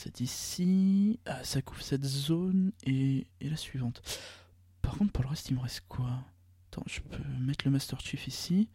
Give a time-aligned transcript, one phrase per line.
[0.00, 4.00] 47 ici, ah, ça couvre cette zone et, et la suivante.
[4.80, 6.08] Par contre, pour le reste, il me reste quoi?
[6.70, 8.68] Attends, je peux mettre le Master Chief ici,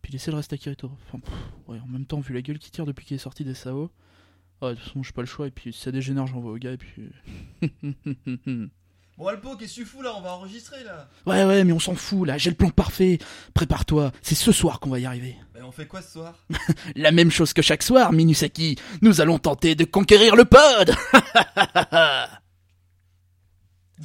[0.00, 0.90] puis laisser le reste à Kirito.
[1.06, 1.34] Enfin, pff,
[1.68, 3.90] ouais, en même temps, vu la gueule qui tire depuis qu'il est sorti des SAO,
[4.62, 6.58] ouais, de toute façon, j'ai pas le choix, et puis si ça dégénère, j'envoie au
[6.58, 7.10] gars, et puis.
[9.16, 10.12] Bon, Alpo, qu'est-ce que tu fous là?
[10.16, 11.08] On va enregistrer là.
[11.26, 13.18] ouais, ouais, mais on s'en fout, là, j'ai le plan parfait.
[13.54, 15.36] Prépare-toi, c'est ce soir qu'on va y arriver.
[15.66, 16.34] On fait quoi ce soir?
[16.94, 18.76] La même chose que chaque soir, Minusaki.
[19.00, 20.94] Nous allons tenter de conquérir le pod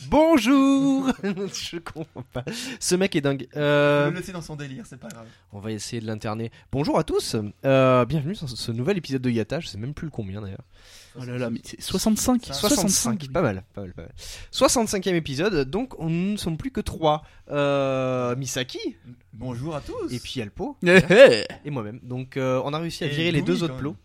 [0.08, 2.44] Bonjour Je comprends pas.
[2.80, 3.48] Ce mec est dingue.
[3.56, 5.26] Euh, Le laisser dans son délire, c'est pas grave.
[5.52, 6.52] on va essayer de l'interner.
[6.72, 7.36] Bonjour à tous.
[7.66, 9.60] Euh, bienvenue sur ce- nouvel épisode de Yata.
[9.60, 10.64] Je sais même plus le combien d'ailleurs.
[11.20, 13.32] Oh là là, mais c'est 65 65.
[13.32, 14.12] Pas mal, pas mal, pas mal.
[14.52, 15.70] 65e épisode.
[15.70, 17.24] Donc on ne sommes plus que trois.
[17.50, 18.80] Euh, Misaki
[19.34, 20.14] Bonjour à tous.
[20.14, 21.44] et puis Alpo Eh, eh.
[21.66, 22.00] et moi-même.
[22.04, 23.96] Donc euh, on a réussi à Et virer les deux autres plots.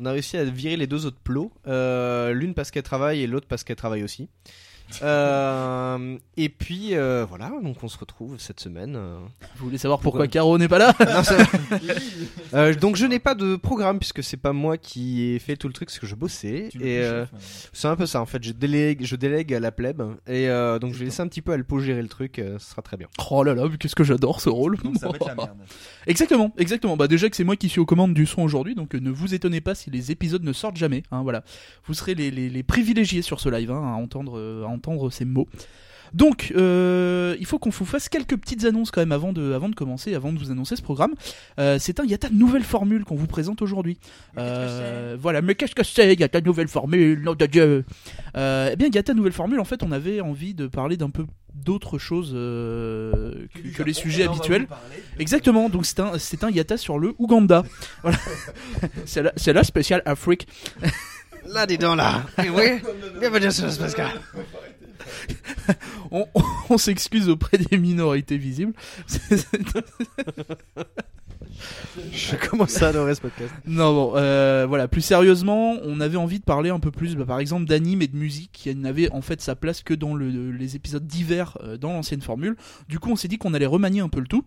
[0.00, 1.52] On a réussi à virer les deux autres plots.
[1.66, 4.28] Euh, L'une parce qu'elle travaille et l'autre parce qu'elle travaille aussi.
[5.02, 8.94] Euh, et puis euh, voilà, donc on se retrouve cette semaine.
[8.96, 9.18] euh.
[9.56, 11.22] Vous voulez savoir pourquoi Caro n'est pas là Non,
[12.54, 15.66] Euh, donc je n'ai pas de programme puisque c'est pas moi qui ai fait tout
[15.66, 17.26] le truc, c'est que je bossais Tu et euh,
[17.74, 18.42] c'est un peu ça en fait.
[18.42, 21.42] Je délègue, je délègue à la plèbe et euh, donc je vais laisser un petit
[21.42, 23.08] peu Alpo gérer le truc, euh, ce sera très bien.
[23.30, 25.58] Oh là là, mais qu'est-ce que j'adore ce rôle Donc ça va être la merde.
[26.06, 26.96] Exactement, exactement.
[26.96, 29.34] Bah déjà que c'est moi qui suis aux commandes du son aujourd'hui, donc ne vous
[29.34, 31.02] étonnez pas si les épisodes ne sortent jamais.
[31.10, 31.44] Hein, voilà,
[31.86, 34.77] vous serez les, les, les privilégiés sur ce live hein, à entendre à entendre
[35.10, 35.48] ces mots.
[36.14, 39.68] Donc, euh, il faut qu'on vous fasse quelques petites annonces quand même avant de, avant
[39.68, 41.14] de commencer, avant de vous annoncer ce programme.
[41.58, 43.98] Euh, c'est un Yata nouvelle formule qu'on vous présente aujourd'hui.
[44.38, 46.14] Euh, voilà, mais qu'est-ce que c'est?
[46.14, 47.84] Yata nouvelle formule, nom de Dieu
[48.36, 51.26] euh, Eh bien, Yata nouvelle formule, en fait, on avait envie de parler d'un peu
[51.54, 54.08] d'autres choses euh, que, les Japon.
[54.08, 54.68] sujets habituels.
[55.18, 57.64] Exactement, donc c'est un, c'est un Yata sur le Ouganda.
[58.02, 58.18] Voilà.
[59.06, 60.46] c'est la, c'est la spéciale Afrique.
[61.46, 62.22] Là, dis donc là.
[62.44, 62.80] Eh oui.
[63.18, 64.08] Bienvenue sur ce Pascal.
[66.10, 68.72] On, on- on s'excuse auprès des minorités visibles.
[72.12, 73.52] Je commence à adorer ce podcast.
[73.66, 77.24] non, bon, euh, voilà, plus sérieusement, on avait envie de parler un peu plus, bah,
[77.26, 80.52] par exemple, d'anime et de musique qui n'avaient en fait sa place que dans le-
[80.52, 82.56] les épisodes divers euh, dans l'ancienne formule.
[82.88, 84.44] Du coup, on s'est dit qu'on allait remanier un peu le tout.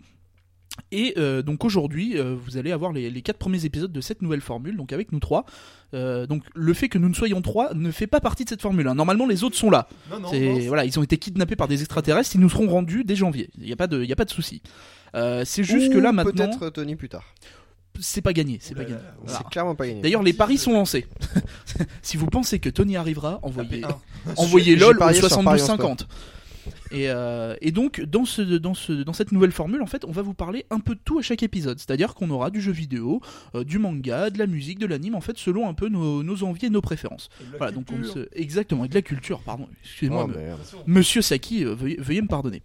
[0.92, 4.22] Et euh, donc aujourd'hui, euh, vous allez avoir les, les quatre premiers épisodes de cette
[4.22, 5.46] nouvelle formule, donc avec nous trois.
[5.94, 8.62] Euh, donc le fait que nous ne soyons trois ne fait pas partie de cette
[8.62, 8.88] formule.
[8.88, 8.96] hein.
[8.96, 9.88] Normalement, les autres sont là.
[10.09, 10.30] Non, non,
[10.68, 13.50] voilà, ils ont été kidnappés par des extraterrestres, ils nous seront rendus dès janvier.
[13.58, 14.62] Il n'y a pas de, il y a pas de souci.
[15.16, 17.25] Euh, c'est juste que là maintenant, Peut-être Tony plus tard.
[18.00, 18.96] c'est pas gagné, c'est pas gagné.
[19.25, 20.02] C'est clairement pas gagné.
[20.02, 21.06] D'ailleurs, les paris sont lancés.
[22.02, 23.97] si vous pensez que Tony arrivera, envoyez, un.
[24.38, 26.06] envoyez LOL au parié sur Paris en 72-50.
[26.91, 30.12] Et, euh, et donc, dans, ce, dans, ce, dans cette nouvelle formule, en fait, on
[30.12, 31.79] va vous parler un peu de tout à chaque épisode.
[31.79, 33.22] C'est-à-dire qu'on aura du jeu vidéo,
[33.56, 36.44] euh, du manga, de la musique, de l'anime, en fait, selon un peu nos, nos
[36.44, 37.29] envies et nos préférences.
[37.41, 38.13] Et Voilà, donc on culture.
[38.13, 38.28] se...
[38.34, 39.68] Exactement, et de la culture, pardon.
[39.84, 40.94] Excusez-moi, Oh, me-.
[40.94, 42.62] Monsieur Saki, euh, veuillez, veuillez me pardonner.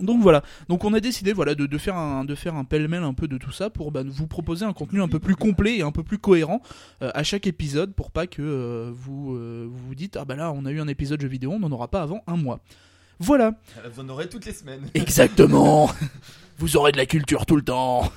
[0.00, 3.02] Donc voilà, donc on a décidé voilà de, de faire un de faire un pêle-mêle
[3.02, 5.78] un peu de tout ça pour bah, vous proposer un contenu un peu plus complet
[5.78, 6.62] et un peu plus cohérent
[7.02, 10.36] euh, à chaque épisode pour pas que euh, vous euh, vous vous dites ah bah
[10.36, 12.60] là on a eu un épisode jeu vidéo on n'en aura pas avant un mois.
[13.20, 13.52] Voilà,
[13.92, 14.88] Vous en aurez toutes les semaines.
[14.94, 15.90] exactement.
[16.58, 18.10] vous aurez de la culture tout le temps.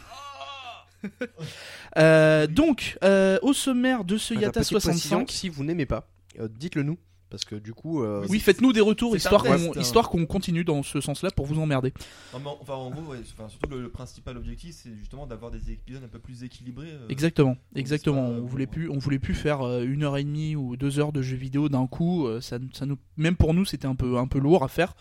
[1.98, 5.86] Euh, donc euh, au sommaire de ce Ah, Yata petite précision, 65, Si vous n'aimez
[5.86, 6.07] pas,
[6.39, 6.98] euh, dites-le nous.
[7.33, 8.03] Parce que du coup.
[8.03, 9.71] euh, oui faites-nous des retours histoire qu'on hein.
[9.80, 11.91] histoire qu'on continue dans ce sens-là pour vous emmerder.
[12.31, 15.50] Non, mais enfin, en gros, ouais, enfin, surtout le, le principal objectif, c'est justement d'avoir
[15.50, 16.91] des épisodes un peu plus équilibrés.
[16.91, 18.27] euh, Exactement, exactement.
[18.27, 21.00] On euh, voulait plus, on voulait plus faire euh, une heure et demie ou deux
[21.00, 22.27] heures de jeux vidéo d'un coup.
[22.27, 24.94] euh, Ça, ça nous, même pour nous, c'était un peu, un peu lourd à faire.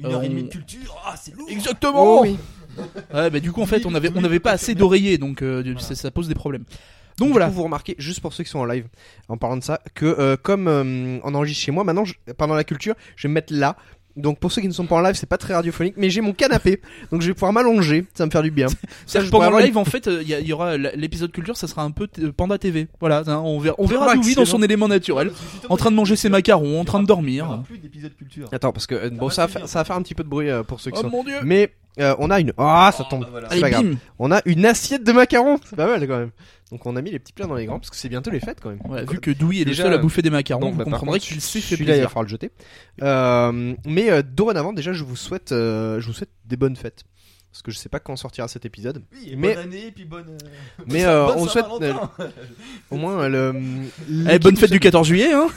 [0.00, 2.18] Une heure Euh, et demie on- de culture, ah, c'est lourd Exactement.
[2.18, 2.36] Oh oui.
[3.14, 5.62] Ouais, bah, du coup, en fait, on avait, on avait pas assez d'oreillers, donc euh,
[5.62, 5.86] du- Voilà.
[5.88, 6.64] ça, ça pose des problèmes.
[7.18, 7.46] Donc Du voilà.
[7.48, 8.86] coup, vous remarquez, juste pour ceux qui sont en live,
[9.28, 12.54] en parlant de ça, que euh, comme euh, on enregistre chez moi, maintenant, je- pendant
[12.54, 13.76] la culture, je vais me mettre là.
[14.16, 16.20] Donc pour ceux qui ne sont pas en live, c'est pas très radiophonique, mais j'ai
[16.20, 16.80] mon canapé,
[17.12, 18.66] donc je vais pouvoir m'allonger, ça va me faire du bien.
[19.06, 21.68] Ça, je que pendant le live, en fait, euh, il y, aura l'épisode culture, ça
[21.68, 22.88] sera un peu t- Panda TV.
[22.98, 25.30] Voilà, hein, on verra, on verra Dewey dans son élément naturel,
[25.68, 27.62] en train de manger ses macarons, en train de dormir.
[27.64, 28.48] plus d'épisodes culture.
[28.50, 30.24] Attends, parce que euh, bon, va ça va, faire, ça va faire un petit peu
[30.24, 31.10] de bruit euh, pour ceux qui Oh sont.
[31.10, 31.70] mon dieu Mais
[32.00, 32.52] euh, on a une.
[32.58, 33.20] Ah, ça Oh, tombe.
[33.22, 33.48] bah voilà.
[33.52, 33.86] c'est pas Allez, grave.
[33.86, 35.58] bim On a une assiette de macarons.
[35.70, 36.30] C'est pas mal quand même.
[36.70, 38.40] Donc on a mis les petits plats dans les grands parce que c'est bientôt les
[38.40, 39.06] fêtes quand même.
[39.06, 41.18] Vu que Dewey est Déjà, le seul à bouffer des macarons, Donc, vous bah, comprendrez
[41.20, 42.50] qu'il s'est fait celui-là, il va falloir le jeter.
[43.02, 47.04] Euh, mais euh, dorénavant, déjà, je vous souhaite, euh, je vous souhaite des bonnes fêtes.
[47.50, 49.02] Parce que je sais pas quand sortira cet épisode.
[49.12, 50.36] Oui, et Mais- bonne année, puis bonne.
[50.86, 51.64] Mais, euh, bonne on souhaite.
[52.90, 53.54] Au moins, le.
[54.30, 55.48] Eh, bonne fête du 14 juillet, hein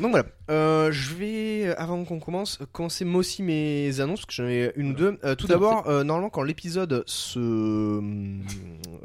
[0.00, 4.26] Donc voilà, euh, je vais, euh, avant qu'on commence, commencer moi aussi mes annonces, parce
[4.36, 5.18] que j'en ai une ou deux.
[5.24, 8.00] Euh, tout d'abord, euh, normalement quand l'épisode se...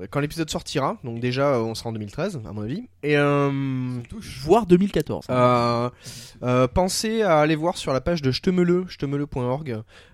[0.09, 3.15] quand l'épisode sortira, donc déjà on sera en 2013 à mon avis, et.
[4.41, 5.25] Voire 2014.
[5.29, 5.89] euh,
[6.43, 9.71] euh, pensez à aller voir sur la page de Chtemele, chtemele.org,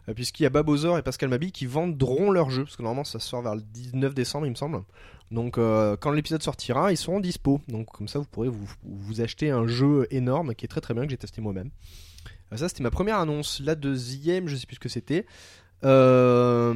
[0.10, 3.04] euh, puisqu'il y a Babozor et Pascal Mabi qui vendront leur jeu, parce que normalement
[3.04, 4.82] ça sort vers le 19 décembre il me semble.
[5.32, 7.62] Donc euh, quand l'épisode sortira, ils seront dispo.
[7.68, 10.94] Donc comme ça vous pourrez vous, vous acheter un jeu énorme qui est très très
[10.94, 11.70] bien que j'ai testé moi-même.
[12.52, 13.60] Euh, ça c'était ma première annonce.
[13.64, 15.26] La deuxième, je sais plus ce que c'était.
[15.84, 16.74] Euh...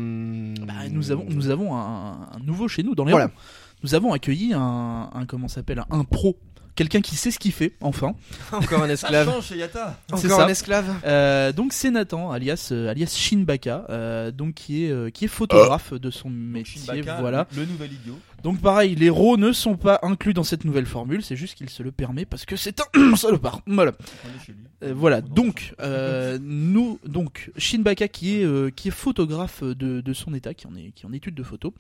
[0.66, 3.28] Bah, nous avons, nous avons un, un nouveau chez nous dans les Voilà.
[3.28, 3.34] rangs.
[3.84, 6.38] Nous avons accueilli un, un comment s'appelle un pro,
[6.78, 8.16] quelqu'un qui sait ce qu'il fait, enfin.
[8.54, 9.28] encore un Ça esclave.
[9.30, 10.00] change chez Yata.
[10.16, 10.46] C'est Encore ça.
[10.46, 10.86] un esclave.
[11.06, 15.28] Euh, donc c'est Nathan, alias euh, alias Shinbaka, euh, donc qui est euh, qui est
[15.28, 17.48] photographe de son métier, Shinbaka, voilà.
[17.56, 18.18] Le nouvel idiot.
[18.44, 21.70] Donc pareil, les RAW ne sont pas inclus dans cette nouvelle formule, c'est juste qu'il
[21.70, 23.62] se le permet parce que c'est un salopard.
[23.66, 23.94] Voilà.
[24.84, 30.14] Euh, voilà, donc euh, nous, donc Shinbaka qui est euh, qui est photographe de, de
[30.14, 31.74] son état, qui en est qui est en étude de photo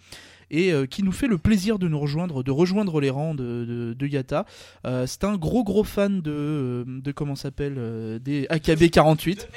[0.51, 3.65] et euh, qui nous fait le plaisir de nous rejoindre, de rejoindre les rangs de,
[3.65, 4.45] de, de Yata.
[4.85, 8.89] Euh, c'est un gros gros fan de euh, de comment ça s'appelle euh, des AKB
[8.89, 9.47] 48.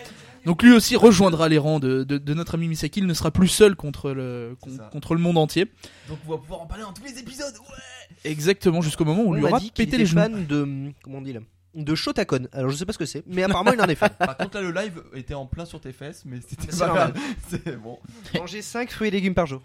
[0.46, 3.00] Donc lui aussi rejoindra les rangs de, de, de notre ami Misaki.
[3.00, 5.66] Il ne sera plus seul contre le con- contre le monde entier.
[6.08, 7.52] Donc on va pouvoir en parler dans tous les épisodes.
[7.58, 8.30] Ouais.
[8.30, 10.20] Exactement jusqu'au moment où on, lui aura dit pété était les genoux.
[10.22, 11.40] fan de comment on dit là
[11.74, 12.48] de Shotacon.
[12.52, 14.10] Alors je sais pas ce que c'est, mais apparemment il en est fan.
[14.18, 17.12] Par contre là le live était en plein sur tes fesses, mais c'était pas normal.
[17.12, 17.22] grave.
[17.48, 17.98] C'est bon.
[18.34, 19.62] Manger 5 fruits et légumes par jour.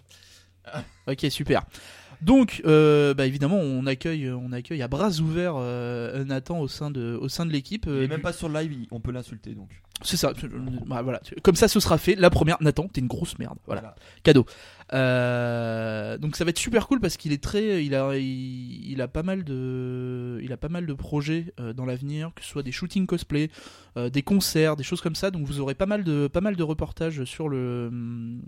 [1.08, 1.62] Ok, super.
[2.22, 6.90] Donc, euh, bah évidemment, on accueille, on accueille à bras ouverts euh, Nathan au sein
[6.90, 7.84] de, au sein de l'équipe.
[7.86, 9.68] Il euh, même du- pas sur le live, on peut l'insulter donc.
[10.02, 10.32] C'est ça.
[10.86, 11.20] Bah, voilà.
[11.42, 12.14] Comme ça, ce sera fait.
[12.16, 13.58] La première, Nathan, t'es une grosse merde.
[13.66, 13.94] Voilà, Voilà.
[14.22, 14.46] cadeau.
[16.20, 19.08] Donc ça va être super cool parce qu'il est très, il a, il, il a
[19.08, 22.72] pas mal de, il a pas mal de projets dans l'avenir, que ce soit des
[22.72, 23.50] shootings cosplay,
[23.96, 25.30] des concerts, des choses comme ça.
[25.30, 28.42] Donc vous aurez pas mal de, pas mal de reportages sur le, hum,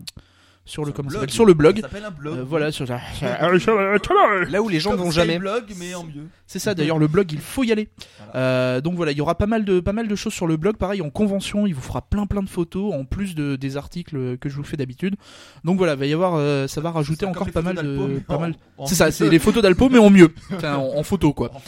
[0.69, 1.31] sur le comment blog.
[1.31, 1.81] sur le blog.
[1.81, 2.39] Ça un blog.
[2.39, 2.85] Euh, voilà, sur
[4.51, 5.39] Là où les gens Comme vont jamais.
[5.39, 6.29] blog mais en mieux.
[6.47, 7.89] C'est ça, d'ailleurs, le blog, il faut y aller.
[8.19, 8.33] Voilà.
[8.35, 10.57] Euh, donc voilà, il y aura pas mal, de, pas mal de choses sur le
[10.57, 10.77] blog.
[10.77, 14.37] Pareil, en convention, il vous fera plein plein de photos, en plus de, des articles
[14.39, 15.17] que je vous fais d'habitude.
[15.65, 18.21] Donc voilà, va y avoir, euh, ça va rajouter encore pas mal de...
[18.27, 18.55] Pas mal...
[18.87, 20.35] C'est ça, c'est les photos d'Alpo, mais en mieux.
[20.53, 21.51] Enfin, en, en photo, quoi.
[21.55, 21.61] En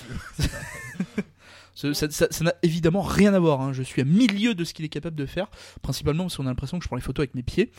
[1.94, 3.60] Ça ça- ça n'a évidemment rien à voir.
[3.60, 3.72] hein.
[3.72, 5.48] Je suis à milieu de ce qu'il est capable de faire,
[5.82, 7.70] principalement parce qu'on a l'impression que je prends les photos avec mes pieds.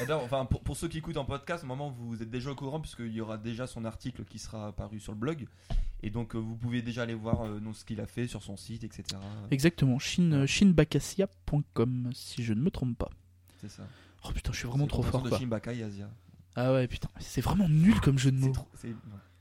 [0.00, 2.50] D'ailleurs, enfin, pour, pour ceux qui écoutent en podcast, au moment où vous êtes déjà
[2.50, 5.46] au courant, puisqu'il y aura déjà son article qui sera paru sur le blog.
[6.02, 8.56] Et donc, euh, vous pouvez déjà aller voir euh, ce qu'il a fait sur son
[8.56, 9.04] site, etc.
[9.50, 13.10] Exactement, shin, shinbakassia.com, si je ne me trompe pas.
[13.60, 13.82] C'est ça.
[14.24, 15.38] Oh putain, je suis vraiment trop fort, quoi.
[15.66, 16.10] Asia.
[16.56, 18.52] Ah ouais, putain, c'est vraiment nul comme jeu de C'est mots.
[18.52, 18.68] trop-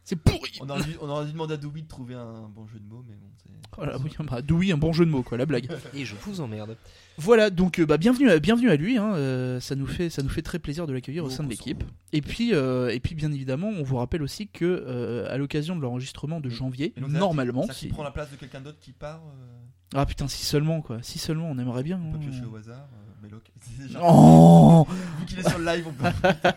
[0.10, 2.68] c'est- pourri On aurait, dû, on aurait dû demander à Doubi de trouver un bon
[2.68, 3.50] jeu de mots, mais bon, c'est.
[3.76, 4.38] Voilà, oui, bah,
[4.74, 5.70] un bon jeu de mots, quoi, la blague.
[5.94, 6.78] Et je vous emmerde.
[7.18, 8.98] Voilà, donc euh, bah, bienvenue, à, bienvenue à lui.
[8.98, 11.50] Hein, euh, ça nous fait, ça nous fait très plaisir de l'accueillir au sein de
[11.50, 11.84] l'équipe.
[12.14, 15.76] Et puis, euh, et puis, bien évidemment, on vous rappelle aussi que euh, à l'occasion
[15.76, 18.80] de l'enregistrement de janvier, donc, ça, normalement, Ça qui prend la place de quelqu'un d'autre
[18.80, 19.22] qui part.
[19.28, 19.58] Euh,
[19.96, 22.00] ah putain, si seulement quoi, si seulement, on aimerait bien.
[22.04, 22.30] on peut hein.
[22.30, 22.88] piocher au hasard.
[22.94, 23.52] Euh, Méloc.
[24.02, 24.88] Oh,
[25.20, 26.10] Vu qu'il est sur le live, on peut.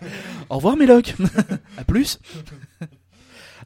[0.50, 1.14] au revoir Méloc.
[1.76, 2.18] à plus.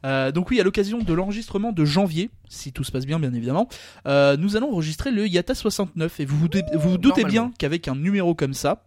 [0.03, 3.33] Euh, donc oui, à l'occasion de l'enregistrement de janvier, si tout se passe bien, bien
[3.33, 3.67] évidemment,
[4.07, 7.51] euh, nous allons enregistrer le Yata 69 et vous vous, dé- vous vous doutez bien
[7.57, 8.83] qu'avec un numéro comme ça,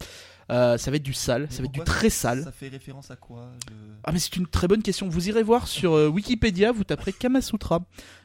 [0.51, 2.43] euh, ça va être du sale, ça va être du très sale.
[2.45, 3.75] Ça fait référence à quoi je-
[4.05, 5.09] Ah mais c'est une très bonne question.
[5.09, 7.83] Vous irez voir sur euh, Wikipédia, vous taperez Kamasutra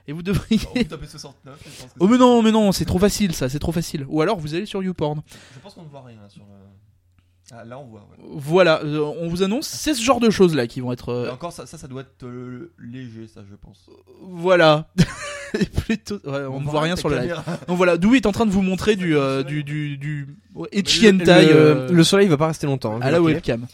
[0.07, 0.61] et vous devriez.
[0.67, 1.59] Oh, vous tapez 69.
[1.65, 4.05] Je pense, que Oh mais non, mais non, c'est trop facile ça, c'est trop facile.
[4.07, 5.21] Ou alors vous allez sur YouPorn.
[5.53, 6.53] je pense qu'on ne voit rien là, sur le.
[7.55, 7.99] Ah, là, on voit.
[8.11, 8.25] ouais.
[8.35, 11.09] Voilà, euh, on vous annonce, c'est ce genre de choses là qui vont être.
[11.09, 13.89] euh, Et encore, ça, ça, ça doit être euh, léger, ça, je pense.
[14.21, 14.87] voilà.
[15.59, 17.35] Et plutôt, ouais, on ne voit rien sur le live.
[17.67, 20.67] Donc voilà, Dewey est en train de vous montrer du euh, du du du ouais,
[20.73, 22.95] Le, euh, le soleil va pas rester longtemps.
[22.95, 23.33] hein, à la qu'il est.
[23.35, 23.67] webcam.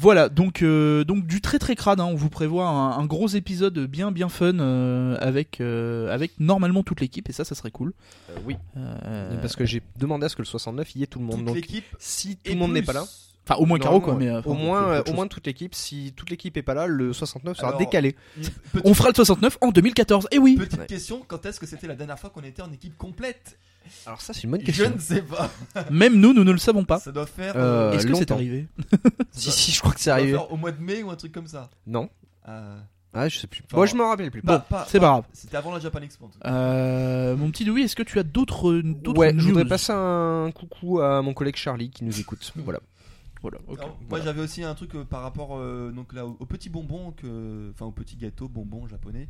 [0.00, 3.26] Voilà, donc, euh, donc du très très crade, hein, on vous prévoit un, un gros
[3.28, 7.70] épisode bien bien fun euh, avec, euh, avec normalement toute l'équipe, et ça, ça serait
[7.70, 7.92] cool.
[8.46, 8.56] oui.
[8.76, 11.36] Euh, Parce que j'ai demandé à ce que le 69 y ait tout le monde.
[11.38, 11.84] Toute Donc l'équipe.
[11.98, 13.04] si tout le monde n'est pas là,
[13.50, 14.30] Enfin, au moins Caro, quoi, mais.
[14.44, 15.74] Au moins, au toute l'équipe.
[15.74, 18.14] Si toute l'équipe est pas là, le 69 sera Alors, décalé.
[18.36, 18.52] Petite,
[18.84, 20.86] On fera le 69 en 2014, et oui petite Ouais.
[20.86, 23.58] question quand est-ce que c'était la dernière fois qu'on était en équipe complète?
[24.06, 24.90] Alors ça, c'est une bonne Je question.
[24.94, 25.50] ne sais pas.
[25.90, 26.98] Même nous, nous ne le savons pas.
[27.00, 27.54] Ça doit faire.
[27.56, 28.66] Euh, Est-ce que c'est arrivé
[29.32, 30.32] Si si, je crois que c'est doit arrivé.
[30.32, 31.70] faire au mois de mai ou un truc comme ça.
[31.86, 32.08] Non.
[32.48, 32.78] Euh,
[33.14, 33.62] Ah, je sais plus.
[33.66, 34.42] Enfin, Moi, je m'en rappelle plus.
[34.42, 35.24] Bon, c'est pas grave.
[35.32, 36.26] C'était avant la Japan Expo.
[36.26, 36.48] en tout cas.
[36.52, 40.50] Euh, mon petit Louis, est-ce que tu as d'autres d'autres Ouais, je voudrais passer un
[40.54, 42.52] coucou à mon collègue Charlie qui nous écoute.
[42.64, 42.80] Voilà.
[43.40, 43.58] Voilà.
[43.68, 46.68] Alors, Moi j'avais aussi un truc euh, par rapport euh, donc là, au, au petit
[46.68, 49.28] bonbon que enfin au petit gâteau bonbon japonais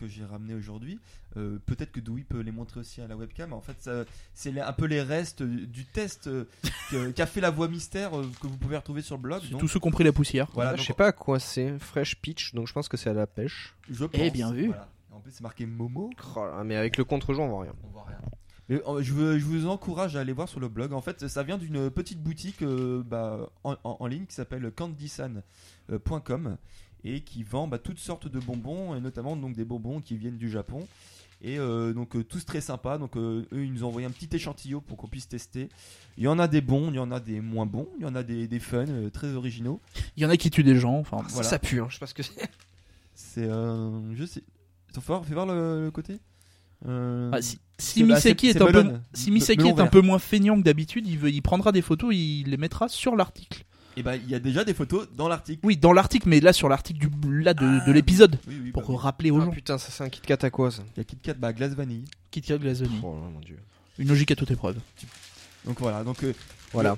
[0.00, 0.98] que j'ai ramené aujourd'hui.
[1.36, 3.52] Euh, Peut-être que Dewey peut les montrer aussi à la webcam.
[3.52, 3.88] En fait,
[4.34, 6.44] c'est un peu les restes du test euh,
[7.14, 9.42] qu'a fait la voix mystère euh, que vous pouvez retrouver sur le blog.
[9.50, 10.48] Donc, tous ceux qui ont pris la poussière.
[10.54, 11.78] voilà, je donc, sais pas à quoi c'est.
[11.78, 13.76] Fresh Peach, donc je pense que c'est à la pêche.
[13.90, 14.66] je pense, Eh, bien vu.
[14.68, 14.88] voilà.
[15.12, 16.10] En plus, c'est marqué Momo.
[16.36, 17.74] Oh là, mais avec le contre-jour, on voit rien.
[17.84, 18.18] On voit rien.
[18.68, 18.76] Je,
[19.38, 20.92] je vous encourage à aller voir sur le blog.
[20.92, 24.70] En fait, ça vient d'une petite boutique euh, bah, en, en- en ligne qui s'appelle
[24.70, 26.56] candysan.com
[27.04, 30.36] et qui vend bah, toutes sortes de bonbons et notamment donc des bonbons qui viennent
[30.38, 30.86] du Japon.
[31.42, 32.98] Et euh, donc euh, tous très sympas.
[32.98, 35.68] Donc euh, eux ils nous ont envoyé un petit échantillon pour qu'on puisse tester.
[36.18, 38.06] Il y en a des bons, il y en a des moins bons, il y
[38.06, 39.80] en a des, des fun, euh, très originaux.
[40.16, 40.98] Il y en a qui tuent des gens.
[40.98, 41.48] Enfin, Voilà.
[41.48, 41.86] Ça pue, hein.
[41.88, 42.50] je sais pas ce que c'est.
[43.14, 44.42] C'est je sais.
[44.92, 46.18] Fais voir, fais voir le, le côté.
[46.86, 50.18] Euh, Ah, si, si bah, Misaki c'est- est, un peu, si est un peu moins
[50.18, 53.64] feignant que d'habitude, il, veut- il prendra des photos, il les mettra sur l'article.
[53.96, 55.60] Et bah il y a déjà des photos dans l'article.
[55.64, 57.10] Oui, dans l'article, mais là sur l'article du
[57.42, 59.50] là de, de l'épisode Oui, oui, pour bah rappeler aux Ah gens.
[59.50, 61.52] putain, ça c'est un Kit Kat à quoi ça Il y a Kit Kat, bah,
[61.52, 62.04] glace vanille.
[62.30, 63.00] Kit Kat Glazoni.
[63.02, 63.58] Oh mon dieu.
[63.98, 64.76] Une logique à toute épreuve.
[65.66, 66.32] Donc voilà, donc euh,
[66.72, 66.96] Voilà.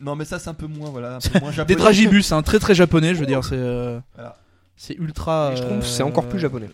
[0.00, 1.76] non mais ça c'est un peu moins voilà, un peu moins Des japonais.
[1.78, 4.36] dragibus, hein, très très japonais, je veux dire, c'est euh, Voilà.
[4.76, 5.52] C'est ultra.
[5.52, 6.68] Et je trouve que c'est euh, encore plus japonais.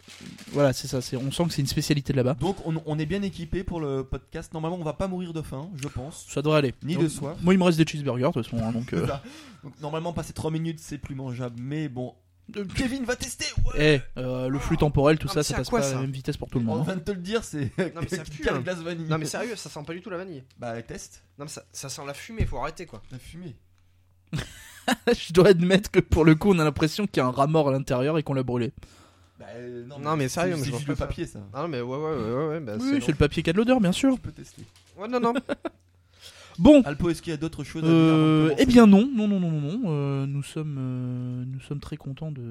[0.53, 1.01] Voilà, c'est ça.
[1.01, 2.35] c'est- On sent que c'est une spécialité de là-bas.
[2.35, 4.53] Donc on, on est bien équipé pour le podcast.
[4.55, 6.27] Normalement on va pas mourir de faim, je pense.
[6.29, 6.75] Ça devrait aller.
[6.83, 7.37] Ni Donc, de soif.
[7.43, 8.93] Moi, il me reste des cheeseburgers de toute façon, hein, donc.
[8.95, 9.07] euh.
[9.63, 12.15] Donc normalement passer 3 minutes c'est plus mangeable, mais bon.
[12.57, 13.45] euh, Kevin va tester.
[13.75, 14.01] ouais.
[14.17, 16.11] Eh, euh, le flux temporel, tout Ah, ça, ça passe quoi, pas à la même
[16.13, 16.81] vitesse pour tout le On monde.
[16.81, 16.85] hein.
[16.85, 18.61] vient de te le dire, c'est mais ça pue, hein.
[18.61, 19.07] glace vanille.
[19.09, 20.43] Non mais sérieux, ça sent pas du tout la vanille.
[20.59, 21.23] Bah test.
[21.39, 23.03] Non mais ça, ça sent la fumée, faut arrêter quoi.
[23.13, 23.55] La fumée.
[25.13, 27.47] Je dois admettre que pour le coup, on a l'impression qu'il y a un rat
[27.47, 28.73] mort à l'intérieur et qu'on l'a brûlé.
[29.39, 31.41] Bah, euh, non, Non, mais sérieux, mais c'est je juste vois le pas papier ça.
[31.55, 33.53] Ah non mais ouais ouais ouais ouais, ouais bah, Oui, c'est le papier qui a
[33.53, 34.15] de l'odeur, bien sûr.
[34.15, 34.63] Tu peux tester.
[34.99, 35.35] Ouais non non.
[36.61, 39.27] Bon, Alpo, est-ce qu'il y a d'autres choses à dire Euh, eh bien non, non,
[39.27, 39.81] non, non, non, non.
[39.87, 42.43] euh, nous sommes, euh, nous sommes très contents de,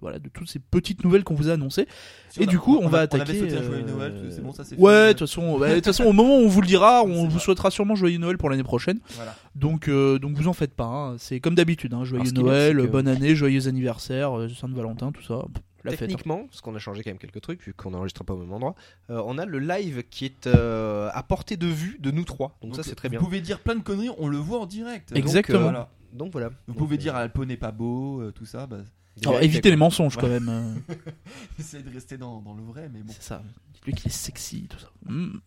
[0.00, 1.86] voilà, de toutes ces petites nouvelles qu'on vous a annoncées.
[2.28, 3.30] Si, et on a- du coup, on, va On attaquer.
[3.30, 6.04] avait sauté un joyeux Noël, c'est bon, ça c'est Ouais, de toute façon, toute façon,
[6.04, 7.40] au moment où on vous le dira, on vous vrai.
[7.40, 8.98] souhaitera sûrement joyeux Noël pour l'année prochaine.
[9.16, 9.34] Voilà.
[9.54, 10.84] Donc, donc vous en faites pas.
[10.84, 11.14] hein.
[11.18, 12.04] C'est comme d'habitude, hein.
[12.04, 15.42] joyeux Alors, bien, Noël, bonne année, joyeux anniversaire, euh, Sainte-Valentin, tout ça.
[15.90, 15.94] Fête.
[16.02, 16.06] hein.
[16.06, 18.52] Techniquement, parce qu'on a changé quand même quelques trucs vu qu'on n'enregistre pas au même
[18.52, 18.74] endroit,
[19.10, 22.56] euh, on a le live qui est euh, à portée de vue de nous trois.
[22.62, 23.18] Donc, ça c'est très bien.
[23.18, 25.10] Vous pouvez dire plein de conneries, on le voit en direct.
[25.10, 25.58] Donc, Exactement.
[25.58, 25.90] euh, voilà.
[26.12, 26.48] Donc voilà.
[26.48, 28.66] Vous Donc, pouvez euh, dire Alpo n'est pas beau, euh, tout ça.
[28.66, 28.78] Bah,
[29.24, 30.48] Alors, évitez les mensonges quand même.
[30.48, 30.94] euh,
[31.58, 33.12] essayez de rester dans, dans le vrai, mais bon.
[33.12, 33.42] c'est ça.
[33.74, 34.90] Dites-lui qu'il est sexy, tout ça.
[35.06, 35.38] Mm.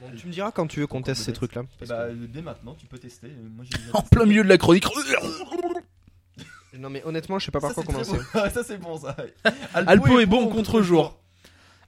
[0.00, 1.36] Bon, tu me diras quand tu veux qu'on teste ces peut-être.
[1.48, 1.62] trucs là.
[1.82, 3.26] Et bah, euh, dès maintenant, tu peux tester.
[3.28, 4.16] Euh, Moi, j'ai déjà En testé.
[4.16, 4.86] plein milieu de la chronique.
[6.78, 8.12] Non mais honnêtement, je sais pas par Ça, quoi commencer.
[8.12, 8.40] bon.
[8.54, 9.16] ça, c'est bon, ça.
[9.74, 11.16] Alpo est bon au contre-jour.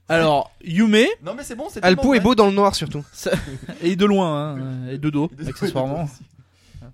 [0.09, 3.05] Alors, Yume, Non, mais c'est bon, c'est Alpo est beau dans le noir surtout.
[3.81, 6.03] et de loin, hein, et de dos, Et de- accessoirement.
[6.03, 6.87] de-.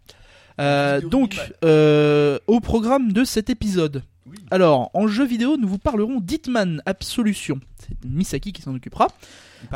[0.59, 4.03] Euh, donc, euh, au programme de cet épisode.
[4.27, 4.37] Oui.
[4.51, 7.59] Alors, en jeu vidéo, nous vous parlerons d'Hitman Absolution.
[7.79, 9.07] C'est Misaki qui s'en occupera.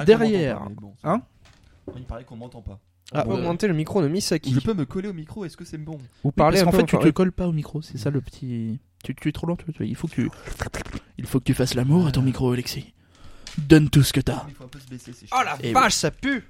[0.05, 1.21] Derrière, bon, hein.
[1.95, 2.79] Il paraît qu'on m'entend pas.
[3.13, 4.53] Ah, euh, augmenter le micro de Misaki.
[4.53, 5.97] Je peux me coller au micro, est-ce que c'est bon?
[5.97, 7.81] Vous Oui, parlez parce qu'en fait, tu te colles pas au micro.
[7.81, 8.79] C'est ça le petit.
[9.03, 9.55] Tu, tu es trop lent.
[9.57, 10.29] tu- tu- il faut que tu.
[11.17, 12.93] Il faut que tu fasses l'amour à ton micro, Alexis.
[13.57, 14.45] Donne tout ce que t'as.
[14.47, 15.11] Il faut un peu se baisser.
[15.13, 16.43] c'est Oh la Et vache, ça pue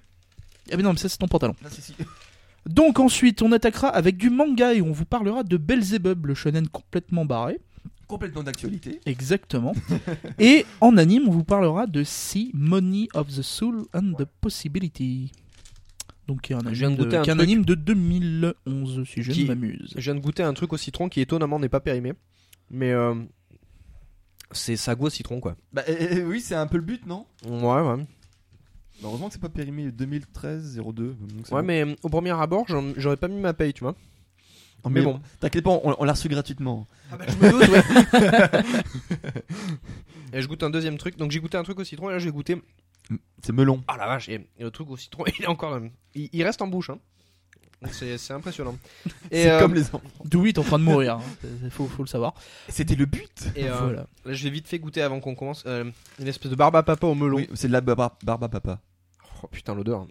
[0.72, 1.56] Ah, mais non, mais ça, c'est ton pantalon.
[1.62, 1.94] Là, c'est si.
[2.66, 6.68] Donc, ensuite, on attaquera avec du manga et on vous parlera de Belzebub, le shonen
[6.70, 7.60] complètement barré.
[8.08, 9.02] Complètement d'actualité.
[9.06, 9.74] Exactement.
[10.40, 15.32] Et en anime, on vous parlera de Sea Money of the Soul and the Possibility.
[16.28, 17.40] Donc, qui est un Je de un qui est un truc.
[17.42, 19.94] anime de 2011, si je Qui- ne m'amuse.
[19.96, 22.14] Je viens de goûter un truc au citron qui étonnamment n'est pas périmé.
[22.72, 23.14] Mais euh,
[24.52, 25.56] c'est au citron quoi.
[25.74, 27.26] Bah, euh, euh, oui, c'est un peu le but, non?
[27.46, 27.98] Ouais ouais.
[27.98, 28.06] Bah,
[29.10, 30.82] Heureusement que c'est pas périmé 2013 02.
[30.84, 31.16] donc
[31.46, 31.68] c'est Ouais bon.
[31.68, 33.96] mais euh, au premier abord, j'en- j'aurais pas mis ma paye, tu vois.
[34.86, 35.20] Oh, mais bon.
[35.40, 36.88] T'inquiète pas, on, on l'a reçu gratuitement.
[37.12, 38.62] Ah bah, je me doute, ouais.
[40.34, 41.18] et je goûte un deuxième truc.
[41.18, 42.62] Donc j'ai goûté un truc au citron et là j'ai goûté.
[43.44, 43.84] C'est melon.
[43.88, 45.74] Ah la vache, et, et le truc au citron, il est encore.
[45.74, 46.90] euh, Il, il reste en bouche.
[46.90, 47.00] Hein.
[47.92, 48.78] C'est c'est impressionnant.
[49.32, 50.02] C'est euh, comme les enfants.
[50.24, 51.22] Dewey est en train de mourir, hein.
[51.42, 52.34] C'est- faut, faut le savoir.
[52.70, 53.30] C'était le but.
[53.58, 54.08] et, euh, Voilà.
[54.26, 55.64] là, je l'ai vite fait goûter avant qu'on commence.
[55.66, 55.84] euh,
[56.20, 57.36] une espèce de barbe à papa au melon.
[57.38, 58.80] Oui, c'est de la barba, barba papa.
[59.44, 60.08] Oh putain, l'odeur.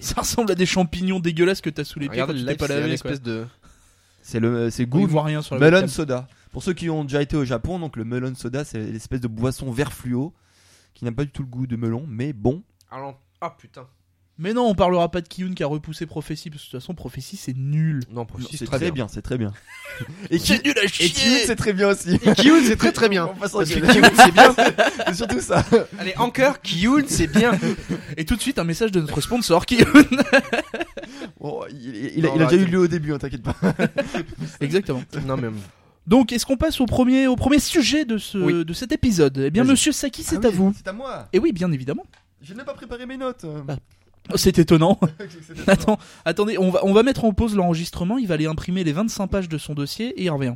[0.00, 2.66] Ça ressemble à des champignons dégueulasses que t'as sous les pieds Regarde quand tu pas
[2.66, 2.98] c'est une lavé.
[2.98, 3.10] quoi.
[3.12, 3.46] espèce de.
[4.22, 5.88] C'est le, c'est Goût, goût il voit rien sur la melon webcam.
[5.88, 6.28] soda.
[6.52, 9.28] Pour ceux qui ont déjà été au Japon, donc le melon soda, c'est l'espèce de
[9.28, 10.34] boisson vert fluo
[10.94, 12.62] qui n'a pas du tout le goût de melon, mais bon.
[12.90, 13.86] Alors, ah putain.
[14.42, 16.80] Mais non, on parlera pas de Kiyun qui a repoussé Prophétie, parce que de toute
[16.80, 18.00] façon, Prophétie c'est nul.
[18.10, 19.52] Non, si, c'est très, bien, c'est très bien.
[20.30, 22.14] Et c'est nul à Et Kiyun, c'est très bien aussi.
[22.14, 23.26] Et Kiyun, c'est très très bien.
[23.38, 23.86] Parce que Kiyun.
[23.86, 24.54] Kiyun, c'est bien.
[25.06, 25.62] C'est surtout ça.
[25.98, 27.52] Allez, encore, Kiyun, c'est bien.
[28.16, 29.84] Et tout de suite, un message de notre sponsor Kiyun.
[31.38, 33.42] Bon, il, il- il a, Non, il a déjà eu lieu au début, hein, t'inquiète
[33.42, 33.56] pas.
[34.60, 35.02] Exactement.
[35.26, 35.48] Non, mais.
[36.10, 38.64] Donc, est-ce qu'on passe au premier, au premier sujet de, ce, Oui.
[38.64, 39.38] de cet épisode?
[39.46, 40.74] Eh bien, monsieur Saki, c'est Ah à oui, vous.
[40.76, 41.28] C'est à moi.
[41.32, 42.04] Et oui, bien évidemment.
[42.42, 43.46] Je n'ai pas préparé mes notes.
[43.64, 43.76] Bah.
[44.32, 44.98] Oh, c'est étonnant.
[45.68, 48.18] Attends, attendez, on va, on va mettre en pause l'enregistrement.
[48.18, 50.54] Il va aller imprimer les 25 pages de son dossier et il revient.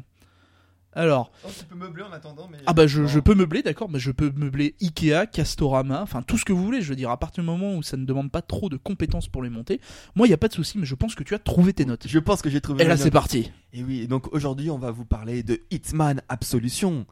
[0.95, 2.59] Alors, Oh, tu peux meubler en attendant, mais.
[2.67, 6.45] ah bah je, peux meubler, d'accord, mais je peux meubler Ikea, Castorama, enfin tout ce
[6.45, 6.83] que vous voulez.
[6.83, 9.29] Je veux dire, à partir du moment où ça ne demande pas trop de compétences
[9.29, 9.81] pour les monter,
[10.15, 11.85] moi il y a pas de souci, mais je pense que tu as trouvé tes
[11.85, 12.07] notes.
[12.07, 12.85] Je pense que j'ai trouvé.
[12.85, 13.51] Et là c'est parti.
[13.73, 17.07] Et oui, et donc aujourd'hui, on va vous parler de Hitman Absolution.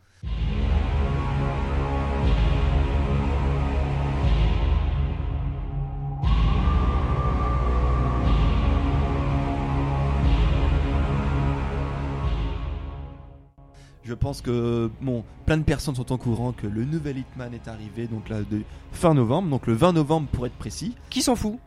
[14.04, 17.68] Je pense que bon, plein de personnes sont au courant que le nouvel Hitman est
[17.68, 20.94] arrivé donc là de fin novembre, donc le 20 novembre pour être précis.
[21.08, 21.58] Qui s'en fout?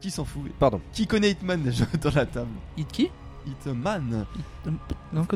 [0.00, 0.80] Qui s'en fout Pardon.
[0.92, 2.48] Qui connaît Hitman déjà dans la table?
[2.76, 3.10] Hit qui?
[3.46, 4.24] Hitman.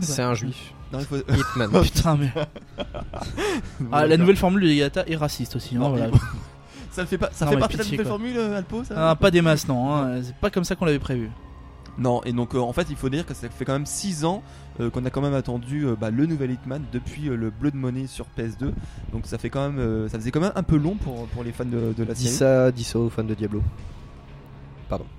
[0.00, 0.72] C'est un juif.
[0.92, 1.16] Non, il faut-
[1.56, 1.82] Hitman.
[1.82, 2.30] Putain, mais.
[3.92, 5.76] Ah, la nouvelle formule de Yagata est raciste aussi.
[5.76, 6.08] hein, Non, voilà.
[6.08, 6.18] mais-
[6.90, 8.08] Ça fait pas, ça Non, fait partie de la nouvelle quoi.
[8.10, 9.10] formule, euh, Alpo, ça?
[9.10, 9.94] Ah, pas des masses, non.
[9.94, 11.30] hein, C'est pas comme ça qu'on l'avait prévu.
[11.98, 14.24] Non, et donc euh, en fait, il faut dire que ça fait quand même 6
[14.24, 14.42] ans
[14.80, 18.06] euh, qu'on a quand même attendu euh, bah, le nouvel Hitman depuis le Blood Money
[18.06, 18.72] sur PS2.
[19.12, 21.42] Donc ça fait quand même, euh, ça faisait quand même un peu long pour, pour
[21.42, 22.34] les fans de, de la Dis série.
[22.36, 23.62] ça, dis ça aux fans de Diablo.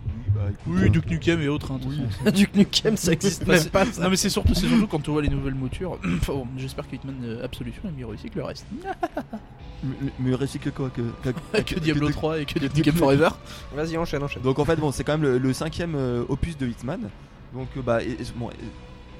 [0.07, 0.08] Oui,
[0.39, 1.71] bah, écoute, Oui, euh, Duke Nukem et autres.
[1.71, 1.99] hein, Oui.
[2.31, 3.85] Duke Nukem, ça existe Bah, même pas.
[3.85, 4.03] Ça.
[4.03, 5.99] Non mais c'est surtout, c'est surtout quand tu vois les nouvelles moutures.
[6.21, 8.65] Enfin, bon, J'espère que Hitman euh, Absolution est mieux réussi que le reste.
[9.83, 12.95] mais- mais recycle quoi que, que, que Diablo que- 3 et que que- Duke Nukem
[12.95, 13.29] Forever.
[13.75, 14.41] Vas-y, enchaîne, enchaîne.
[14.43, 17.09] Donc en fait, bon, c'est quand même le, le cinquième euh, opus de Hitman.
[17.53, 18.49] Donc bah, et- bon,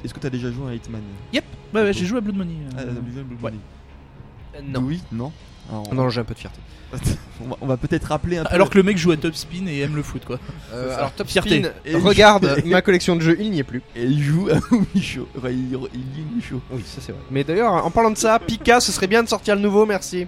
[0.04, 1.02] est-ce que t'as déjà joué à Hitman?
[1.34, 1.41] Ouais,
[1.74, 2.54] ouais, j'ai joué à Blood Money.
[2.78, 2.89] euh, Ah, joué
[3.22, 3.52] à Blood ouais.
[3.52, 3.60] Money
[4.74, 4.82] non.
[4.82, 5.32] Oui, non.
[5.69, 6.60] Alors, on- Non, j'ai un peu de fierté.
[7.62, 8.54] on va, peut-être rappeler un peu.
[8.54, 10.39] Alors que le mec joue à Top Spin et aime le foot quoi.
[10.74, 11.60] Euh, alors, Top Fierté.
[11.63, 13.84] Spin, Et- regarde ma collection de jeux, il n'y est plus.
[13.95, 14.56] Et il joue à
[14.95, 15.28] Michaud.
[15.38, 16.62] Enfin, il, il lit Michaud.
[16.72, 17.22] Oui, ça c'est vrai.
[17.30, 20.26] Mais d'ailleurs, en parlant de ça, Pika, ce serait bien de sortir le nouveau, merci.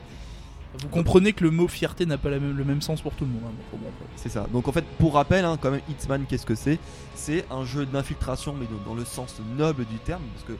[0.79, 3.25] Vous comprenez que le mot fierté n'a pas la même- le même sens pour tout
[3.25, 3.41] le monde.
[3.73, 3.77] hein.
[4.15, 4.45] C'est ça.
[4.53, 6.77] Donc en fait, pour rappel, hein, quand même, Hitman, qu'est-ce que c'est?
[7.15, 10.53] C'est un jeu d'infiltration, mais dans, dans le sens noble du terme, parce que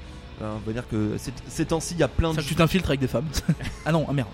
[0.43, 2.56] on va dire que ces, ces temps-ci, il y a plein de Ça, tu jeux.
[2.56, 3.27] t'infiltres avec des femmes.
[3.86, 4.30] ah non, ah merde.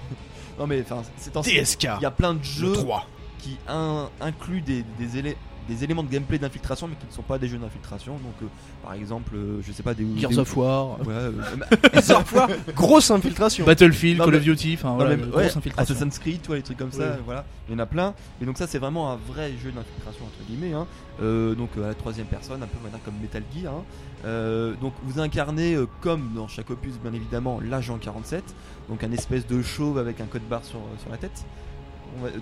[0.60, 3.06] Non mais enfin, ces temps-ci, il y a plein de jeux 3.
[3.39, 5.36] qui in- incluent des, des,
[5.67, 8.13] des éléments de gameplay d'infiltration, mais qui ne sont pas des jeux d'infiltration.
[8.13, 8.45] Donc, euh,
[8.84, 10.06] par exemple, euh, je sais pas des.
[10.17, 11.32] Gears des- of War, Ouais, euh,
[12.75, 13.65] Grosse infiltration.
[13.65, 15.77] Battlefield, Non, Call mais- of Duty, enfin voilà, ouais, infiltration.
[15.95, 17.45] Assassin's Creed, les trucs comme ça, voilà.
[17.67, 18.13] Il y en a plein.
[18.41, 20.73] Et donc ça, c'est vraiment un vrai jeu d'infiltration entre guillemets.
[20.73, 20.88] hein.
[21.21, 23.73] Euh, donc euh, à la troisième personne, un peu comme Metal Gear.
[23.73, 23.84] hein.
[24.25, 28.43] Euh, donc vous incarnez, euh, comme dans chaque opus, bien évidemment, l'agent 47.
[28.89, 31.45] Donc un espèce de chauve avec un code barre sur, sur la tête.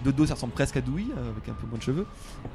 [0.04, 2.06] De dos, ça ressemble presque à Dewey, euh, avec un peu moins de cheveux.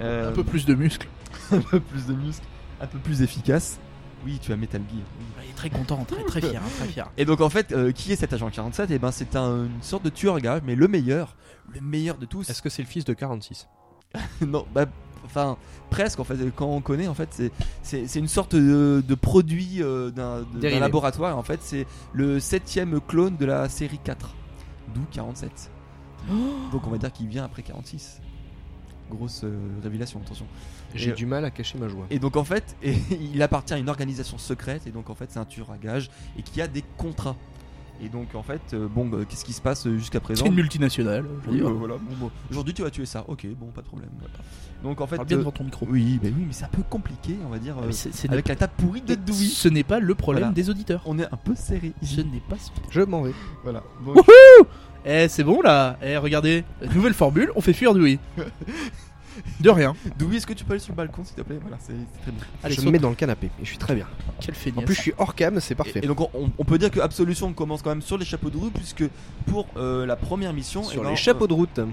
[0.00, 1.08] Euh, Un peu plus de muscles.
[1.52, 2.46] un peu plus de muscles,
[2.80, 3.78] un peu plus efficace.
[4.24, 4.98] Oui, tu as Metal Gear.
[5.18, 5.24] oui.
[5.46, 7.10] Il est très content, très très fier, hein, très fier.
[7.16, 9.82] Et donc en fait, euh, qui est cet agent 47 Et ben c'est un- une
[9.82, 11.36] sorte de tueur gage, mais le meilleur,
[11.72, 12.48] le meilleur de tous.
[12.50, 13.66] Est-ce que c'est le fils de 46
[14.46, 14.86] non, bah,
[15.24, 15.56] enfin
[15.88, 16.34] presque en fait.
[16.54, 17.42] Quand on connaît, en fait,
[17.82, 20.44] c'est une sorte de, de produit euh, d'un
[20.80, 21.38] laboratoire.
[21.38, 24.34] En fait, c'est le septième clone de la série 4,
[24.94, 25.69] d'où 47.
[26.72, 28.20] Donc on va dire qu'il vient après 46.
[29.10, 30.46] Grosse euh, révélation, attention.
[30.94, 32.06] J'ai Et- du mal à cacher ma joie.
[32.10, 32.94] Et donc en fait, et,
[33.32, 36.10] il appartient à une organisation secrète et donc en fait c'est un tueur à gages
[36.38, 37.36] et qui a des contrats.
[38.02, 40.44] Et donc en fait, euh, bon, euh, qu'est-ce qui se passe euh, jusqu'à présent?
[40.44, 41.22] C'est une multinationale.
[41.44, 41.68] je veux Oui, dire.
[41.68, 41.96] euh, voilà.
[41.96, 43.24] Bon, bon, Aujourd'hui tu vas tuer ça.
[43.28, 44.08] Ok, bon, pas de problème.
[44.82, 45.86] Donc en fait, bien euh, devant ton micro.
[45.90, 48.56] oui, mais oui, mais c'est un peu compliqué, on va dire, Ah, euh, avec la
[48.56, 49.34] table pourrie de Dewey.
[49.44, 50.54] Ce n'est pas le problème Voilà.
[50.54, 51.02] des auditeurs.
[51.04, 52.24] On est un peu serré Ce ici.
[52.24, 52.56] n'est pas.
[52.88, 53.34] Je m'en vais.
[53.64, 53.82] Voilà.
[54.06, 54.16] Donc,
[55.06, 55.96] Eh, c'est bon là.
[56.02, 58.18] Eh, regardez, nouvelle formule, on fait fuir Dewey.
[59.60, 59.94] De rien.
[60.18, 61.56] Dewey, est-ce que tu peux aller sur le balcon s'il te plaît?
[61.62, 62.42] Voilà, c'est c'est très bien.
[62.62, 62.86] Allez, je saute.
[62.86, 64.06] me mets dans le canapé et je suis très bien.
[64.40, 64.84] Quel En feignasse.
[64.84, 66.00] plus, je suis hors cam, c'est parfait.
[66.00, 68.50] Et, et donc on, on peut dire que Absolution commence quand même sur les chapeaux
[68.50, 69.04] de roue puisque
[69.46, 71.78] pour euh, la première mission Sur eh ben, les chapeaux de route.
[71.78, 71.86] euh,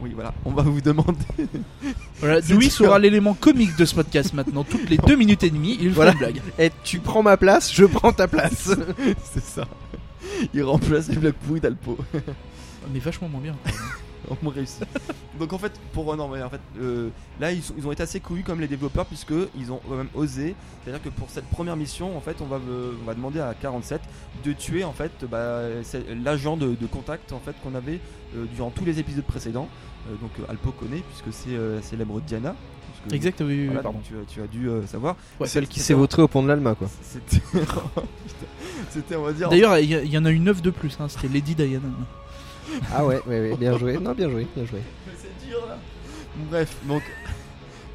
[0.00, 1.12] oui voilà, on va vous demander
[2.20, 2.72] Voilà, C'est Dewey dur.
[2.72, 4.64] sera l'élément comique de ce podcast maintenant.
[4.64, 6.12] Toutes les deux minutes et demie, il Voilà.
[6.12, 6.42] fait une blague.
[6.58, 8.70] Et tu prends ma place, je prends ta place.
[9.24, 9.66] c'est ça.
[10.54, 11.98] Il remplace les blagues pourries d'Alpo.
[12.92, 13.54] Mais vachement moins bien.
[14.30, 14.80] On m'a réussi.
[15.38, 17.92] Donc en fait, pour euh, non, mais en fait, euh, là ils, sont- ils ont
[17.92, 20.54] été assez couillus comme les développeurs puisque ils ont quand même osé.
[20.82, 23.52] C'est-à-dire que pour cette première mission, en fait, on va euh, on va demander à
[23.60, 24.00] 47
[24.42, 28.00] de tuer en fait bah, c'est l'agent de, de contact en fait qu'on avait
[28.34, 29.68] euh, durant tous les épisodes précédents.
[30.10, 32.54] Euh, donc euh, Alpo connaît puisque c'est euh, la célèbre Diana.
[32.54, 33.98] Parce que- Exact, oui, oui, oui, voilà, pardon.
[33.98, 35.16] donc tu, as- tu as dû euh, savoir.
[35.38, 35.46] Ouais.
[35.48, 36.88] Celle qui s'est vautrée au pont de l'Alma, quoi.
[37.02, 37.82] C'était, Putain.
[38.90, 39.50] c'était on va dire.
[39.50, 41.54] D'ailleurs, il y, a- il y en a une œuf de plus, hein, c'était Lady
[41.54, 41.80] Diana.
[42.94, 43.98] Ah ouais, ouais, ouais, bien joué.
[43.98, 44.80] Non, bien joué, bien joué.
[45.06, 45.76] Mais c'est dur là.
[46.50, 47.02] Bref, donc.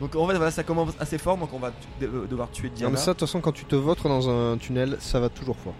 [0.02, 2.70] Donc en fait voilà ça commence assez fort donc on va tu- de- devoir tuer
[2.70, 2.92] Non, Diana.
[2.92, 5.58] mais ça, de toute façon, quand tu te vautres dans un tunnel, ça va toujours
[5.58, 5.74] fort.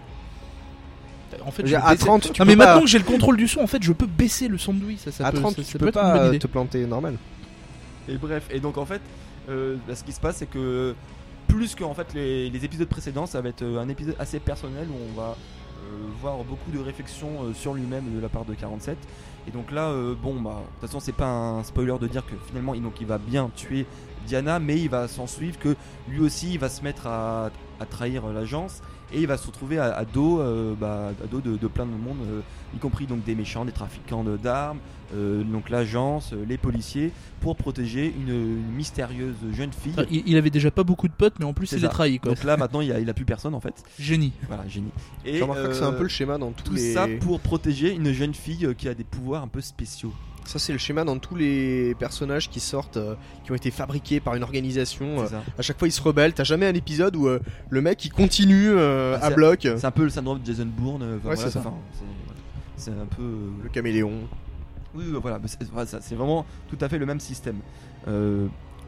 [1.46, 3.04] En fait, Je à baisser- 30, tu non, peux mais pas- maintenant que j'ai le
[3.04, 4.96] contrôle du son, en fait, je peux baisser le son de Dewey.
[4.98, 6.28] Ça, ça à peut, 30, ça- tu ça peux peut être une pas bonne euh,
[6.28, 6.38] idée.
[6.38, 7.16] te planter normal.
[8.08, 9.00] Et bref, et donc en fait,
[9.48, 10.94] euh, bah, ce qui se passe, c'est que
[11.46, 14.38] plus que en fait les, les épisodes précédents, ça va être euh, un épisode assez
[14.40, 15.36] personnel où on va
[16.20, 18.96] voir beaucoup de réflexions euh, sur lui-même de la part de 47.
[19.48, 22.24] Et donc là, euh, bon, bah, de toute façon, c'est pas un spoiler de dire
[22.26, 23.86] que finalement, il, donc, il va bien tuer
[24.26, 25.76] Diana, mais il va s'en suivre que
[26.08, 27.50] lui aussi, il va se mettre à,
[27.80, 31.26] à trahir euh, l'agence et il va se retrouver à, à dos, euh, bah, à
[31.26, 32.40] dos de, de plein de monde, euh,
[32.74, 34.78] y compris donc des méchants, des trafiquants d'armes,
[35.14, 39.92] euh, donc l'agence, euh, les policiers, pour protéger une, une mystérieuse jeune fille.
[39.96, 41.86] Enfin, il, il avait déjà pas beaucoup de potes, mais en plus, il ça.
[41.86, 42.32] est trahi, quoi.
[42.32, 43.82] Donc là maintenant il a, il a plus personne en fait.
[43.98, 44.32] Génie.
[44.46, 44.90] Voilà, génie.
[45.24, 45.40] Et
[45.72, 46.94] c'est un peu le schéma dans tous tout les.
[46.94, 50.12] ça pour protéger une jeune fille qui a des pouvoirs un peu spéciaux.
[50.44, 54.18] Ça, c'est le schéma dans tous les personnages qui sortent, euh, qui ont été fabriqués
[54.20, 55.20] par une organisation.
[55.20, 55.26] euh,
[55.58, 56.32] à chaque fois, ils se rebellent.
[56.32, 59.60] T'as jamais un épisode où euh, le mec il continue euh, Ah, à bloc.
[59.62, 61.02] C'est un peu le syndrome de Jason Bourne.
[61.02, 61.74] Ouais, voilà, c'est enfin,
[62.88, 63.22] un peu.
[63.62, 64.12] Le caméléon.
[64.94, 67.58] Oui, voilà, c'est vraiment tout à fait le même système.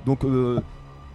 [0.05, 0.21] Donc,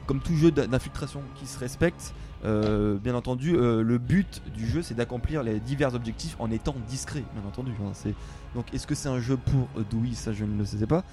[0.06, 2.14] comme tout jeu d'in- d'infiltration qui se respecte,
[2.48, 6.76] euh, bien entendu, euh, le but du jeu c'est d'accomplir les divers objectifs en étant
[6.90, 7.72] discret, bien entendu.
[7.82, 8.16] hein, c'est-
[8.56, 11.04] donc, est-ce que c'est un jeu pour euh, Dewey Ça, je ne le sais pas.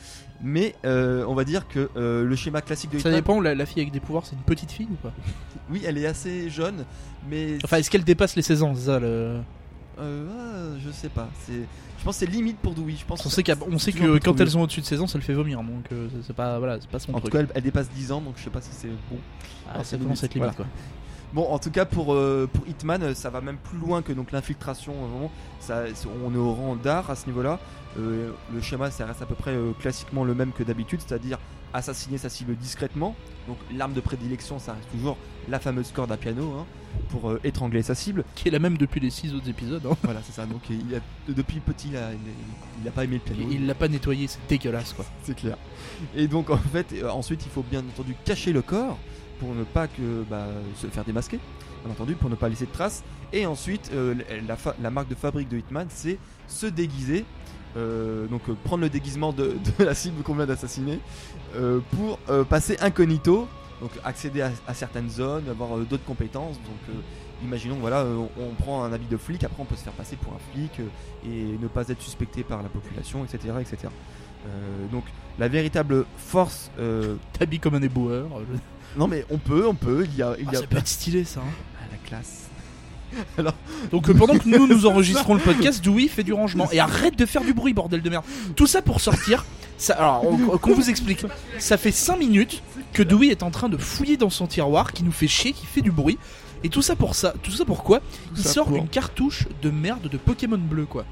[0.42, 3.66] Mais euh, on va dire que le schéma classique de Ça Hitman- dépend, la, la
[3.66, 5.12] fille avec des pouvoirs, c'est une petite fille ou pas?
[5.70, 6.84] Oui, elle est assez jeune,
[7.28, 9.40] mais Enfin, est-ce qu'elle dépasse les 16 ans ça, le...
[9.98, 11.28] euh, ah, je sais pas.
[11.44, 11.52] C'est,
[11.98, 12.94] je pense que c'est limite pour Dewey.
[12.98, 15.06] Je pense On sait, qu'à- on sait que quand elles sont au-dessus de 16 ans,
[15.06, 15.86] ça le fait vomir, donc
[16.26, 17.32] c'est- pas, voilà, c'est pas son En tout truc.
[17.32, 19.18] cas, elle, elle dépasse 10 ans, donc je sais pas si c'est bon.
[19.68, 20.66] Ah, c'est ça commence à être limite, limite, quoi.
[21.34, 24.12] Bon, en tout cas, pour, euh, pour Hitman, euh, ça va même plus loin que
[24.12, 24.92] donc l'infiltration.
[24.92, 25.30] euh, vraiment.
[25.60, 27.58] Ça, c'est- on est au rang d'art à ce niveau-là.
[27.98, 31.38] Euh, le schéma, ça reste à peu près euh, classiquement le même que d'habitude, c'est-à-dire
[31.72, 33.16] assassiner sa cible discrètement.
[33.48, 35.16] Donc, l'arme de prédilection, ça reste toujours
[35.48, 36.66] la fameuse corde à piano hein,
[37.10, 38.24] pour étrangler sa cible.
[38.36, 39.82] Qui est la même depuis les 6 autres épisodes.
[39.90, 39.96] hein.
[40.04, 40.46] voilà, c'est ça.
[40.46, 41.00] Donc, il a,
[41.32, 42.10] depuis petit, il a,
[42.80, 43.50] il a- pas aimé le piano.
[43.50, 45.04] Il l'a pas nettoyé, c'est dégueulasse, quoi.
[45.24, 45.56] C'est clair.
[46.14, 48.98] Et donc en fait, ensuite il faut bien entendu cacher le corps
[49.38, 51.38] pour ne pas que bah, se faire démasquer,
[51.84, 53.02] bien entendu, pour ne pas laisser de traces.
[53.32, 54.14] Et ensuite, euh,
[54.80, 57.24] la, marque de fabrique de Hitman, c'est se déguiser.
[57.76, 61.00] euh, donc euh, prendre le déguisement de, la cible qu'on vient d'assassiner
[61.92, 63.48] pour passer incognito,
[63.80, 66.56] donc accéder à, certaines zones, avoir d'autres compétences.
[66.56, 66.96] Donc
[67.42, 68.04] imaginons voilà,
[68.38, 70.80] on, prend un habit de flic, après on peut se faire passer pour un flic
[71.24, 73.88] et ne pas être suspecté par la population, etc., etc.
[74.90, 75.04] Donc
[75.38, 76.70] la véritable force.
[76.78, 78.26] euh, T'habilles comme un éboueur.
[78.96, 80.06] Non mais on peut, on peut.
[80.10, 81.40] Il y a, il Ah, y a ça peut être stylé, ça.
[81.40, 81.52] hein.
[81.80, 82.40] Ah, la classe.
[83.92, 87.16] Donc euh, pendant que nous nous enregistrons le podcast, Dewey fait du rangement et arrête
[87.16, 88.24] de faire du bruit, bordel de merde.
[88.56, 89.44] Tout ça pour sortir.
[89.76, 91.24] Ça, alors on- qu'on vous explique.
[91.58, 95.02] Ça fait 5 minutes que Dewey est en train de fouiller dans son tiroir, qui
[95.04, 96.18] nous fait chier, qui fait du bruit.
[96.62, 97.34] Et tout ça pour ça.
[97.42, 98.00] Tout ça pourquoi
[98.36, 101.04] Il ça sort pour- une cartouche de merde de Pokémon bleu quoi.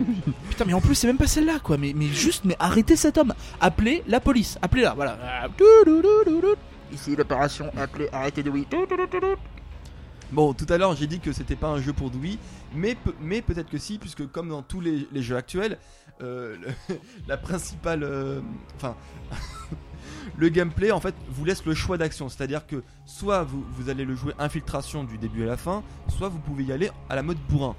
[0.50, 1.76] Putain mais en plus c'est même pas celle-là quoi.
[1.78, 3.34] Mais, mais juste mais arrêtez cet homme.
[3.60, 4.58] Appelez la police.
[4.62, 4.94] Appelez-la.
[4.94, 5.18] Voilà.
[6.92, 7.70] Ici l'opération.
[7.76, 8.08] Appelez.
[8.12, 8.64] Arrêtez Dewey.
[10.32, 12.36] Bon, tout à l'heure j'ai dit que c'était pas un jeu pour Dewey,
[12.74, 15.78] mais, mais peut-être que si, puisque comme dans tous les, les jeux actuels,
[16.20, 16.56] euh,
[16.88, 16.96] le-
[17.28, 18.02] la principale.
[18.02, 18.40] euh,
[18.76, 18.96] Enfin.
[20.36, 24.04] le gameplay en fait vous laisse le choix d'action, c'est-à-dire que soit vous, vous allez
[24.04, 27.22] le jouer infiltration du début à la fin, soit vous pouvez y aller à la
[27.22, 27.76] mode bourrin.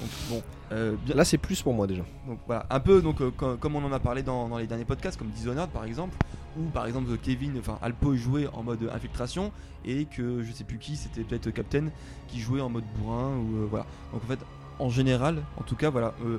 [0.00, 0.42] Donc bon,
[0.72, 2.02] euh, bien, Là, c'est plus pour moi déjà.
[2.26, 4.66] Donc voilà, un peu donc euh, com- comme on en a parlé dans, dans les
[4.66, 6.16] derniers podcasts, comme Dishonored par exemple,
[6.58, 9.52] où par exemple Kevin, enfin Alpo jouait en mode infiltration
[9.84, 11.84] et que je sais plus qui, c'était peut-être Captain
[12.28, 13.86] qui jouait en mode bourrin ou euh, voilà.
[14.12, 14.40] Donc en fait,
[14.78, 16.38] en général, en tout cas voilà, euh,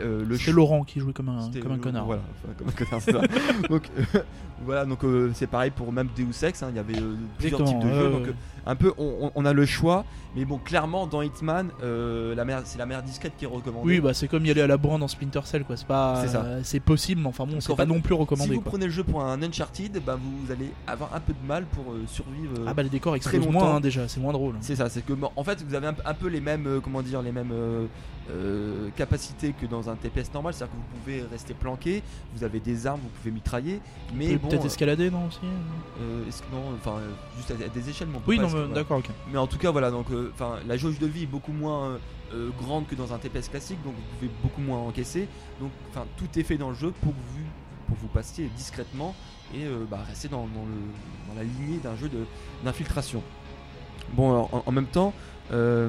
[0.00, 2.04] euh, le C'est choix- Laurent qui jouait comme un, comme un connard.
[2.06, 3.20] Voilà, enfin, comme un connard, c'est ça.
[3.68, 4.20] donc euh,
[4.64, 6.62] voilà, donc euh, c'est pareil pour même Deus Ex.
[6.62, 8.10] hein, Il y avait euh, plusieurs types de jeux.
[8.10, 8.32] donc euh,
[8.66, 10.04] un peu, on, a le choix,
[10.36, 13.86] mais bon, clairement dans Hitman, euh, la mère, c'est la mère discrète qui est recommandée.
[13.86, 15.76] Oui, bah c'est comme y aller à la borne dans Splinter Cell, quoi.
[15.76, 16.22] C'est pas,
[16.62, 18.54] C'est euh, possible, mais enfin bon, c'est pas fait, non plus si recommandé.
[18.54, 18.70] vous quoi.
[18.70, 21.92] prenez le jeu pour un Uncharted, bah, vous allez avoir un peu de mal pour
[21.92, 22.52] euh, survivre.
[22.60, 24.54] euh, Ah bah les décors explosent moins hein, déjà, c'est moins drôle.
[24.60, 27.02] C'est ça, c'est que en fait vous avez un, un peu les mêmes, euh, comment
[27.02, 27.86] dire, les mêmes euh,
[28.30, 32.02] euh, capacités que dans un TPS normal, c'est-à-dire que vous pouvez rester planqué,
[32.36, 33.80] vous avez des armes, vous pouvez mitrailler,
[34.14, 35.40] mais Peut- bon, Peut-être euh, escalader, non aussi
[36.00, 38.36] euh, est-ce que non, enfin euh, juste à, à des échelles, mais on peut Oui,
[38.36, 38.74] pas non, voilà.
[38.74, 39.08] d'accord, ok.
[39.30, 41.84] Mais en tout cas voilà, donc euh, enfin la jauge de vie est beaucoup moins
[41.84, 41.98] euh,
[42.34, 45.28] euh, grande que dans un TPS classique, donc vous pouvez beaucoup moins encaisser,
[45.60, 47.44] donc enfin tout est fait dans le jeu pour que vous
[47.88, 49.14] pour vous passiez discrètement
[49.54, 52.10] et euh, bah, rester dans, dans le, dans la lignée d'un jeu
[52.64, 53.22] d'infiltration.
[54.14, 55.12] Bon, alors, en, en même temps,
[55.52, 55.88] euh,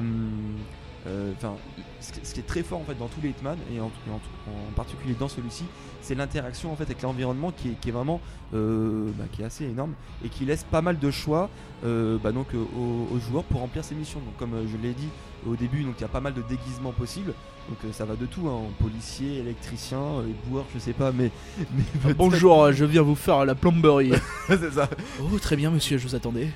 [1.36, 1.54] enfin,
[2.00, 4.14] ce, qui- est très fort en fait dans tous les Hitman et en, et en-
[4.50, 5.64] en particulier dans celui-ci,
[6.00, 8.20] c'est l'interaction en fait avec l'environnement qui est, qui est vraiment
[8.54, 9.92] euh, bah, qui est assez énorme
[10.24, 11.50] et qui laisse pas mal de choix
[11.84, 14.20] euh, bah, donc euh, aux, aux joueurs pour remplir ces missions.
[14.20, 15.08] Donc comme euh, je l'ai dit
[15.46, 17.34] au début, donc il y a pas mal de déguisements possibles.
[17.68, 21.30] Donc euh, ça va de tout, hein, policier, électricien, euh, éboueur, je sais pas, mais,
[22.04, 24.12] mais Bonjour, je viens vous faire la plomberie.
[24.46, 24.88] c'est ça.
[25.22, 26.48] oh, très bien, monsieur, je vous attendais.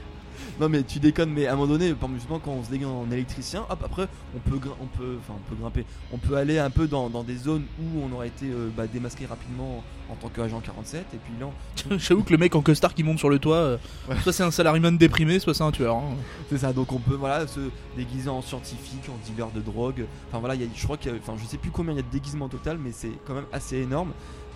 [0.60, 2.86] Non mais tu déconnes, mais à un moment donné, par justement quand on se déguise
[2.88, 6.58] en électricien, hop après on peut, on peut, enfin on peut grimper, on peut aller
[6.58, 10.14] un peu dans, dans des zones où on aurait été euh, bah, démasqué rapidement en
[10.16, 11.46] tant qu'agent 47 et puis là,
[11.90, 13.76] on- J'avoue que le mec en costard qui monte sur le toit, euh,
[14.08, 14.16] Ouais.
[14.22, 15.96] soit c'est un salariman déprimé, soit c'est un tueur.
[15.96, 16.14] hein.
[16.50, 16.72] c'est ça.
[16.72, 17.60] Donc on peut voilà se
[17.96, 20.06] déguiser en scientifique, en dealer de drogue.
[20.28, 21.92] Enfin voilà, il y a- je crois qu'il y a, enfin je sais plus combien
[21.92, 24.10] il y a de déguisements total, mais c'est quand même assez énorme.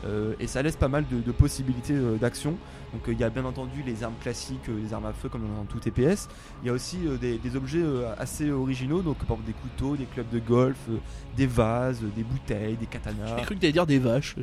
[0.04, 2.56] Euh, et ça laisse pas mal de, de possibilités euh, d'action.
[2.92, 5.42] Donc euh, il y a bien entendu les armes classiques, les armes à feu comme
[5.42, 6.28] dans tout TPS.
[6.62, 7.82] Il y a aussi des, des objets
[8.18, 10.76] assez originaux, donc par exemple des couteaux, des clubs de golf,
[11.36, 13.36] des vases, des bouteilles, des katanas.
[13.38, 14.36] J'ai cru que t'allais dire des vaches.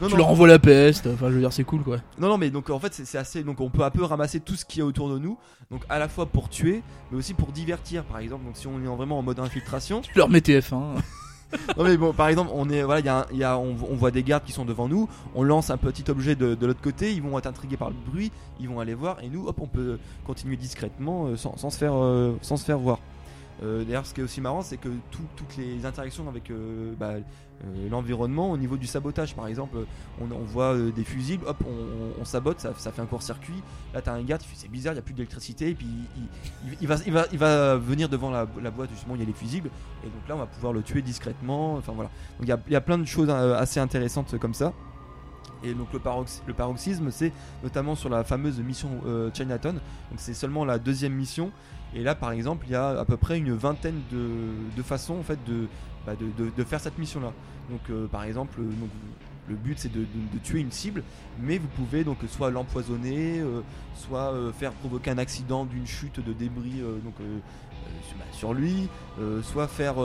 [0.00, 1.06] Non, tu non, leur envoies la peste.
[1.06, 1.98] Enfin, je veux dire, c'est cool quoi.
[2.18, 3.42] non, non, mais donc en fait c'est c'est assez.
[3.44, 5.38] Donc on peut un peu ramasser tout ce qu'il y a autour de nous.
[5.70, 8.02] Donc à la fois pour tuer, mais aussi pour divertir.
[8.04, 10.00] Par exemple, donc si on est en- vraiment en mode infiltration.
[10.00, 10.96] Tu leur mets TF1.
[11.76, 14.52] Non mais bon, par exemple, on est voilà, il y on, voit des gardes qui
[14.52, 15.08] sont devant nous.
[15.34, 17.12] On lance un petit objet de, l'autre côté.
[17.12, 18.30] Ils vont être intrigués par le bruit.
[18.60, 22.64] Ils vont aller voir et nous, hop, on peut continuer discrètement euh, euh, sans se
[22.64, 22.98] faire voir.
[23.62, 26.94] Euh, D'ailleurs, ce qui est aussi marrant, c'est que tout- toutes les interactions avec euh,
[26.98, 29.76] bah, euh, l'environnement, au niveau du sabotage, par exemple,
[30.20, 31.62] on, voit des fusibles, hop,
[32.18, 33.62] on, sabote, ça, fait un court-circuit.
[33.92, 35.86] Là, t'as un fait c'est bizarre, il n'y a plus d'électricité, et puis
[36.80, 39.68] il, va, venir devant la, boîte justement, il y a les fusibles,
[40.02, 41.74] et donc là, on va pouvoir le tuer discrètement.
[41.74, 42.10] Enfin voilà.
[42.38, 44.72] Donc il y a, plein de choses assez intéressantes comme ça.
[45.62, 48.88] Et donc le, parox- le paroxysme, c'est notamment sur la fameuse mission
[49.34, 49.74] Chinatown.
[49.74, 51.52] Donc c'est seulement la deuxième mission.
[51.94, 55.22] Et là, par exemple, il y a à peu près une vingtaine de, façons en
[55.22, 55.66] fait de,
[56.06, 57.32] bah, de, faire cette mission-là.
[57.68, 58.70] Donc, euh, par exemple, euh,
[59.48, 60.06] le but c'est de,
[60.42, 61.02] tuer une cible,
[61.40, 63.62] mais vous pouvez donc soit l'empoisonner, euh,
[63.94, 66.82] soit faire provoquer un accident d'une chute de débris
[68.18, 68.88] bah, sur lui,
[69.42, 69.96] soit faire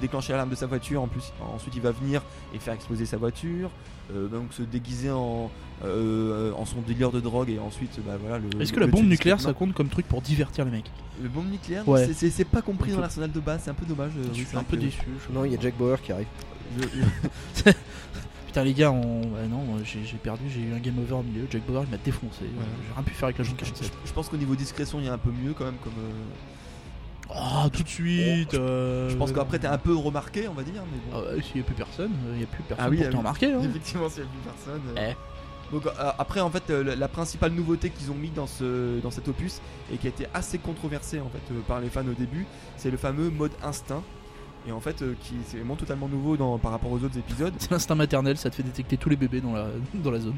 [0.00, 1.02] déclencher l'alarme de sa voiture.
[1.02, 2.22] En plus, ensuite il va venir
[2.54, 3.70] et faire exploser sa voiture.
[4.12, 5.50] Euh, donc se déguiser en,
[5.84, 8.60] euh, en son dealer de drogue et ensuite bah, voilà le.
[8.62, 10.90] Est-ce que la bombe nucléaire ça compte comme truc pour divertir les mecs?
[11.22, 12.08] Le bombe nucléaire, Ouais.
[12.12, 14.12] c'est- pas compris dans l'arsenal de base, c'est un peu dommage.
[14.18, 14.98] euh, Je oui, suis un peu que déçu.
[15.28, 16.26] je- Non, il y a Jack Bauer qui arrive.
[16.78, 16.84] je-
[18.46, 19.22] Putain les gars, on...
[19.22, 21.46] ouais, non, moi, j'ai perdu, j'ai eu un game over au milieu.
[21.50, 22.42] Jack Bauer il m'a défoncé.
[22.42, 22.48] Ouais.
[22.86, 23.92] J'ai rien pu faire avec la 47.
[24.04, 25.74] je pense qu'au niveau discrétion, il y a un peu mieux quand même.
[25.82, 26.10] Comme, euh,
[27.30, 28.54] Oh, tout de suite.
[28.54, 30.82] euh, Je pense qu'après, t'es un peu remarqué, on va dire.
[30.92, 31.24] Mais bon.
[31.26, 33.06] Ah ouais, s'il y a plus personne, il y a plus personne Ah oui, pour
[33.06, 33.18] ah te oui.
[33.18, 33.52] remarquer.
[33.52, 33.60] hein.
[33.62, 34.82] Effectivement, s'il n'y a plus personne.
[34.96, 35.10] euh.
[35.12, 35.72] Eh.
[35.72, 39.00] Donc euh, après, en fait, euh, la, la principale nouveauté qu'ils ont mis dans, ce,
[39.00, 39.60] dans cet opus
[39.92, 42.90] et qui a été assez controversée en fait euh, par les fans au début, c'est
[42.90, 44.02] le fameux mode instinct.
[44.68, 47.52] Et en fait, euh, qui c'est vraiment totalement nouveau dans, par rapport aux autres épisodes.
[47.58, 50.36] C'est l'instinct maternel, ça te fait détecter tous les bébés dans la, dans la zone.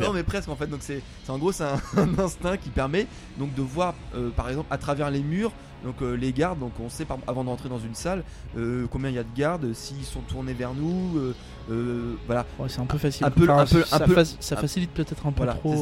[0.00, 2.70] non mais presque en fait donc c'est c'est- en gros c'est un, un instinct qui
[2.70, 3.06] permet
[3.38, 5.52] donc de voir euh, par exemple à travers les murs
[5.84, 8.24] donc euh, les gardes donc on sait par- avant d'entrer dans une salle
[8.56, 11.34] euh, combien il y a de gardes s'ils sont tournés vers nous euh,
[11.70, 13.24] euh, voilà Ouais, c'est un peu facile.
[13.26, 15.54] un peu- un peu- ça, un peu- faci- ça un- facilite peut-être un peu Voilà,
[15.54, 15.74] trop.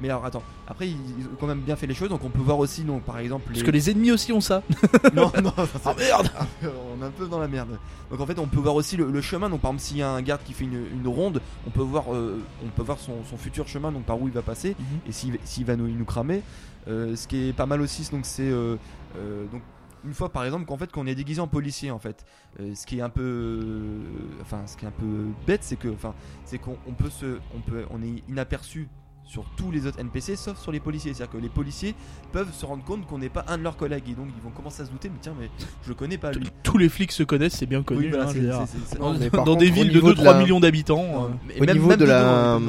[0.00, 2.28] mais alors attends après ils, ils ont quand même bien fait les choses donc on
[2.30, 3.64] peut voir aussi donc par exemple Parce les...
[3.64, 4.62] que les ennemis aussi ont ça.
[5.14, 5.52] non non
[5.84, 6.30] Ah merde
[6.62, 7.78] on est un peu dans la merde.
[8.10, 9.50] Donc en fait, on peut voir aussi le, le chemin.
[9.50, 11.82] Donc par exemple, s'il y a un garde qui fait une, une ronde, on peut
[11.82, 14.74] voir, on peut voir son, son futur chemin, donc par où il va passer
[15.06, 16.42] et s'il s'il va nous, nous cramer.
[16.86, 18.76] Euh, ce qui est pas mal aussi, donc c'est euh,
[19.16, 19.62] euh, donc
[20.04, 22.24] une fois par exemple qu'en fait qu'on est déguisé en policier en fait.
[22.58, 24.00] Ce qui est un peu,
[24.40, 26.14] enfin ce qui est un peu bête, c'est que enfin
[26.44, 28.88] c'est qu'on on peut se, on peut, on est inaperçu
[29.28, 31.12] sur tous les autres NPC sauf sur les policiers.
[31.12, 31.94] C'est-à-dire que les policiers
[32.32, 34.50] peuvent se rendre compte qu'on n'est pas un de leurs collègues et donc ils vont
[34.50, 35.50] commencer à se douter, mais tiens, mais
[35.84, 36.46] je le connais pas lui.
[36.62, 38.00] Tous les flics se connaissent, c'est bien connu.
[38.00, 38.62] Oui, voilà, hein, c'est- je veux dire.
[38.66, 40.38] c'est- c'est- Dans, Non, mais par dans contre, des villes de niveau de 2-3 la-
[40.40, 42.60] millions d'habitants, euh, Au même- niveau même de la- hein.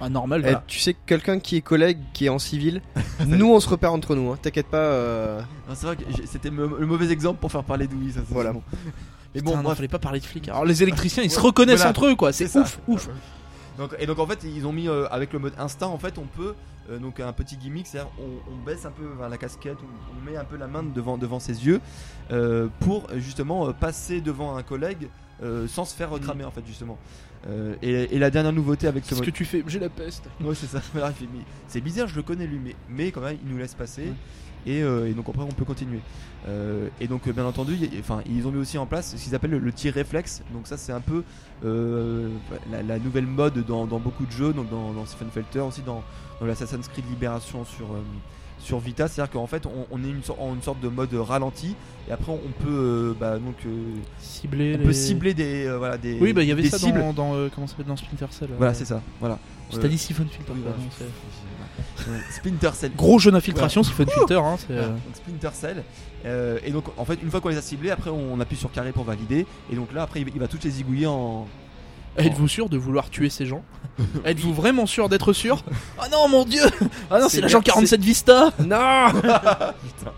[0.00, 0.44] ah, normal.
[0.46, 2.82] Eh, tu sais que quelqu'un qui est collègue, qui est en civil,
[3.26, 4.38] nous on se repère entre nous, hein.
[4.40, 4.76] t'inquiète pas.
[4.78, 8.12] euh, Non, C'est vrai que c'était le mauvais exemple pour faire parler d'Ouï.
[8.12, 8.52] Ça, c'est Voilà.
[8.52, 8.62] bon.
[9.34, 9.76] Mais bon, bref.
[9.76, 10.48] fallait pas parler de flics.
[10.48, 12.32] Alors les électriciens, ils se reconnaissent entre eux, quoi.
[12.32, 13.08] C'est ouf, ouf.
[13.78, 16.18] Donc, et donc en fait ils ont mis euh, avec le mode instinct en fait
[16.18, 16.54] on peut
[16.90, 20.30] euh, donc un petit gimmick c'est-à-dire on, on baisse un peu la casquette on, on
[20.30, 21.80] met un peu la main devant devant ses yeux
[22.32, 25.08] euh, pour justement passer devant un collègue
[25.68, 26.98] sans se faire recramer en fait justement
[27.80, 29.62] et, et la dernière nouveauté avec ce Qu'est-ce mode que tu fais?
[29.68, 30.24] J'ai la peste.
[30.40, 30.82] Ouais, c'est ça.
[31.68, 34.12] C'est bizarre, je le connais lui, mais, mais quand même, il nous laisse passer.
[34.66, 36.00] Et, euh, et donc après, on peut continuer.
[36.46, 39.34] Euh, et donc, euh, bien entendu, enfin, ils ont mis aussi en place ce qu'ils
[39.34, 40.42] appellent le, le tir réflexe.
[40.52, 41.24] Donc ça, c'est un peu
[41.64, 42.28] euh,
[42.70, 45.82] la, la nouvelle mode dans, dans beaucoup de jeux, donc dans, dans Stephen Felter aussi,
[45.82, 46.02] dans,
[46.40, 47.86] dans l'Assassin's Creed Libération sur
[48.60, 51.14] sur Vita, c'est-à-dire qu'en fait, on, on est une, sorte- en une sorte de mode
[51.14, 51.76] ralenti,
[52.08, 54.74] et après, on peut euh, bah, donc euh, Cibler.
[54.74, 56.98] on les- peut cibler des euh, voilà des Oui, bah il y avait ça cibles.
[56.98, 58.48] dans, dans comment ça s'appelle dans Splinter Cell.
[58.58, 59.00] Voilà, c'est ça.
[59.20, 59.38] Voilà.
[59.70, 60.52] T'as dit Siphon Filter.
[60.56, 61.06] Oui, Ouais,
[62.30, 62.92] Splinter Cell.
[62.96, 64.34] Gros jeu d'infiltration, Siphon Filter.
[64.36, 65.84] Hein, c'est, Voilà, euh, donc Splinter Cell.
[66.24, 68.70] Euh, et donc en fait une fois qu'on les a ciblés, après on appuie sur
[68.72, 69.46] carré pour valider.
[69.72, 71.46] Et donc là après il va toutes les zigouiller en.
[72.16, 73.62] Êtes-vous sûr de vouloir tuer ces gens?
[74.24, 75.62] Êtes-vous vraiment sûr d'être sûr?
[75.98, 76.62] Ah non, mon dieu
[77.10, 80.12] Ah non, C'est l'agent bien, 47 Vista Non Putain.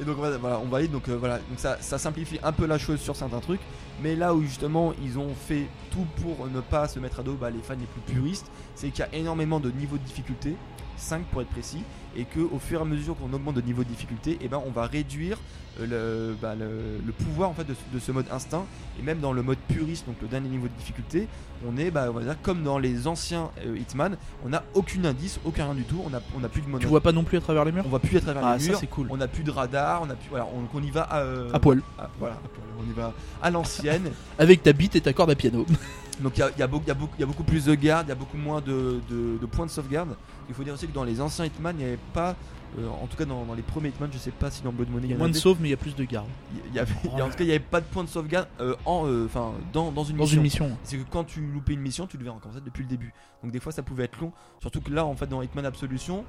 [0.00, 0.90] Et donc voilà, on valide.
[0.90, 3.60] Donc euh, donc ça, simplifie un peu la chose sur certains trucs.
[4.02, 7.34] Mais là où justement ils ont fait tout pour ne pas se mettre à dos
[7.34, 10.56] bah, les fans les plus puristes, c'est qu'il y a énormément de niveaux de difficulté,
[10.96, 11.82] 5 pour être précis,
[12.16, 14.62] et que au fur et à mesure qu'on augmente de niveau de difficulté, et ben
[14.66, 15.36] on va réduire
[15.80, 18.64] le, bah, le, le pouvoir en fait de, ce- de ce mode instinct.
[18.98, 21.28] Et même dans le mode puriste, donc le dernier niveau de difficulté,
[21.66, 25.04] on est bah, on va dire comme dans les anciens euh, Hitman, on n'a aucun
[25.04, 26.80] indice, aucun rien du tout, on a, on a plus de mode.
[26.80, 28.56] Tu vois pas non plus à travers les murs on va plus à travers Ah,
[28.56, 28.78] les ça murs.
[28.80, 29.06] c'est cool.
[29.10, 31.50] On n'a plus de radar, on a plus, voilà, on, on y va à, euh,
[31.52, 31.82] À poil.
[31.98, 32.36] à- voilà,
[32.78, 34.10] on y va à l'ancienne.
[34.38, 35.64] Avec ta bite et ta corde à piano.
[36.20, 37.74] Donc il y a, y a beaucoup- y a beaucoup- y a beaucoup plus de
[37.74, 40.10] gardes, il y a beaucoup moins de, de- de points de sauvegarde.
[40.50, 42.36] Il faut dire aussi que dans les anciens Hitman, il n'y avait pas,
[42.78, 44.90] euh, en tout cas dans, dans les premiers Hitman, je sais pas si dans Blood
[44.90, 46.28] Money Il y a moins de sauves, mais il y a plus de gardes.
[46.68, 48.04] il y avait- il y a- en tout cas il n'y avait pas de points
[48.04, 50.36] de sauvegarde euh, en, euh, enfin dans, dans une Dans mission.
[50.36, 50.70] une mission.
[50.84, 53.12] C'est que quand tu loupais une mission, tu devais recommencer depuis le début.
[53.42, 54.32] Donc des fois ça pouvait être long.
[54.60, 56.24] Surtout que là, en fait, dans Hitman Absolution,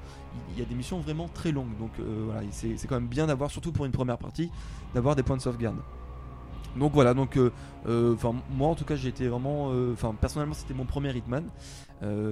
[0.52, 1.76] il y a des missions vraiment très longues.
[1.78, 4.50] Donc voilà, c'est c'est quand même bien d'avoir, surtout pour une première partie,
[4.94, 5.76] d'avoir des points de sauvegarde.
[6.76, 7.50] Donc voilà, donc euh,
[7.86, 11.14] euh, enfin moi en tout cas j'ai été vraiment, euh, enfin personnellement c'était mon premier
[11.16, 11.44] Hitman.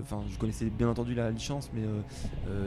[0.03, 1.83] Enfin je connaissais bien entendu la licence, mais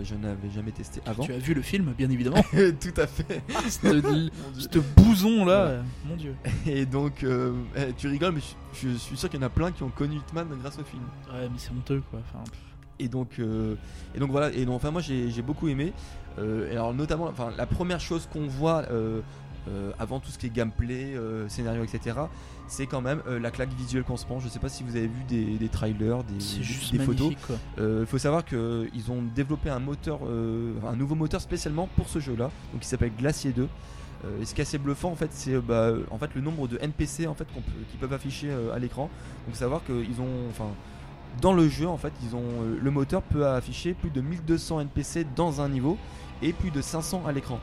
[0.03, 1.23] je n'avais jamais testé avant.
[1.23, 2.41] Tu as vu le film, bien évidemment.
[2.51, 3.41] Tout à fait.
[3.69, 6.33] Ce bouson là, mon dieu.
[6.65, 8.41] Et donc eh, tu rigoles, mais
[8.73, 10.83] je, je suis sûr qu'il y en a plein qui ont connu Hitman grâce au
[10.85, 11.03] film.
[11.27, 12.21] Ouais, mais c'est honteux quoi.
[12.21, 12.43] Enfin.
[12.99, 13.75] Et donc, euh,
[14.15, 14.51] et donc voilà.
[14.53, 15.93] Et donc, enfin, moi j'ai j'ai beaucoup aimé.
[16.39, 19.21] Euh, alors notamment, enfin, la première chose qu'on voit euh,
[19.99, 22.17] avant tout ce qui est gameplay, euh, scénario, etc.
[22.67, 24.39] C'est quand même euh, la claque visuelle qu'on se prend.
[24.39, 27.33] Je sais pas si vous avez vu des, des trailers, des, photos.
[27.77, 32.19] Il faut savoir qu'ils ont développé un moteur, euh, un nouveau moteur spécialement pour ce
[32.19, 33.67] jeu-là, donc qui s'appelle Glacier 2.
[34.25, 36.33] Euh, et ce qui est assez bluffant en fait, c'est euh, bah, euh, en fait
[36.35, 39.09] le nombre de NPC en fait qu'on peut, qui peuvent afficher euh, à l'écran.
[39.47, 40.69] Donc savoir qu'ils ont, enfin,
[41.41, 44.81] dans le jeu en fait, ils ont euh, le moteur peut afficher plus de 1200
[44.81, 45.97] NPC dans un niveau
[46.41, 47.59] et plus de 500 à l'écran.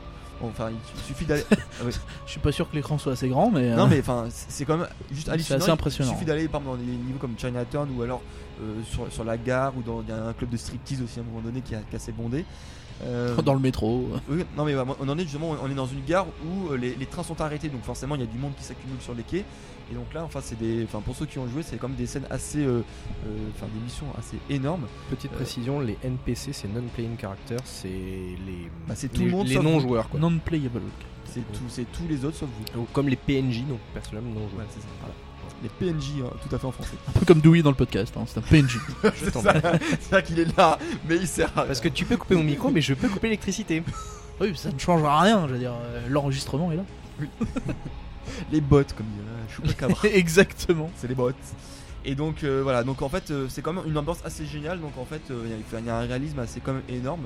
[0.49, 1.43] Enfin, il suffit d'aller.
[1.51, 1.91] Ah ouais.
[2.25, 3.69] Je suis pas sûr que l'écran soit assez grand, mais.
[3.75, 5.57] Non euh, mais enfin c'est c'est quand même juste hallucinant.
[5.59, 6.11] assez Il- impressionnant.
[6.11, 8.21] Il suffit d'aller par exemple dans des niveaux comme Chinatown ou alors
[8.61, 11.19] euh, sur, sur la gare ou dans il y a un club de striptease aussi
[11.19, 12.45] à un moment donné qui a, qui a assez bondé.
[13.03, 14.07] Euh, dans le métro.
[14.29, 16.95] oui, non mais bah, on en est justement on est dans une gare où les,
[16.95, 19.23] les trains sont arrêtés donc forcément il y a du monde qui s'accumule sur les
[19.23, 19.43] quais
[19.91, 22.07] et donc là enfin c'est des enfin pour ceux qui ont joué c'est comme des
[22.07, 22.81] scènes assez euh,
[23.27, 24.87] euh, enfin des missions assez énormes.
[25.09, 29.47] Petite précision, les NPC c'est non-playing character, c'est les, Bah, c'est tout les, le monde
[29.47, 30.19] les sauf non-joueurs quoi.
[30.19, 30.81] Non-playable.
[31.25, 32.77] C'est tout c'est tous les autres sauf vous.
[32.79, 34.67] Donc, comme les PNJ, donc personnellement non Ouais, joueurs.
[34.69, 34.87] c'est ça.
[35.01, 35.13] voilà.
[35.63, 36.95] Les PNJ hein, tout à fait en français.
[37.07, 38.79] Un peu comme Dewey dans le podcast, hein, c'est un PNJ.
[39.23, 39.53] Je t'en ça.
[39.79, 41.67] c'est ça qu'il est là mais il sert à rien.
[41.67, 43.83] Parce que tu peux couper mon micro, mais je peux couper l'électricité.
[44.39, 45.73] oui, ça ne changera rien, je veux dire.
[45.83, 46.83] euh, L'enregistrement est là.
[48.51, 50.07] les bots comme dirait Chupacabra.
[50.13, 50.89] Exactement.
[50.95, 51.31] c'est les bots.
[52.03, 54.79] Et donc euh, voilà, donc en fait euh, c'est quand même une ambiance assez géniale.
[54.81, 56.83] Donc en fait euh, il y a- il y, a un réalisme assez quand même
[56.89, 57.23] énorme.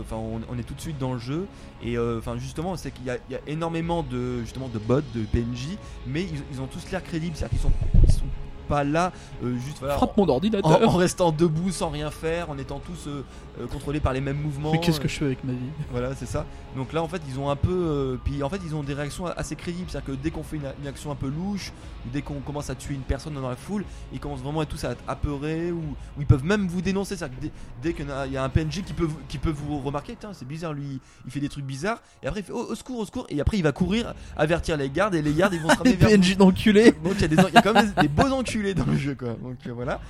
[0.00, 1.46] Enfin on, on est tout de suite dans le jeu
[1.82, 5.00] et enfin justement c'est qu'il y, a- il y a énormément de justement de bots,
[5.12, 5.76] de PNJ,
[6.06, 7.72] mais ils, ils ont tous l'air crédibles, c'est-à-dire qu'ils sont,
[8.06, 8.26] ils sont
[8.66, 9.12] pas là
[9.44, 10.88] euh, juste voilà, Frappe mon en, ordinateur.
[10.88, 13.24] en restant debout sans rien faire, en étant tous euh,
[13.60, 14.72] euh, contrôlés par les mêmes mouvements.
[14.72, 15.58] Mais qu'est-ce que je fais avec ma vie?
[15.90, 16.44] Voilà, c'est ça.
[16.76, 18.18] Donc là, en fait, ils ont un peu.
[18.24, 19.88] puis en fait, ils ont des réactions assez crédibles.
[19.90, 21.72] C'est-à-dire que dès qu'on fait une, une action un peu louche,
[22.04, 24.66] ou dès qu'on commence à tuer une personne dans la foule, ils commencent vraiment à
[24.66, 25.78] tous à être apeurés, ou,
[26.16, 27.16] ou ils peuvent même vous dénoncer.
[27.16, 27.52] C'est-à-dire que dès,
[27.82, 30.46] dès qu'il y a- un PNJ qui peut, vous- qui peut vous remarquer, tiens, c'est
[30.46, 33.04] bizarre, lui, il fait des trucs bizarres, et après il fait oh, au secours, au
[33.06, 35.76] secours, et après il va courir, avertir les gardes, et les gardes ils vont se
[35.78, 36.10] ramener vers.
[36.10, 38.30] PNJ d'enculés Donc il y, a des- il y a quand même des, des beaux
[38.32, 39.34] enculés dans le jeu, quoi.
[39.34, 40.00] Donc euh, voilà.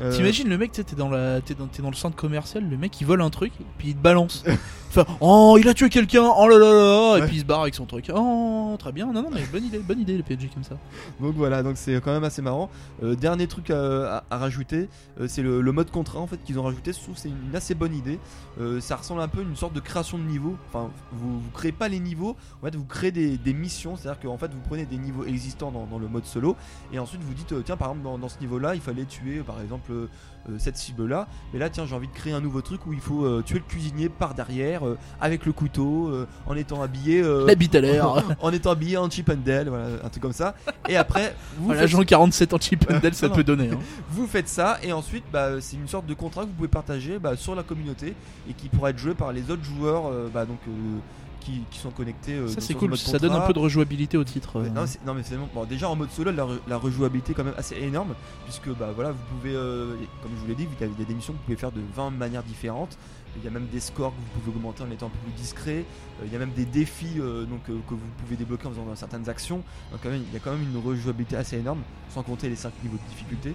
[0.00, 1.40] Euh, T'imagines le mec, tu sais, t'es dans, la...
[1.40, 1.90] t'es dans...
[1.90, 4.44] le centre commercial, le mec il vole un truc, puis il te balance.
[4.94, 7.62] Enfin, oh, il a tué quelqu'un, oh là là là, et puis il se barre
[7.62, 8.12] avec son truc.
[8.14, 10.74] Oh, très bien, non, non, mais bonne idée, bonne idée les PNJ comme ça.
[11.18, 12.68] Donc voilà, donc c'est quand même assez marrant.
[13.02, 16.36] Euh, dernier truc à, à- à rajouter, euh, c'est le, le mode contrat en fait
[16.44, 16.92] qu'ils ont rajouté.
[16.92, 18.18] Je trouve que c'est une assez bonne idée.
[18.60, 20.56] Euh, ça ressemble un peu à une sorte de création de niveau.
[20.68, 23.96] Enfin, vous, vous créez pas les niveaux, en fait vous créez des, des missions.
[23.96, 26.54] C'est-à-dire qu'en fait vous prenez des niveaux existants dans, dans le mode solo
[26.92, 29.38] et ensuite vous dites euh, tiens par exemple dans, dans ce niveau-là il fallait tuer
[29.38, 30.08] euh, par exemple euh,
[30.48, 31.28] euh, cette cible-là.
[31.52, 33.58] Mais là tiens j'ai envie de créer un nouveau truc où il faut euh, tuer
[33.58, 36.12] le cuisinier par derrière euh, avec le couteau
[36.46, 37.22] en étant habillé.
[37.46, 38.24] La bite à l'air.
[38.40, 40.54] en étant habillé en Chip and Dale, voilà, un truc comme ça.
[40.88, 43.70] Et après, vous, Voilà, faites, Jean 47 en chip and Dale, ça Non, peut donner.
[43.70, 43.78] Hein.
[44.10, 47.18] vous faites ça, et ensuite, bah, c'est une sorte de contrat que vous pouvez partager
[47.18, 48.14] bah, sur la communauté
[48.48, 50.98] et qui pourra être joué par les autres joueurs bah, donc, euh,
[51.44, 52.34] qui, qui sont connectés.
[52.34, 54.58] euh, Ça c'est cool, ça donne un peu de rejouabilité au titre.
[54.58, 54.68] Euh.
[55.06, 55.48] Non, mais c'est bon.
[55.64, 58.14] Déjà en mode solo, la, re- la rejouabilité est quand même assez énorme
[58.44, 60.98] puisque bah voilà, vous pouvez, euh, comme je vous l'ai dit, il y a il
[60.98, 62.96] y a des missions que vous pouvez faire de 20 manières différentes.
[63.38, 65.32] Il y a même des scores que vous pouvez augmenter en étant un peu plus
[65.32, 65.84] discret.
[66.24, 67.14] Il y a même des défis
[67.48, 69.62] donc que vous pouvez débloquer en faisant certaines actions.
[69.90, 71.80] Donc quand même, il y a quand même une rejouabilité assez énorme,
[72.10, 73.54] sans compter les 5 niveaux de difficulté.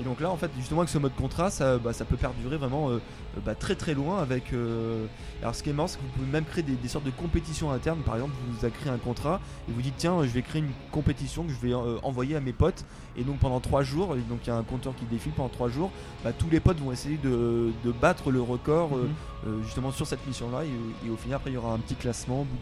[0.00, 2.56] Et donc là, en fait, justement, avec ce mode contrat, ça, bah, ça peut perdurer
[2.56, 2.98] vraiment euh,
[3.46, 4.18] bah, très très loin.
[4.20, 5.06] Avec, euh,
[5.40, 7.10] alors, ce qui est marrant, c'est que vous pouvez même créer des, des sortes de
[7.12, 8.00] compétitions internes.
[8.00, 10.72] Par exemple, vous avez créé un contrat et vous dites tiens, je vais créer une
[10.90, 12.84] compétition que je vais euh, envoyer à mes potes.
[13.16, 15.48] Et donc pendant 3 jours, et donc il y a un compteur qui défile pendant
[15.48, 15.92] 3 jours,
[16.24, 19.08] bah, tous les potes vont essayer de, de battre le record euh,
[19.46, 19.62] Mhm.
[19.64, 20.64] justement sur cette mission-là.
[20.64, 22.56] Et, et au final, après, il y aura un petit classement au bout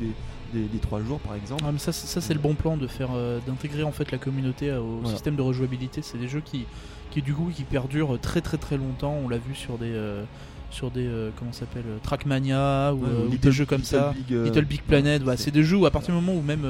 [0.52, 1.62] des, des, des 3 jours, par exemple.
[1.66, 4.18] Ah, mais ça, ça c'est le bon plan de faire euh, d'intégrer en fait la
[4.18, 5.08] communauté au Voilà.
[5.14, 6.02] système de rejouabilité.
[6.02, 6.66] C'est des jeux qui,
[7.12, 9.14] qui du coup qui perdurent très très très longtemps.
[9.24, 10.24] On l'a vu sur des euh,
[10.70, 13.66] sur des euh, comment ça s'appelle euh, Trackmania ou, Ouais, euh, ou Little- des jeux
[13.66, 14.14] comme Little ça.
[14.28, 16.64] Big, Little Big Planet, voilà, c'est- des jeux où à partir du moment où même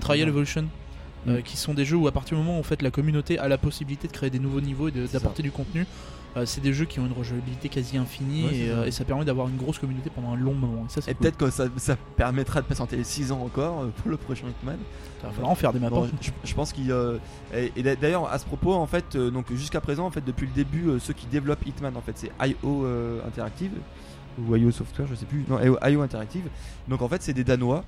[0.00, 0.66] Trial Evolution,
[1.28, 1.42] euh, Mm.
[1.42, 3.48] qui sont des jeux où à partir du moment où en fait la communauté a
[3.48, 5.86] la possibilité de créer des nouveaux niveaux et d'apporter du contenu,
[6.36, 9.04] euh, c'est des jeux qui ont une rejouabilité quasi infinie Ouais, et, euh, et ça
[9.04, 10.86] permet d'avoir une grosse communauté pendant un long moment.
[10.96, 11.14] Et cool.
[11.14, 14.78] peut-être que ça, ça permettra de patienter les 6 ans encore pour le prochain Hitman.
[15.22, 15.90] Il va falloir en faire des maps.
[15.90, 16.90] Bon, je, je pense qu'il
[17.54, 20.46] et, et d'a- d'ailleurs à ce propos en fait donc jusqu'à présent en fait depuis
[20.46, 22.86] le début ceux qui développent Hitman en fait c'est IO
[23.26, 23.72] Interactive
[24.40, 26.48] ou IO Software je sais plus non IO, Interactive
[26.88, 27.84] donc en fait c'est des Danois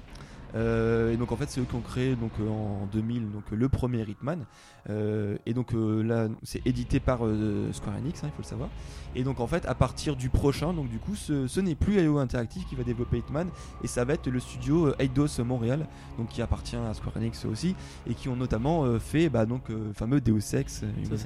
[1.12, 3.56] et donc en fait c'est eux qui ont créé donc euh, en 2000 donc euh,
[3.56, 4.44] le premier Hitman.
[4.90, 8.44] Euh, et donc euh, là c'est édité par euh, Square Enix hein, il faut le
[8.44, 8.68] savoir.
[9.14, 12.00] Et donc en fait à partir du prochain donc du coup ce, ce n'est plus
[12.02, 13.48] IO Interactive qui va développer Hitman
[13.82, 15.86] et ça va être le studio euh, Eidos Montréal
[16.18, 17.74] donc qui appartient à Square Enix aussi
[18.08, 21.18] et qui ont notamment euh, fait bah, donc euh, le fameux Deus Ex euh, Human.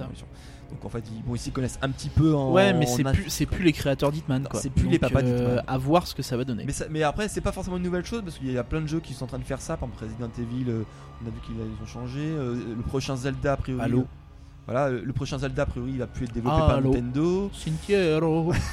[0.71, 3.03] Donc en fait ils, bon, ils s'y connaissent un petit peu en Ouais, mais c'est
[3.05, 5.65] plus, c'est plus les créateurs d'Hitman c'est plus les papas euh, d'Hitman.
[5.67, 6.65] À voir ce que ça va donner.
[6.67, 8.81] mais, ça- mais après c'est pas forcément une nouvelle chose parce qu'il y a plein
[8.81, 10.83] de jeux qui sont en train de faire ça par exemple Resident Evil euh,
[11.25, 14.07] on a vu qu'ils ont changé euh, le prochain Zelda a priori Halo.
[14.67, 16.81] voilà le prochain Zelda a priori il va plus être développé Ah, par.
[16.83, 18.21] Nintendo Cimetière,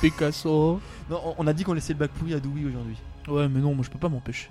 [0.01, 0.79] Picasso.
[1.09, 3.59] non on, on a dit qu'on laissait le bac pourri à Dewey aujourd'hui Ouais, mais
[3.59, 4.49] non, moi je peux pas m'empêcher.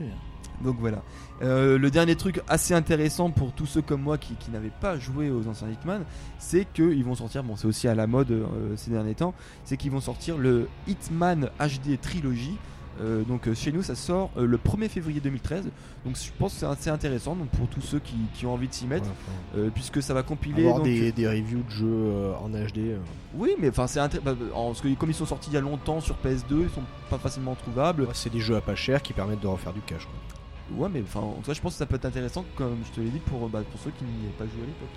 [0.63, 1.03] Donc voilà.
[1.43, 4.99] Euh, le dernier truc assez intéressant pour tous ceux comme moi qui, qui n'avaient pas
[4.99, 6.05] joué aux anciens Hitman,
[6.39, 9.35] c'est qu'ils vont sortir, bon c'est aussi à la mode euh, ces derniers temps,
[9.65, 12.57] c'est qu'ils vont sortir le Hitman HD Trilogy.
[13.01, 15.65] Euh, donc chez nous ça sort euh, le 1er février 2013
[16.05, 18.69] donc je pense que c'est assez intéressant donc pour tous ceux qui, qui ont envie
[18.69, 19.09] de s'y mettre
[19.57, 22.97] euh, puisque ça va compiler Avoir donc, des, des reviews de jeux en HD.
[23.35, 26.01] oui mais enfin c'est bah, parce que comme ils sont sortis il y a longtemps
[26.01, 29.13] sur PS2 ils sont pas facilement trouvables Ouais, c'est des jeux à pas cher qui
[29.13, 30.05] permettent de refaire du cash.
[30.05, 30.44] Quoi.
[30.73, 32.91] Ouais, mais enfin, en tout cas, je pense que ça peut être intéressant, comme je
[32.97, 34.89] te l'ai dit, pour, bah, pour ceux qui n'y avaient pas joué à l'époque.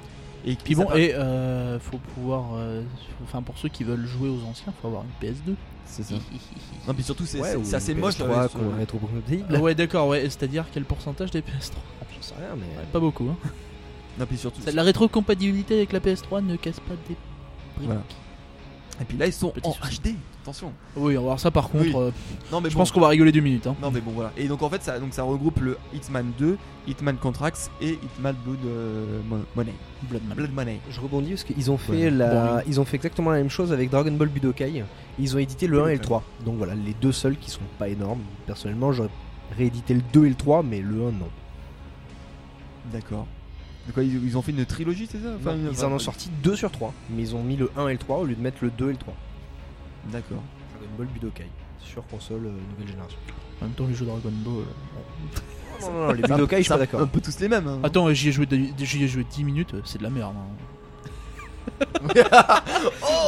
[0.45, 2.51] Et Puis bon, et euh, faut pouvoir.
[2.55, 2.81] euh,
[3.23, 5.55] Enfin, pour ceux qui veulent jouer aux anciens, faut avoir une PS2.
[5.85, 6.15] c'est ça.
[6.87, 8.15] Non, puis surtout, c'est Ouais, c'est- assez moche.
[8.17, 9.43] PS3 avec ce- qu'on va mettre au compatible.
[9.53, 10.21] Ah ouais, d'accord, ouais.
[10.23, 11.75] C'est-à-dire quel pourcentage des PS3
[12.15, 12.63] J'en sais rien, mais.
[12.79, 13.27] Ouais, Pas beaucoup.
[13.29, 13.35] Hein.
[14.17, 14.61] Non, puis surtout.
[14.73, 17.15] La rétrocompatibilité avec la PS3 ne casse pas des
[17.75, 17.87] briques.
[17.87, 18.01] Voilà.
[18.99, 19.99] Et puis là, ils sont Petit en souci.
[20.01, 20.15] HD.
[20.43, 20.71] Attention.
[20.95, 21.83] Oui, on va voir ça par contre.
[21.85, 21.93] Oui.
[21.95, 22.09] euh,
[22.51, 22.79] Non, mais je bon.
[22.81, 23.67] pense qu'on va rigoler deux minutes.
[23.67, 23.75] Hein.
[23.81, 24.31] Non, mais bon, voilà.
[24.37, 28.35] Et donc, en fait, ça, donc, ça regroupe le Hitman 2, Hitman Contracts et Hitman
[28.43, 29.73] Blood euh, Mo- Money.
[30.09, 30.35] Bloodman.
[30.35, 30.79] Blood Money.
[30.89, 32.09] Je rebondis parce qu'ils ont fait Ouais.
[32.09, 34.83] la, ils ont fait exactement la même chose avec Dragon Ball Budokai.
[35.19, 36.23] Ils ont édité le 1 et le 3.
[36.45, 38.21] Donc voilà, les deux seuls qui sont pas énormes.
[38.47, 39.09] Personnellement, j'aurais
[39.57, 41.29] réédité le 2 et le 3, mais le 1 non.
[42.91, 43.27] D'accord.
[43.93, 45.29] Quoi, ils, ils ont fait une trilogie, c'est ça?
[45.39, 47.71] Enfin, Non, une- ils en ont sorti 2 sur 3, mais ils ont mis le
[47.77, 49.13] 1 et le 3 au lieu de mettre le 2 et le 3.
[50.11, 50.43] D'accord.
[50.73, 51.45] Dragon Ball Budokai
[51.79, 53.17] sur console euh, nouvelle génération.
[53.61, 54.53] En même temps, les jeux Dragon Ball.
[54.53, 57.07] euh, Non, non, non, les Budokai, je suis pas Un d'accord.
[57.07, 57.67] peu tous les mêmes.
[57.67, 57.79] hein.
[57.83, 60.33] Attends, j'y ai, joué de- j'y ai joué 10 minutes, euh, c'est de la merde.
[60.35, 61.85] hein.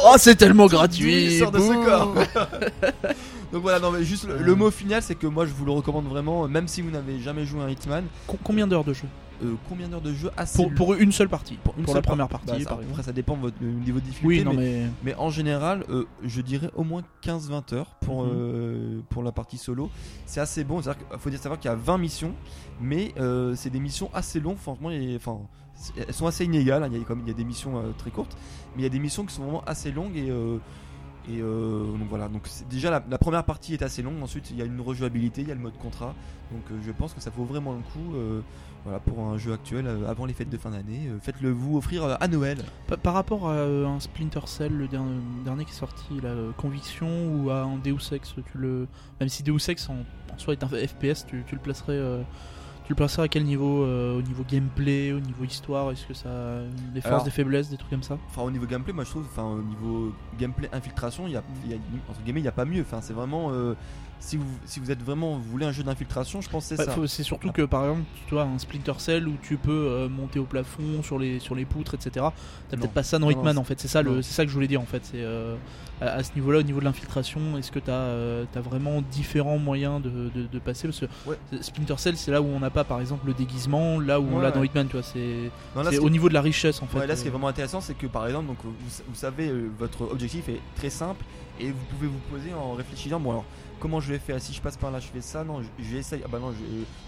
[0.04, 1.38] oh, c'est tellement gratuit!
[1.38, 2.14] sort de ce corps.
[3.52, 5.72] Donc voilà, non mais juste le, le mot final, c'est que moi je vous le
[5.72, 8.04] recommande vraiment, même si vous n'avez jamais joué à un Hitman.
[8.26, 9.06] Com- Combien d'heures de jeu?
[9.42, 11.56] Euh, combien d'heures de jeu assez Pour, pour une seule partie.
[11.64, 12.78] Pour, une la seule première par- partie, Bah, par.
[12.80, 14.26] Après, ça dépend de votre euh, niveau de difficulté.
[14.40, 14.90] Oui, non, mais, mais.
[15.04, 18.30] mais en général, euh, je dirais au moins 15-20 heures pour, Mhm.
[18.34, 19.90] euh, pour la partie solo.
[20.26, 20.80] C'est assez bon.
[20.80, 22.34] Il faut dire savoir qu'il y a 20 missions,
[22.80, 23.14] mais
[23.56, 24.58] c'est des missions assez longues.
[24.58, 25.38] Franchement, et, enfin,
[25.74, 26.82] c'est- elles sont assez inégales.
[26.84, 26.88] hein.
[26.92, 28.36] Il y a, comme, il y a des missions très courtes,
[28.76, 30.28] mais il y a des missions qui sont vraiment assez longues et.
[31.28, 34.50] et euh, donc voilà, donc c'est- déjà la, la première partie est assez longue, ensuite
[34.50, 36.14] il y a une rejouabilité, il y a le mode contrat,
[36.50, 38.40] donc euh, je pense que ça vaut vraiment le coup euh,
[38.84, 41.08] voilà, pour un jeu actuel euh, avant les fêtes de fin d'année.
[41.08, 42.58] euh, Faites-le vous offrir euh, à Noël.
[42.86, 47.08] Pa- Par rapport à un Splinter Cell, le dernier, dernier qui est sorti, la Conviction,
[47.34, 48.86] ou à un Deus Ex, tu le...
[49.20, 49.96] même si Deus Ex en,
[50.34, 52.22] en soi est un FPS, tu, tu le placerais, euh,
[52.84, 56.14] tu le placerais à quel niveau euh, Au niveau gameplay, au niveau histoire Est-ce que
[56.14, 56.60] ça a
[56.94, 58.16] des forces, Alors- des faiblesses, des trucs comme ça?
[58.28, 61.42] Enfin, au niveau gameplay, moi je trouve, enfin, au niveau gameplay infiltration, il y a,
[61.66, 61.78] il y a-
[62.08, 62.80] entre guillemets, il n'y a pas mieux.
[62.80, 63.50] Enfin, c'est vraiment.
[63.52, 63.74] euh,
[64.20, 65.36] si, vous, si vous êtes vraiment.
[65.36, 67.06] Vous voulez un jeu d'infiltration, je pense que c'est Bah, ça.
[67.08, 70.38] C'est surtout que par exemple, tu vois, un Splinter Cell où tu peux euh, monter
[70.38, 72.26] au plafond, sur les, sur les poutres, etc.
[72.68, 73.80] T'as peut-être pas ça dans Non, Hitman en fait.
[73.80, 74.14] C'est ça, non.
[74.16, 75.00] le, c'est ça que je voulais dire en fait.
[75.04, 75.56] C'est euh,
[76.00, 79.58] à, à ce niveau-là, au niveau de l'infiltration, est-ce que t'as euh, as vraiment différents
[79.58, 80.86] moyens de, de- de passer?
[80.88, 81.36] Parce que Ouais.
[81.62, 84.36] Splinter Cell, c'est là où on n'a pas par exemple le déguisement, là où on
[84.36, 84.62] Ouais, l'a dans.
[84.62, 84.86] Hitman.
[84.86, 87.06] Tu vois, c'est au niveau de la richesse en fait.
[87.06, 88.70] Là, ce qui est euh, vraiment intéressant, c'est que par exemple, donc, vous,
[89.08, 91.24] vous savez, votre objectif est très simple
[91.58, 93.20] et vous pouvez vous poser en réfléchissant.
[93.20, 93.44] Bon, alors,
[93.80, 95.42] comment je vais faire Si je passe par là, je fais ça.
[95.42, 96.22] Non, je- j'essaye.
[96.24, 96.58] Ah bah non, je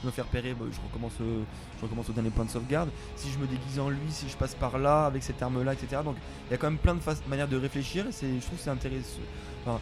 [0.02, 0.54] je me faire repérer.
[0.54, 1.42] bah, je, recommence, euh,
[1.78, 2.90] je recommence au dernier point de sauvegarde.
[3.16, 6.02] Si je me déguise en lui, si je passe par là avec cette arme-là, etc.
[6.04, 6.16] Donc,
[6.48, 8.10] il y a quand même plein de manières de réfléchir et
[8.40, 9.20] je trouve que c'est intéressant.
[9.66, 9.78] Enfin,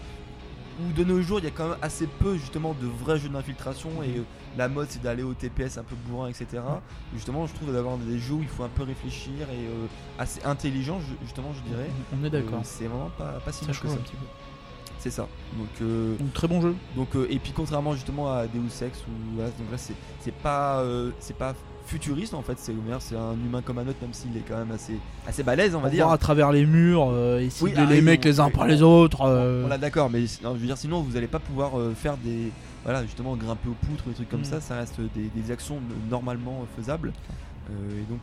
[0.82, 3.28] ou de nos jours, il y a quand même assez peu justement de vrais jeux
[3.28, 4.22] d'infiltration et euh,
[4.56, 6.46] la mode c'est d'aller au TPS un peu bourrin, etc.
[6.54, 9.86] Et justement, je trouve d'avoir des jeux où il faut un peu réfléchir et euh,
[10.18, 11.90] assez intelligent, ju- justement, je dirais.
[12.18, 12.60] On est d'accord.
[12.60, 13.94] Euh, c'est vraiment pas, pas si Ça mal que ça.
[13.94, 14.24] un petit peu.
[15.00, 15.26] C'est ça.
[15.58, 16.74] Donc, euh, Donc très bon jeu.
[16.94, 20.80] donc euh, et puis contrairement justement à Deus Ex où voilà, donc là c'est pas
[20.80, 21.54] euh, c'est pas
[21.86, 24.70] futuriste en fait, c'est c'est un humain comme un autre même s'il est quand même
[24.72, 24.92] assez
[25.26, 26.08] assez balèze, on va On dire.
[26.10, 28.66] à travers les murs euh, et Oui, ah, les mecs on- les uns par on-
[28.66, 29.22] les autres.
[29.22, 32.52] euh, Voilà, d'accord, mais non, je veux dire, sinon vous allez pas pouvoir faire des.
[32.84, 34.44] Voilà, justement, grimper aux poutres, des trucs comme Mm.
[34.44, 35.78] ça, ça reste des, des actions
[36.10, 37.12] normalement faisables.
[37.70, 38.20] Et donc,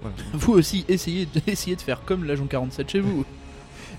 [0.00, 0.16] voilà.
[0.34, 3.24] Vous aussi, essayez, de- essayez de faire comme l'agent 47 chez vous.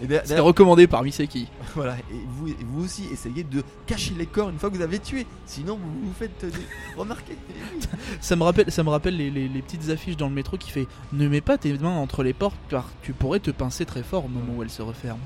[0.07, 1.47] D'ailleurs, recommandé par Miseki.
[1.75, 4.81] voilà, et vous, et vous aussi, essayez de cacher les corps une fois que vous
[4.81, 5.25] avez tué.
[5.45, 7.37] Sinon, vous vous faites euh, des- remarquer.
[8.21, 10.71] Ça me rappelle, ça me rappelle les, les- les petites affiches dans le métro qui
[10.71, 14.03] fait Ne mets pas tes mains entre les portes car tu pourrais te pincer très
[14.03, 15.19] fort au moment où elles se referment.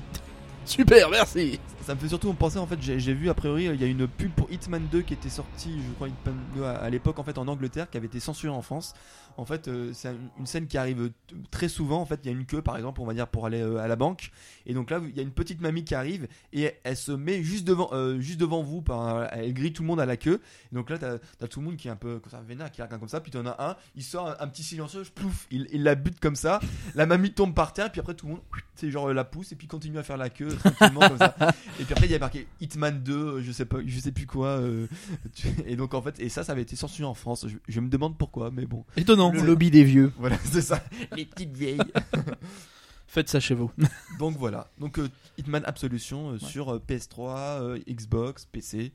[0.68, 1.58] Super, merci.
[1.86, 4.06] Ça me fait surtout penser, en fait, j'ai vu a priori, il y a une
[4.06, 7.38] pub pour Hitman 2 qui était sortie, je crois, Hitman 2 à, l'époque, en fait,
[7.38, 8.92] en Angleterre, qui avait été censurée en France.
[9.38, 11.12] En fait, euh, c'est une, scène qui arrive euh,
[11.52, 12.00] très souvent.
[12.00, 13.78] En fait, il y a une queue, par exemple, on va dire, pour aller euh,
[13.78, 14.32] à la banque.
[14.66, 17.42] Et donc là, il y a une petite mamie qui arrive et elle se met
[17.44, 17.88] juste devant,
[18.18, 18.82] juste devant vous.
[19.30, 20.40] Elle grille tout le monde à la queue.
[20.72, 22.70] Et donc là, t'as as tout le monde qui est un peu comme ça, vénère,
[22.72, 23.20] qui regarde comme ça.
[23.20, 26.36] Puis t'en as un, il sort un, petit silencieux, plouf, il, il la bute comme
[26.36, 26.58] ça.
[26.96, 27.92] La mamie tombe par terre.
[27.92, 28.42] Puis après, tout le monde,
[28.74, 31.34] c'est genre la pousse et puis continue à faire la queue tranquillement comme ça.
[31.80, 34.12] Et puis après, il y a marqué Hitman 2, euh, je sais pas, je sais
[34.12, 34.48] plus quoi.
[34.48, 34.86] euh,
[35.34, 37.46] tu- et donc en fait, et ça, ça avait été censuré en France.
[37.48, 38.84] Je, je me demande pourquoi, mais bon.
[38.96, 39.32] Étonnant.
[39.32, 40.12] Le lobby des vieux.
[40.18, 40.82] Voilà, c'est ça.
[41.16, 41.78] Les petites vieilles.
[43.06, 43.70] Faites ça chez vous.
[44.18, 44.68] donc voilà.
[44.78, 48.92] Donc euh, Hitman Absolution euh, sur euh, PS3, euh, Xbox, PC.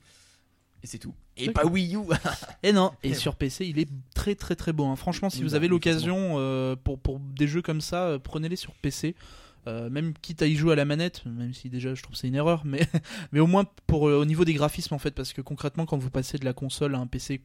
[0.83, 1.15] Et c'est tout.
[1.37, 1.99] Et pas Wii U.
[2.61, 4.85] Et non, et Et sur PC, il est très très très beau.
[4.85, 4.95] hein.
[4.97, 8.03] Franchement, si Oui, vous bah, avez oui, l'occasion euh, pour, pour des jeux comme ça,
[8.03, 9.15] euh, prenez-les sur PC.
[9.67, 12.27] Euh, même quitte à y jouer à la manette, même si déjà je trouve c'est
[12.27, 12.81] une erreur, mais,
[13.31, 15.97] mais au moins pour, euh, au niveau des graphismes en fait, parce que concrètement quand
[15.97, 17.41] vous passez de la console à un PC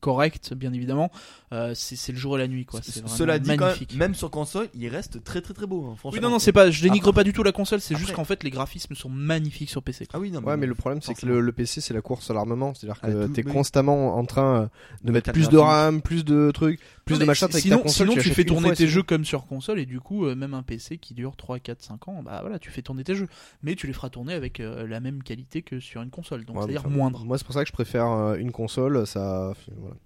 [0.00, 1.10] correct, bien évidemment,
[1.52, 2.80] euh, c'est le jour et la nuit quoi.
[2.82, 5.84] Cela dit, quand même, sur console, il reste très très très beau.
[5.86, 6.20] hein, Oui, franchement.
[6.22, 8.24] non, non, c'est pas, je dénigre Après- pas du tout la console, c'est juste qu'en
[8.24, 10.06] fait les graphismes sont magnifiques sur PC.
[10.12, 12.30] Ah oui, non, Ouais, mais le problème, c'est que le, le PC, c'est la course
[12.30, 12.74] à l'armement.
[12.74, 13.52] C'est-à-dire que Ah, tout- t'es oui.
[13.52, 14.66] constamment en train euh,
[15.04, 15.56] de mettre plus de.
[15.58, 18.08] RAM, plus de trucs, plus Non, de mais machin avec sinon, ta console.
[18.10, 20.54] sinon tu fais tourner fois, tes jeux comme sur console et du coup euh, même
[20.54, 23.28] un PC qui dure 3, 4, 5 ans, bah voilà, tu fais tourner tes jeux.
[23.62, 26.56] Mais tu les feras tourner avec euh, la même qualité que sur une console, donc
[26.56, 27.24] Ouais, c'est-à-dire enfin, moindre.
[27.24, 29.06] Moi, c'est pour ça que je préfère euh, une console.
[29.06, 29.52] Ça,
[29.88, 30.00] voilà.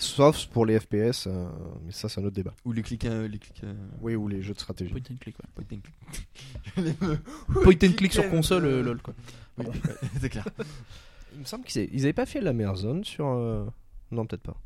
[0.00, 1.48] Sauf pour les FPS, euh,
[1.84, 2.54] mais ça, c'est un autre débat.
[2.64, 3.62] Ou les clics, euh, les clics.
[3.64, 4.92] euh, Oui, ou les jeux de stratégie.
[4.92, 5.48] Point and click, ouais.
[5.54, 6.98] point and click.
[7.64, 9.14] Point and click sur console, lol quoi.
[9.58, 9.66] Oui,
[10.20, 10.46] c'est clair.
[11.34, 13.26] Il me semble qu'ils avaient, ils avaient pas fait la meilleure zone sur.
[13.26, 13.66] euh,
[14.12, 14.56] Non, peut-être pas.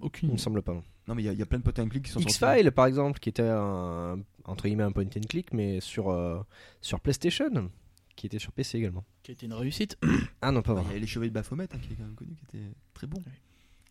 [0.00, 0.30] aucune.
[0.30, 0.72] Il me semble pas.
[0.72, 0.82] non.
[1.06, 2.20] Non, mais il y, a- il y a plein de point and click qui sont.
[2.20, 6.40] X-Files par exemple, qui était un, entre guillemets un point and click, mais sur, euh,
[6.80, 7.70] sur PlayStation,
[8.16, 9.04] qui était sur PC également.
[9.22, 9.96] Qui a été une réussite.
[10.40, 12.04] Ah non, pas Bah, Il y avait les chevaliers de Baphomet hein, qui est quand
[12.04, 13.18] même connu, qui était très bon.
[13.26, 13.32] Oui.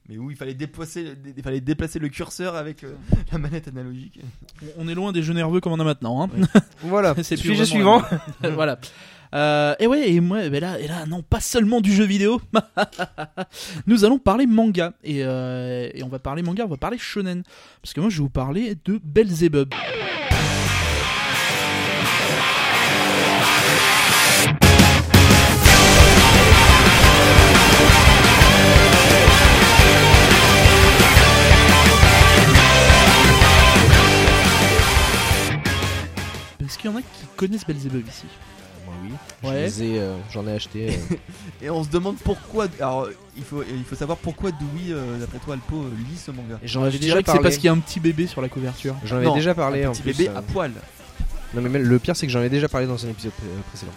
[0.10, 2.96] Mais où il fallait déplacer, il fallait déplacer le curseur avec euh,
[3.32, 4.20] la manette analogique.
[4.78, 6.24] On est loin des jeux nerveux comme on a maintenant.
[6.24, 6.30] Hein.
[6.84, 8.02] Voilà, C'est sujet suivant.
[8.42, 8.80] voilà.
[9.34, 12.42] Euh, et ouais, et moi, ben là, et là, non, pas seulement du jeu vidéo.
[13.88, 14.94] Nous allons parler manga.
[15.04, 17.44] Et, euh, et on va parler manga, on va parler shonen.
[17.82, 19.74] Parce que moi, je vais vous parler de Belzebub.
[36.82, 38.26] Qu'il y en a qui connaissent Belzebub ici
[38.86, 39.12] Moi oui.
[39.50, 39.70] Ouais.
[39.70, 40.90] Je les ai, euh, J'en ai acheté.
[41.12, 41.16] euh,
[41.66, 42.68] Et on se demande pourquoi.
[42.80, 43.08] Alors,
[43.38, 46.60] il faut, il faut savoir pourquoi Dewey, euh, d'après toi, Alpo, euh, lit ce manga.
[46.64, 47.44] et J'en Je avais déjà dirais que c'est parlé.
[47.44, 48.96] parce qu'il y a un petit bébé sur la couverture.
[49.06, 50.18] J'en avais Non, déjà parlé Un en petit plus.
[50.18, 50.72] bébé euh, à poil.
[51.54, 53.46] Non mais même- le pire c'est que j'en ai déjà parlé dans un épisode pré-
[53.46, 53.92] euh, précédent.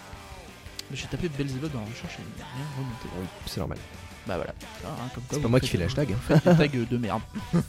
[0.93, 3.07] J'ai tapé Belzebub dans la recherche et il n'a rien remonté.
[3.19, 3.77] Oui, c'est normal.
[4.27, 4.53] Bah voilà.
[4.83, 6.05] Ah, hein, comme quoi, C'est vous pas moi qui faites- fais hein.
[6.09, 7.21] vous faites des tags de merde.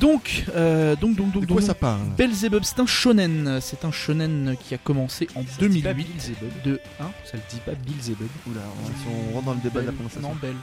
[0.00, 3.58] donc, euh, donc, donc, donc, donc, parle Belzebub, c'est un shonen.
[3.60, 6.32] C'est un shonen qui a commencé en 2008.
[6.64, 8.28] De hein Ça le dit pas Beelzebub.
[8.48, 10.28] Oula, on, si on rentre dans le débat de la prononciation.
[10.28, 10.56] Non, belle.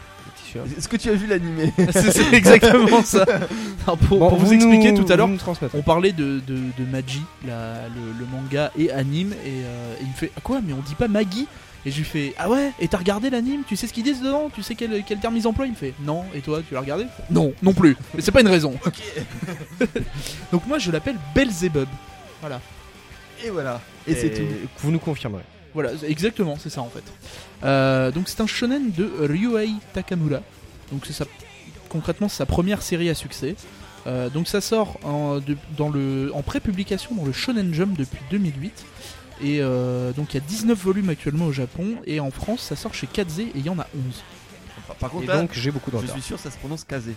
[0.77, 3.25] Est-ce que tu as vu l'animé c'est exactement ça.
[3.83, 5.29] Alors, pour, pour vous, expliquer tout à l'heure,
[5.73, 10.03] on parlait de, de, de Magi, la- le, le manga et anime, et, euh, et
[10.03, 11.47] il me fait Ah quoi Mais on dit pas Maggie?
[11.85, 13.61] Et je lui fais Ah ouais Et t'as regardé l'anime?
[13.67, 14.49] Tu sais ce qu'ils disent dedans?
[14.53, 15.65] Tu sais quel, quel terme ils emploient?
[15.67, 16.25] Il me fait Non.
[16.33, 17.05] Et toi, tu l'as regardé?
[17.29, 17.95] Non, non plus.
[18.15, 18.73] Mais c'est pas une raison.
[20.51, 21.87] Donc moi, je l'appelle Belzebub.
[22.41, 22.61] Voilà.
[23.43, 23.81] Et voilà.
[24.07, 24.43] Et, c'est tout.
[24.79, 25.43] Vous nous confirmerez.
[25.73, 27.03] Voilà, exactement, c'est ça en fait.
[27.65, 30.39] Euh, donc c'est un shonen de Ryuhei Takamura.
[30.89, 31.25] Donc c'est sa,
[31.89, 33.55] concrètement c'est sa première série à succès.
[34.07, 38.19] Euh, donc ça sort en, de- dans le, en pré-publication dans le Shonen Jump depuis
[38.31, 38.85] 2008.
[39.41, 41.95] Et euh, donc il y a 19 volumes actuellement au Japon.
[42.05, 44.23] Et en France ça sort chez Kaze et il y en a 11.
[44.87, 46.83] Par, par contre, Et là, donc j'ai beaucoup de je suis sûr ça se prononce
[46.83, 47.13] Kazé.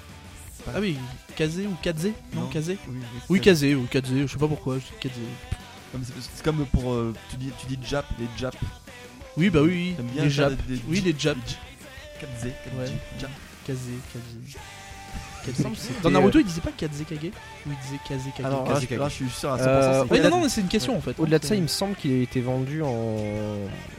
[0.66, 0.96] Ah oui,
[1.36, 2.46] Kaze ou Kaze Non, Non.
[2.48, 2.98] Kaze Oui,
[3.28, 5.12] Oui, Kaze ou Kaze, je sais pas pourquoi, je dis Kaze.
[6.04, 6.92] C'est- comme pour.
[6.92, 8.54] euh, tu, dis, tu dis Jap, les Jap.
[9.36, 11.56] Oui, bah oui, bien les des- des- Oui, les Japs.
[12.20, 12.86] Kazé, Ouais.
[13.20, 13.30] Jap.
[13.66, 13.78] Kaze,
[14.12, 14.58] Kaze.
[16.03, 17.18] Dans Naruto, euh, il disait pas Kaze Kage
[17.66, 19.68] Ou il disait Alors là, je- là, je suis sûr à 100%.
[20.12, 21.18] Euh, non, non, mais c'est une question en fait.
[21.18, 23.16] Au-delà de ça, il me semble qu'il a été vendu en.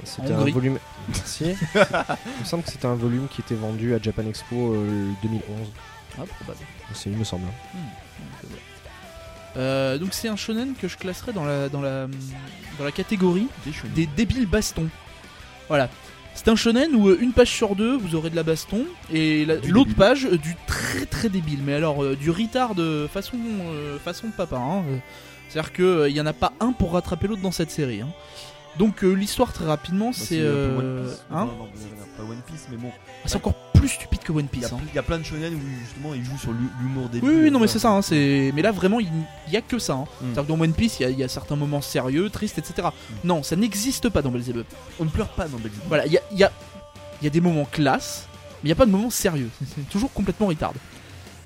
[0.04, 0.80] C'était un volume.
[1.10, 1.44] Merci.
[1.76, 5.44] il me semble que c'était un volume qui était vendu à Japan Expo euh, 2011.
[6.18, 6.60] Ah, probable.
[6.94, 7.46] C'est, il me semble.
[9.58, 12.08] Euh, donc c'est un shonen que je classerais dans la, dans la,
[12.78, 13.48] dans la catégorie
[13.96, 14.90] des débiles bastons.
[15.68, 15.90] Voilà.
[16.42, 19.46] C'est un shonen où euh, une page sur deux vous aurez de la baston et
[19.68, 21.60] l'autre page euh, du très très débile.
[21.66, 23.36] Mais alors euh, du retard de façon,
[23.74, 24.56] euh, façon de papa.
[24.56, 24.84] hein.
[25.50, 28.00] C'est-à-dire qu'il n'y en a pas un pour rattraper l'autre dans cette série.
[28.00, 28.08] hein.
[28.80, 30.40] Donc euh, l'histoire très rapidement c'est...
[30.40, 31.68] euh, hein Non, non,
[32.18, 32.90] pas One Piece, mais bon.
[33.26, 34.72] c'est encore plus stupide que One Il Piece.
[34.74, 34.80] hein.
[34.92, 37.34] il y a plein de shonen où justement ils jouent sur l'hu- l'humour des Oui,
[37.44, 37.92] oui, non, mais c'est ça.
[37.92, 38.52] hein, c'est...
[38.56, 39.10] Mais là, vraiment, il
[39.50, 39.94] n'y a que ça.
[39.94, 40.04] hein.
[40.04, 40.26] Mm.
[40.34, 42.58] C'est-à-dire que dans One Piece, il y a- il y, a certains moments sérieux, tristes,
[42.58, 42.88] etc.
[43.24, 44.66] Non, ça n'existe pas dans Belzebub.
[45.00, 45.80] On ne pleure pas dans Belgique.
[45.88, 46.52] Voilà, il y a, il y, a,
[47.22, 49.50] il y a des moments classe, mais il n'y a pas de moments sérieux.
[49.76, 50.74] C'est toujours complètement retard.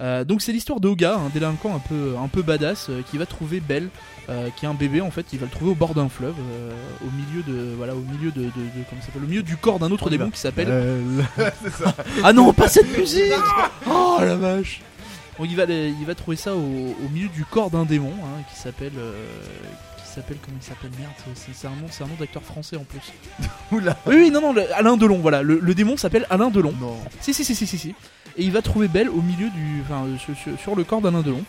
[0.01, 3.25] Euh, donc c'est l'histoire d'Oga, un délinquant un peu, un peu badass, euh, qui va
[3.27, 3.89] trouver Belle,
[4.29, 5.25] euh, qui est un bébé en fait.
[5.33, 6.71] Il va le trouver au bord d'un fleuve, euh,
[7.05, 9.57] au milieu de, voilà, au milieu de, de, de- comment ça s'appelle, au milieu du
[9.57, 10.67] corps d'un autre y démon qui s'appelle.
[11.77, 11.93] ça.
[12.23, 13.33] Ah non, pas cette musique
[13.89, 14.81] Oh la vache
[15.37, 18.41] Donc il va, il va trouver ça au, au milieu du corps d'un démon hein,
[18.53, 18.93] qui s'appelle.
[18.97, 19.13] euh,
[19.97, 20.37] qui s'appelle.
[20.45, 23.01] Comment il s'appelle Merde, c'est un nom, c'est un nom d'acteur français en plus.
[23.71, 23.97] Oula.
[24.05, 25.41] Oui, oui, non, non, le- Alain Delon, voilà.
[25.41, 26.73] Le, le démon s'appelle Alain Delon.
[26.79, 26.95] Non.
[27.19, 27.95] Si, si, si, si, si, si.
[28.37, 29.81] Et il va trouver Belle au milieu du.
[29.83, 30.05] Enfin,
[30.61, 31.43] sur le corps d'Alain Delon.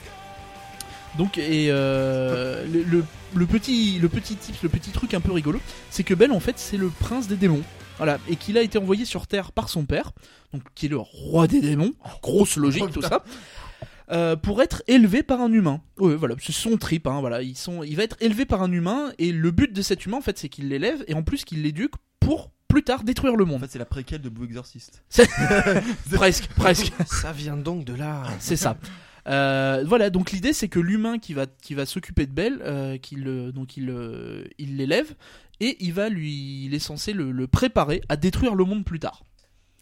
[1.18, 3.04] Donc, et euh, le, le-
[3.36, 5.60] le petit, le petit tips, le petit truc un peu rigolo,
[5.90, 7.62] c'est que Belle, en fait, c'est le prince des démons.
[7.96, 10.10] Voilà, et qu'il a été envoyé sur Terre par son père,
[10.52, 11.92] donc qui est le roi des démons,
[12.22, 13.22] grosse logique, tout ça,
[14.10, 15.80] euh, pour être élevé par un humain.
[15.98, 18.72] Ouais, voilà, c'est son trip, hein, voilà, ils sont, il va être élevé par un
[18.72, 21.44] humain, et le but de cet humain, en fait, c'est qu'il l'élève, et en plus
[21.44, 23.60] qu'il l'éduque pour plus tard détruire le En monde.
[23.60, 25.04] fait, c'est la préquelle de Blue Exorcist.
[26.12, 26.92] presque, presque.
[27.06, 28.24] Ça vient donc de là.
[28.40, 28.76] C'est ça.
[29.26, 32.98] Euh, voilà, donc l'idée c'est que l'humain qui va, qui va s'occuper de Belle, euh,
[33.12, 35.14] euh, donc il, euh, il l'élève
[35.60, 39.24] et il va lui, il est censé le préparer à détruire le monde plus tard.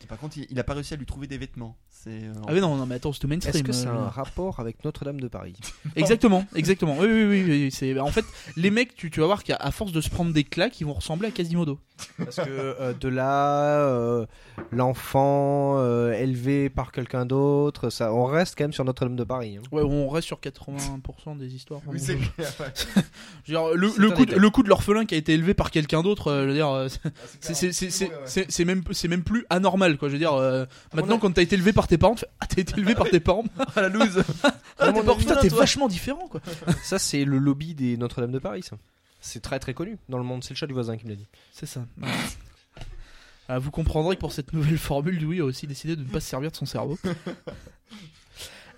[0.08, 1.76] Par contre, il, il a pas réussi à lui trouver des vêtements.
[1.90, 2.10] C'est.
[2.10, 3.54] euh, Ah mais non, non mais attends, c'est mainstream.
[3.54, 5.54] Est-ce que c'est euh, un rapport avec Notre-Dame de Paris?
[5.96, 6.96] Exactement, exactement.
[6.98, 7.44] Oui, oui, oui.
[7.48, 8.24] oui, c'est en fait
[8.56, 10.84] les mecs, tu, tu vas voir qu'à à force de se prendre des claques, ils
[10.84, 11.78] vont ressembler à Quasimodo.
[12.18, 14.26] Parce que euh, de là, euh,
[14.82, 19.58] l'enfant euh, élevé par quelqu'un d'autre, ça, on reste quand même sur Notre-Dame de Paris.
[19.58, 19.62] hein.
[19.70, 21.80] Ouais, on reste sur 80% des histoires.
[21.86, 22.52] Oui, c'est Je- clair.
[22.60, 22.66] ouais.
[23.44, 24.38] je veux dire, le, coup de, détail.
[24.40, 26.68] le coup de l'orphelin qui a été élevé par quelqu'un d'autre, euh, je veux dire,
[26.68, 27.74] euh, c'est- Ah, c'est- clair.
[27.74, 28.20] c'est- c'est Ouais, ouais.
[28.26, 30.08] c'est- c'est même, c'est même plus anormal, quoi.
[30.08, 30.64] Je veux dire, euh,
[30.94, 33.08] maintenant quand t'as été élevé par tes parents, tu fais, ah, t'as été élevé par
[33.08, 33.44] tes parents,
[33.76, 34.22] à la loose.
[34.78, 36.40] ah, t'es putain, t'es vachement différent, quoi.
[36.82, 38.62] Ça, c'est le lobby des Notre-Dame de Paris.
[38.62, 38.76] ça.
[39.20, 40.42] C'est très très connu dans le monde.
[40.42, 41.28] C'est le chat du voisin qui me l'a dit.
[41.52, 41.84] C'est ça.
[43.48, 46.20] Ah, vous comprendrez que pour cette nouvelle formule, Louis a aussi décidé de ne pas
[46.20, 46.98] se servir de son cerveau.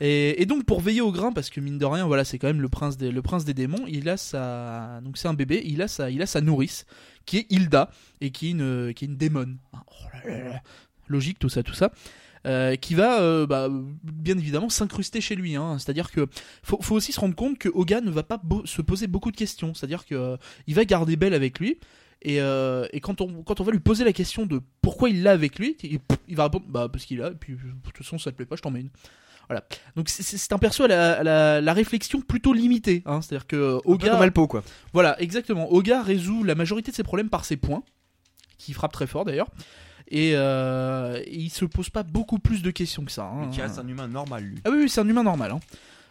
[0.01, 2.47] Et, et donc pour veiller au grain, parce que mine de rien, voilà, c'est quand
[2.47, 3.85] même le prince des, le prince des démons.
[3.87, 5.63] Il a sa, donc c'est un bébé.
[5.65, 6.87] Il a sa, il a sa nourrice
[7.27, 7.91] qui est Hilda
[8.21, 9.59] et qui est une, qui est une démone.
[9.73, 9.79] Oh
[10.13, 10.63] là là là.
[11.09, 11.91] Logique, tout ça, tout ça.
[12.47, 13.69] Euh, qui va euh, bah,
[14.03, 15.57] bien évidemment s'incruster chez lui.
[15.57, 15.79] hein.
[15.79, 16.27] C'est-à-dire que
[16.63, 19.37] faut, faut aussi se rendre compte que Oga ne va pas se poser beaucoup de
[19.37, 19.73] questions.
[19.73, 20.37] C'est-à-dire que euh,
[20.67, 21.79] il va garder Belle avec lui.
[22.27, 25.33] Et, et quand, on, quand on va lui poser la question de pourquoi il l'a
[25.33, 28.17] avec lui, il, il va répondre bah parce qu'il a, et puis de toute façon
[28.17, 28.89] ça te plaît pas, je t'en mets une.
[29.47, 29.63] Voilà.
[29.95, 33.03] Donc c'est- un perso à la, à la, la réflexion plutôt limitée.
[33.05, 33.21] Hein.
[33.21, 34.65] C'est-à-dire que Un peu Oga, comme Alpo, quoi.
[34.95, 35.71] voilà, exactement.
[35.71, 37.83] Oga résout la majorité de ses problèmes par ses points,
[38.57, 39.49] qui frappent très fort d'ailleurs.
[40.17, 43.25] Et, euh, il se pose pas beaucoup plus de questions que ça.
[43.25, 43.47] hein.
[43.47, 44.59] Mais qui reste un humain normal, lui.
[44.65, 45.51] Ah oui, oui, c'est un humain normal.
[45.51, 45.61] hein.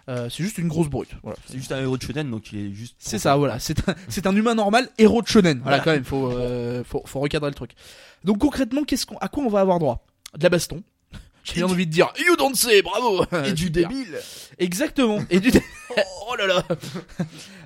[0.09, 1.11] Euh, c'est juste une grosse brute.
[1.23, 1.37] Voilà.
[1.47, 2.95] C'est juste un héros de shonen, donc il est juste.
[2.99, 3.59] C'est ça, voilà.
[3.59, 5.59] C'est un, c'est un humain normal, héros de shonen.
[5.63, 5.83] Voilà, Voilà.
[5.83, 7.71] quand même, faut, euh, faut, faut recadrer le truc.
[8.25, 10.05] Donc concrètement, qu'est-ce qu'on, à quoi on va avoir droit?
[10.37, 10.83] De la baston.
[11.45, 13.23] J'ai bien envie de dire, you don't say, bravo.
[13.45, 14.17] Et du débile.
[14.59, 15.19] Exactement.
[15.29, 15.51] Et du
[16.27, 16.63] oh là là.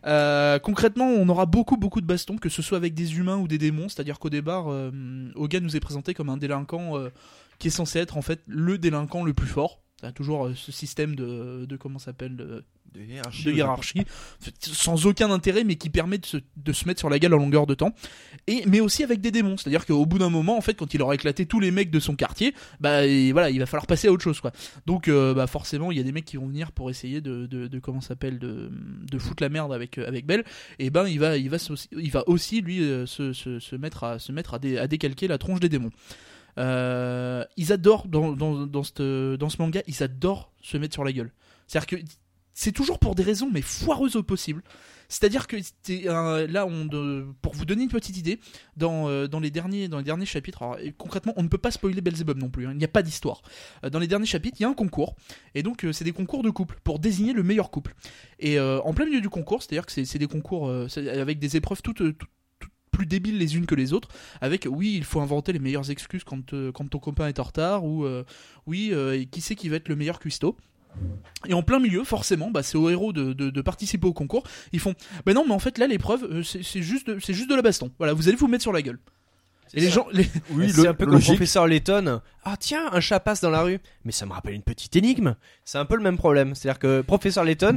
[0.05, 3.47] Euh, concrètement, on aura beaucoup beaucoup de bastons, que ce soit avec des humains ou
[3.49, 3.89] des démons.
[3.89, 4.89] C'est-à-dire qu'au départ, euh,
[5.35, 7.09] Hogan nous est présenté comme un délinquant euh,
[7.59, 9.81] qui est censé être en fait le délinquant le plus fort.
[10.01, 13.43] T'as toujours euh, ce système de, de comment s'appelle de, De hiérarchie.
[13.45, 14.01] de hiérarchie,
[14.61, 17.37] sans aucun intérêt, mais qui permet de se, de se mettre sur la gueule à
[17.37, 17.93] longueur de temps.
[18.45, 19.57] Et, mais aussi avec des démons.
[19.57, 21.99] C'est-à-dire qu'au bout d'un moment, en fait, quand il aura éclaté tous les mecs de
[21.99, 24.51] son quartier, bah et voilà, il va falloir passer à autre chose, quoi.
[24.85, 27.47] Donc, euh, bah forcément, il y a des mecs qui vont venir pour essayer de,
[27.47, 28.69] de, comment s'appelle, de,
[29.11, 30.43] de foutre la merde avec euh, avec Belle.
[30.77, 31.57] Et ben, il va, il va,
[31.91, 32.77] il va aussi lui
[33.07, 35.89] se, se, se mettre à se mettre à, dé- à décalquer la tronche des démons.
[36.57, 38.83] Euh, ils adorent dans, dans, dans, dans
[39.49, 41.31] ce manga, ils adorent se mettre sur la gueule.
[41.67, 42.05] C'est-à-dire que
[42.53, 44.63] c'est toujours pour des raisons mais foireuses au possible.
[45.09, 45.57] C'est-à-dire que
[46.51, 46.89] là, on,
[47.41, 48.39] pour vous donner une petite idée,
[48.75, 52.01] dans, euh, dans, les, derniers, dans les derniers chapitres, concrètement, on ne peut pas spoiler
[52.01, 53.41] Belzebub non plus, hein, il n'y a pas d'histoire.
[53.85, 55.15] Euh, dans les derniers chapitres, il y a un concours,
[55.55, 57.95] et donc c'est des concours de couple, pour désigner le meilleur couple.
[58.39, 62.01] Et en plein milieu du concours, c'est-à-dire que c'est des concours avec des épreuves toutes
[62.97, 64.09] plus débiles les unes que les autres,
[64.41, 67.43] avec oui, il faut inventer les meilleures excuses quand, euh, quand ton copain est en
[67.43, 68.23] retard, ou euh,
[68.65, 70.57] oui, euh, et qui c'est qui va être le meilleur cuistot.
[71.47, 74.43] Et en plein milieu, forcément, bah, c'est aux héros de, de- de participer au concours.
[74.73, 74.95] Ils font,
[75.27, 77.61] bah non, mais en fait là l'épreuve, euh, c'est juste, de- c'est juste de la
[77.61, 77.91] baston.
[77.99, 78.97] Voilà, vous allez vous mettre sur la gueule.
[79.73, 81.27] Et les gens, les- Oui, c'est le- un peu comme logique.
[81.31, 82.21] professeur Layton.
[82.45, 83.79] Ah tiens, un chat passe dans la rue.
[84.05, 85.35] Mais ça me rappelle une petite énigme.
[85.65, 86.55] C'est un peu le même problème.
[86.55, 87.75] C'est-à-dire que professeur Layton.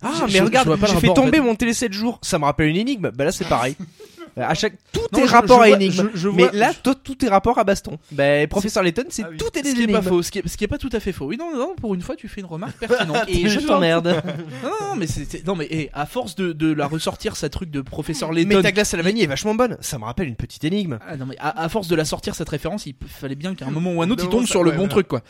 [0.00, 1.42] Ah mais je- regarde, le j'ai fait rapport, en tomber fait.
[1.42, 2.20] mon télé 7 jours.
[2.22, 3.10] Ça me rappelle une énigme.
[3.10, 3.74] Bah là c'est pareil.
[4.36, 6.08] Euh, à chaque tout Non, est je- rapport je à vois- énigme.
[6.12, 7.98] je- je mais vois- là tout, tout est rapport à baston.
[8.10, 9.36] Bah professeur Layton c'est Ah oui.
[9.36, 9.98] tout est des ce qui est énigmes.
[10.00, 11.26] pas faux, ce qui est, ce qui est pas tout à fait faux.
[11.26, 13.24] Oui, non, non, non, pour une fois, tu fais une remarque pertinente.
[13.28, 14.22] Et je t'emmerde.
[14.64, 17.70] Non, non, mais c'est, non, mais eh, à force de, de la ressortir, sa truc
[17.70, 18.62] de professeur mais Layton.
[18.62, 19.76] ta glace à la vanille est vachement bonne.
[19.80, 20.98] Ça me rappelle une petite énigme.
[21.06, 23.66] Ah, non, mais à, à force de la sortir cette référence, il fallait bien qu'à
[23.66, 24.88] un moment ou un autre, il tombe ça- sur le ouais, bon ouais.
[24.88, 25.22] truc, quoi.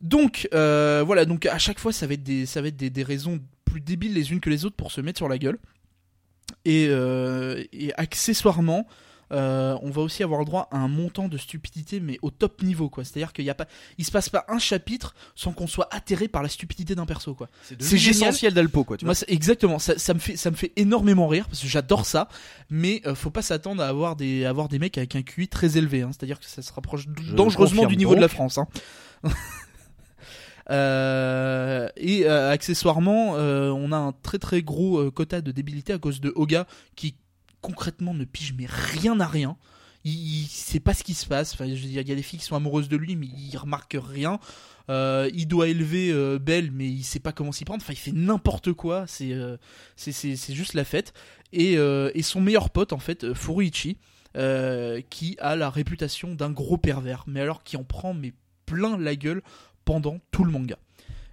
[0.00, 2.90] Donc, euh, voilà, donc à chaque fois, ça va être des, ça va être des,
[2.90, 5.58] des raisons plus débiles les unes que les autres pour se mettre sur la gueule.
[6.64, 8.86] Et, euh, et accessoirement,
[9.30, 12.62] euh, on va aussi avoir le droit à un montant de stupidité, mais au top
[12.62, 13.04] niveau, quoi.
[13.04, 13.66] C'est-à-dire qu'il y a pas,
[13.98, 17.34] il se passe pas un chapitre sans qu'on soit atterré par la stupidité d'un perso,
[17.34, 17.48] quoi.
[17.62, 18.96] C'est l'essentiel d'Alpo quoi.
[18.96, 19.08] Tu vois.
[19.10, 22.06] Moi, c'est- exactement, ça, ça me fait, ça me fait énormément rire parce que j'adore
[22.06, 22.28] ça,
[22.70, 25.46] mais euh, faut pas s'attendre à avoir des, à avoir des mecs avec un QI
[25.48, 26.10] très élevé, hein.
[26.12, 28.28] c'est-à-dire que ça se rapproche Je dangereusement du niveau de la.
[28.28, 28.56] France.
[28.56, 28.66] Hein.
[30.70, 35.98] Euh, et euh, accessoirement, euh, on a un très très gros quota de débilité à
[35.98, 37.16] cause de Oga qui
[37.62, 39.56] concrètement ne pige mais rien à rien.
[40.04, 41.52] Il, sait pas ce qui se passe.
[41.52, 43.26] Enfin, je veux dire, il y a des filles qui sont amoureuses de lui, mais
[43.26, 44.38] il remarque rien.
[44.88, 47.82] Il doit élever Belle, mais il sait pas comment s'y prendre.
[47.82, 49.04] Enfin, il fait n'importe quoi.
[49.06, 49.58] C'est euh,
[49.96, 51.12] juste la fête.
[51.52, 53.98] Et, et son meilleur pote, en fait, Furuichi,
[55.10, 58.32] qui a la réputation d'un gros pervers, mais alors qui en prend mais
[58.68, 59.42] plein la gueule
[59.88, 60.76] pendant tout le manga.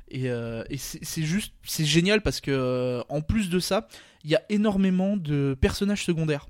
[0.07, 3.89] Et, euh, c'est juste, c'est génial parce que euh, en plus de ça,
[4.23, 6.47] il y a énormément de personnages secondaires.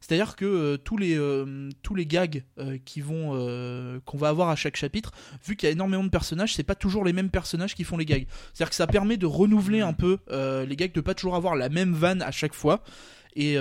[0.00, 1.16] C'est-à-dire que euh, tous les
[1.84, 2.42] tous les gags
[2.84, 3.30] qui vont
[4.04, 5.12] qu'on va avoir à chaque chapitre,
[5.46, 7.96] vu qu'il y a énormément de personnages, c'est pas toujours les mêmes personnages qui font
[7.96, 8.26] les gags.
[8.52, 10.18] C'est-à-dire que ça permet de renouveler un peu
[10.66, 12.82] les gags, de pas toujours avoir la même vanne à chaque fois.
[13.36, 13.56] Et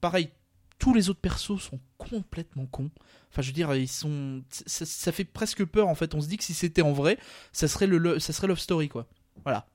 [0.00, 0.30] pareil,
[0.78, 2.90] tous les autres persos sont complètement cons.
[3.30, 4.42] Enfin, je veux dire, ils sont.
[4.50, 6.14] Ça, ça fait presque peur en fait.
[6.14, 7.18] On se dit que si c'était en vrai,
[7.52, 9.06] ça serait le, le- ça serait Love Story quoi.
[9.44, 9.66] Voilà.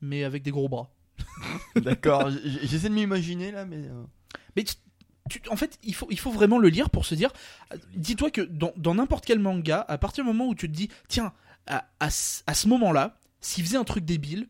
[0.00, 0.90] Mais avec des gros bras.
[1.76, 2.30] D'accord,
[2.62, 3.76] j'essaie de m'imaginer là, mais.
[3.78, 4.02] euh,
[4.56, 4.74] Mais tu-
[5.30, 7.30] tu- en fait, il faut, il faut vraiment le lire pour se dire.
[7.94, 10.88] Dis-toi que dans dans n'importe quel manga, à partir du moment où tu te dis,
[11.08, 11.32] tiens,
[11.66, 14.48] à, à ce à ce moment-là, s'il faisait un truc débile,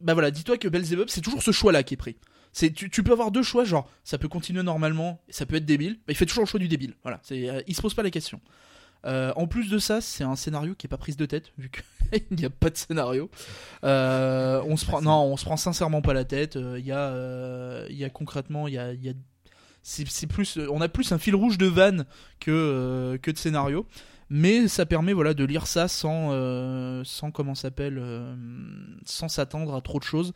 [0.00, 2.16] bah voilà, dis-toi que Belzebub, c'est toujours ce choix-là qui est pris.
[2.54, 6.14] Tu, peux avoir deux choix, genre, ça peut continuer normalement, ça peut être débile, mais
[6.14, 6.94] il fait toujours le choix du débile.
[7.02, 8.40] Voilà, c'est, euh, il se pose pas la question.
[9.06, 11.70] Euh, en plus de ça, c'est un scénario qui est pas prise de tête, vu
[11.70, 13.28] qu'il n'y a pas de scénario.
[13.84, 16.56] Euh, on se prend, non, on se prend sincèrement pas la tête.
[16.56, 19.14] Euh, Il y a, euh, il y concrètement, il y a, y a
[19.84, 22.06] c'est plus, on a plus un fil rouge de vanne
[22.40, 23.86] que euh, que de scénario,
[24.30, 28.34] mais ça permet voilà de lire ça sans euh, sans comment s'appelle, euh,
[29.04, 30.32] sans s'attendre à trop de choses.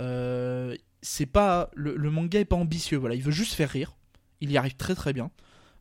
[0.00, 3.96] Euh, c'est pas le, manga est pas ambitieux, voilà, il veut juste faire rire.
[4.40, 5.30] Il y arrive très très bien.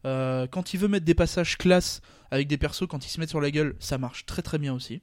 [0.05, 2.01] Euh, quand il veut mettre des passages classe
[2.32, 4.74] avec des persos, quand ils se mettent sur la gueule, ça marche très très bien
[4.74, 5.01] aussi.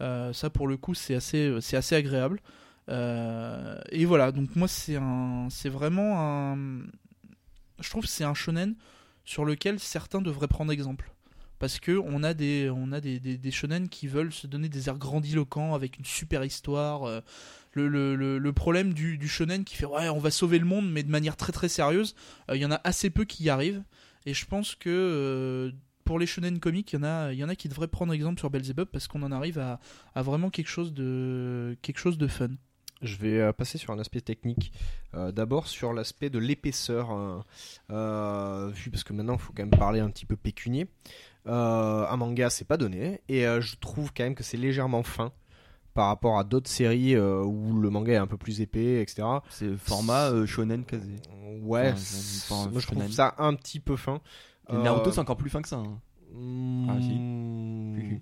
[0.00, 2.40] Euh, ça pour le coup c'est assez c'est assez agréable.
[2.90, 6.56] Euh, et voilà, donc moi c'est un c'est vraiment un
[7.80, 8.74] je trouve c'est un shonen
[9.24, 11.10] sur lequel certains devraient prendre exemple.
[11.58, 14.88] Parce que on a des on a des, des, shonen qui veulent se donner des
[14.88, 17.04] airs grandiloquents avec une super histoire.
[17.04, 17.20] euh,
[17.74, 20.90] le, le, le, problème du, du shonen qui fait ouais on va sauver le monde
[20.90, 22.14] mais de manière très très sérieuse,
[22.50, 23.82] euh, il y en a assez peu qui y arrivent.
[24.26, 25.72] Et je pense que euh,
[26.04, 28.38] pour les shonen comiques, il y en a y en a qui devraient prendre exemple
[28.38, 29.80] sur Belzebub parce qu'on en arrive à,
[30.14, 32.50] à vraiment quelque chose de quelque chose de fun.
[33.02, 34.72] Je vais euh, passer sur un aspect technique.
[35.32, 37.44] D'abord sur l'aspect de l'épaisseur, hein.
[37.88, 40.88] Parce que maintenant il faut quand même parler un petit peu pécunier.
[41.46, 45.32] Un manga c'est pas donné et je trouve quand même que c'est légèrement fin
[45.94, 49.22] par rapport à d'autres séries euh, où le manga est un peu plus épais, etc.
[49.48, 51.08] C'est format euh, shonen casé.
[51.62, 54.20] Ouais, Enfin, moi je trouve ça un petit peu fin.
[54.70, 55.76] Et Naruto Euh, c'est encore plus fin que ça.
[55.76, 55.98] hein.
[56.34, 58.20] hmm, Ah, si.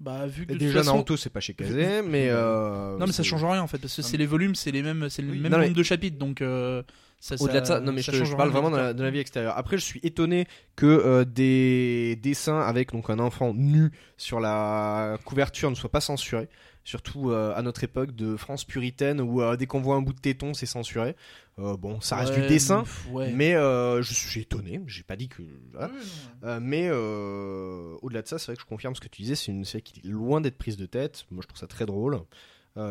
[0.00, 3.06] Bah vu que de déjà toute façon- Naruto c'est pas chez Kazé, mais euh, Non
[3.06, 5.22] mais ça change rien en fait parce que c'est les volumes, c'est les mêmes, c'est
[5.22, 5.38] le Oui.
[5.40, 6.82] même Non, nombre mais- de chapitres donc euh,
[7.20, 8.92] ça, Au-delà de ça, non mais je, te- change je parle rien vraiment de la,
[8.92, 9.54] de la vie extérieure.
[9.56, 15.16] Après, je suis étonné que euh, des dessins avec donc un enfant nu sur la
[15.24, 16.48] couverture ne soient pas censurés.
[16.84, 20.12] Surtout euh, à notre époque de France puritaine où euh, dès qu'on voit un bout
[20.12, 21.16] de téton, c'est censuré.
[21.58, 23.32] Euh, bon, ça reste du dessin, ouais.
[23.32, 24.82] mais euh, je suis étonné.
[24.86, 25.42] J'ai pas dit que.
[25.72, 26.60] voilà.
[26.60, 29.34] Mais au-delà de ça, c'est vrai que je confirme ce que tu disais.
[29.34, 31.24] C'est une série qui est loin d'être prise de tête.
[31.30, 32.20] Moi, je trouve ça très drôle.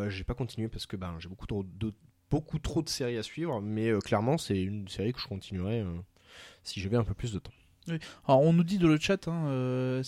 [0.08, 1.92] J'ai pas continué parce que ben, j'ai beaucoup trop de
[2.30, 5.84] beaucoup trop de séries à suivre, mais clairement, c'est une série que je continuerai
[6.64, 7.52] si j'avais un peu plus de temps.
[8.26, 10.02] Alors on nous dit dans le chat, hein, euh,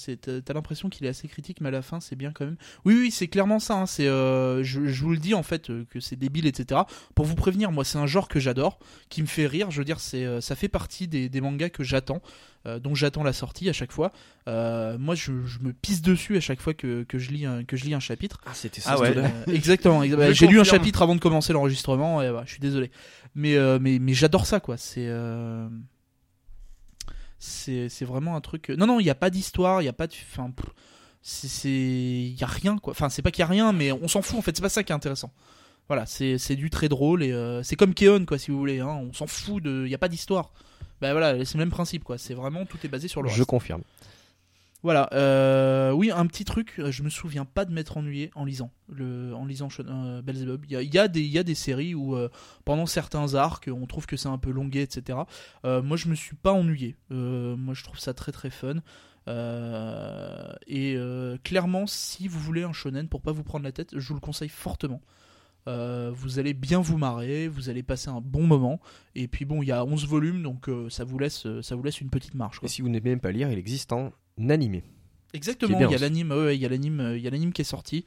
[0.44, 2.56] t'as l'impression qu'il est assez critique, mais à la fin c'est bien quand même.
[2.84, 3.74] Oui, oui, c'est clairement ça.
[3.74, 6.80] hein, c'est, euh, je, je vous le dis en fait euh, que c'est débile, etc.
[7.14, 9.70] Pour vous prévenir, moi c'est un genre que j'adore, qui me fait rire.
[9.70, 12.22] Je veux dire, c'est, euh, ça fait partie des, des mangas que j'attends,
[12.66, 14.10] euh, dont j'attends la sortie à chaque fois.
[14.48, 17.64] Euh, moi, je, je me pisse dessus à chaque fois que, que je lis un,
[17.64, 18.40] que je lis un chapitre.
[18.46, 19.12] Ah, c'était Ah ouais.
[19.16, 20.02] Euh, exactement.
[20.02, 22.22] exa- bah, J'ai lu un chapitre avant de commencer l'enregistrement.
[22.22, 22.90] Et, bah, je suis désolé,
[23.34, 24.76] mais euh, mais mais j'adore ça quoi.
[24.76, 25.68] C'est euh,
[27.38, 28.70] c'est c'est vraiment un truc.
[28.70, 30.14] Non non, il y a pas d'histoire, il y a pas de.
[30.32, 30.50] Enfin,
[31.22, 32.92] c'est il y a rien quoi.
[32.92, 34.56] Enfin, c'est pas qu'il y a rien, mais on s'en fout en fait.
[34.56, 35.32] C'est pas ça qui est intéressant.
[35.88, 38.80] Voilà, c'est c'est du très drôle et euh, c'est comme Keon quoi si vous voulez.
[38.80, 39.84] Hein, on s'en fout de.
[39.86, 40.52] Il y a pas d'histoire.
[41.00, 42.18] Bah voilà, c'est le même principe quoi.
[42.18, 43.48] C'est vraiment tout est basé sur le Je reste.
[43.48, 43.82] confirme.
[44.82, 48.70] Voilà, euh, oui, un petit truc, je me souviens pas de m'être ennuyé en lisant,
[48.88, 50.64] le, en lisant euh, Beelzebub.
[50.68, 52.28] Il y a, des- séries où, euh,
[52.64, 55.18] pendant certains arcs, on trouve que c'est un peu longué, etc.
[55.64, 56.96] Moi, je me suis pas ennuyé.
[57.10, 58.76] Moi, je trouve ça très très fun.
[60.66, 60.96] Et
[61.42, 64.20] clairement, si vous voulez un shonen pour pas vous prendre la tête, je vous le
[64.20, 65.00] conseille fortement.
[65.66, 68.80] Vous allez bien vous marrer, vous allez passer un bon moment.
[69.14, 72.00] Et puis bon, il y a 11 volumes, donc ça, vous laisse, ça vous laisse
[72.00, 72.66] une petite quoi.
[72.66, 74.12] Et si vous n'aimez même pas lire, il existe en
[74.50, 74.84] animé.
[75.32, 77.52] Exactement, il y a l'anime, ouais, ouais, il y a l'anime, il y a l'anime
[77.52, 78.04] qui est sorti.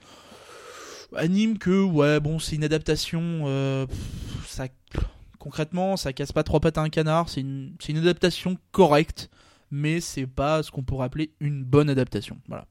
[1.15, 4.67] Anime que ouais, bon, c'est une adaptation euh, pff, ça
[5.39, 9.29] concrètement, ça casse pas trois pattes à un canard, c'est une c'est une adaptation correcte,
[9.71, 12.67] mais c'est pas ce qu'on pourrait appeler une bonne adaptation, voilà.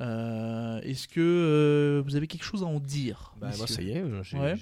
[0.00, 3.90] Euh, est-ce que euh, vous avez quelque chose à en dire Bah, moi, ça y
[3.90, 4.04] est.
[4.22, 4.54] j'ai- Ouais.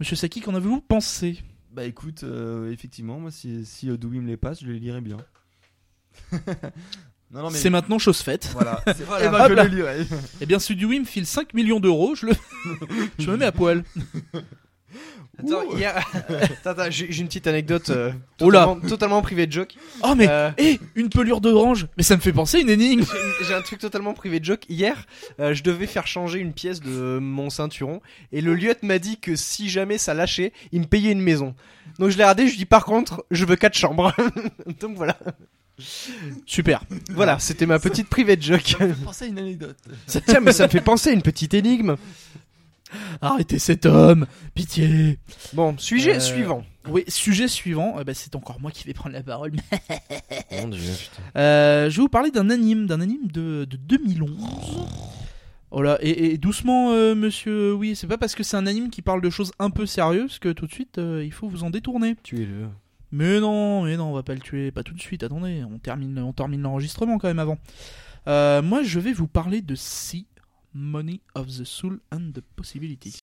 [0.00, 1.38] Monsieur Saki, qu'en avez-vous pensé?
[1.70, 3.88] Bah écoute, euh, effectivement, moi si, si
[4.20, 5.18] me les passe, je les lirai bien.
[7.34, 8.48] mais C'est maintenant chose faite.
[8.52, 9.64] voilà, c'est Eh voilà, ben, je là.
[9.64, 10.06] lirai.
[10.40, 12.32] Eh bien, Studio me file 5 millions d'euros, je le
[13.18, 13.84] je me mets à poil.
[15.36, 15.96] Attends, hier-
[16.28, 18.60] Attends, attends, j'ai j'ai une petite anecdote euh, Oh là.
[18.66, 19.74] totalement, totalement privée de joke.
[20.04, 23.02] Oh mais, Euh, hé, une pelure d'orange Mais ça me fait penser à une énigme
[23.02, 24.62] j'ai une- j'ai un truc totalement privé de joke.
[24.68, 25.04] Hier,
[25.40, 29.18] euh, je devais faire changer une pièce de mon ceinturon et le lieutenant m'a dit
[29.18, 31.56] que si jamais ça lâchait, il me payait une maison.
[31.98, 34.12] Donc je l'ai regardé, je lui dis par contre, je veux quatre chambres.
[34.80, 35.16] Donc voilà.
[36.46, 36.82] Super.
[37.10, 38.76] Voilà, c'était ma petite privée de joke.
[39.04, 39.76] Pensez à une anecdote.
[40.06, 41.96] Tiens, mais ça me fait penser à une petite énigme.
[43.20, 45.18] Arrêtez cet homme Pitié
[45.52, 46.64] Bon, sujet Euh, suivant.
[46.88, 49.52] Oui, sujet suivant, euh, bah, c'est encore moi qui vais prendre la parole.
[50.52, 51.22] Mon dieu, putain.
[51.36, 54.30] Euh, je vais vous parler d'un anime, d'un anime de, de 2011.
[55.72, 59.02] Voilà, et, et doucement, euh, monsieur, oui, c'est pas parce que c'est un anime qui
[59.02, 61.70] parle de choses un peu sérieuses que tout de suite euh, il faut vous en
[61.70, 62.14] détourner.
[62.22, 62.68] Tuez-le.
[63.16, 65.78] Mais non, mais non, on va pas le tuer, pas tout de suite, attendez, on
[65.78, 67.58] termine, on termine l'enregistrement quand même avant.
[68.26, 70.26] Euh, moi, je vais vous parler de Sea,
[70.74, 73.20] Money of the Soul and the Possibility.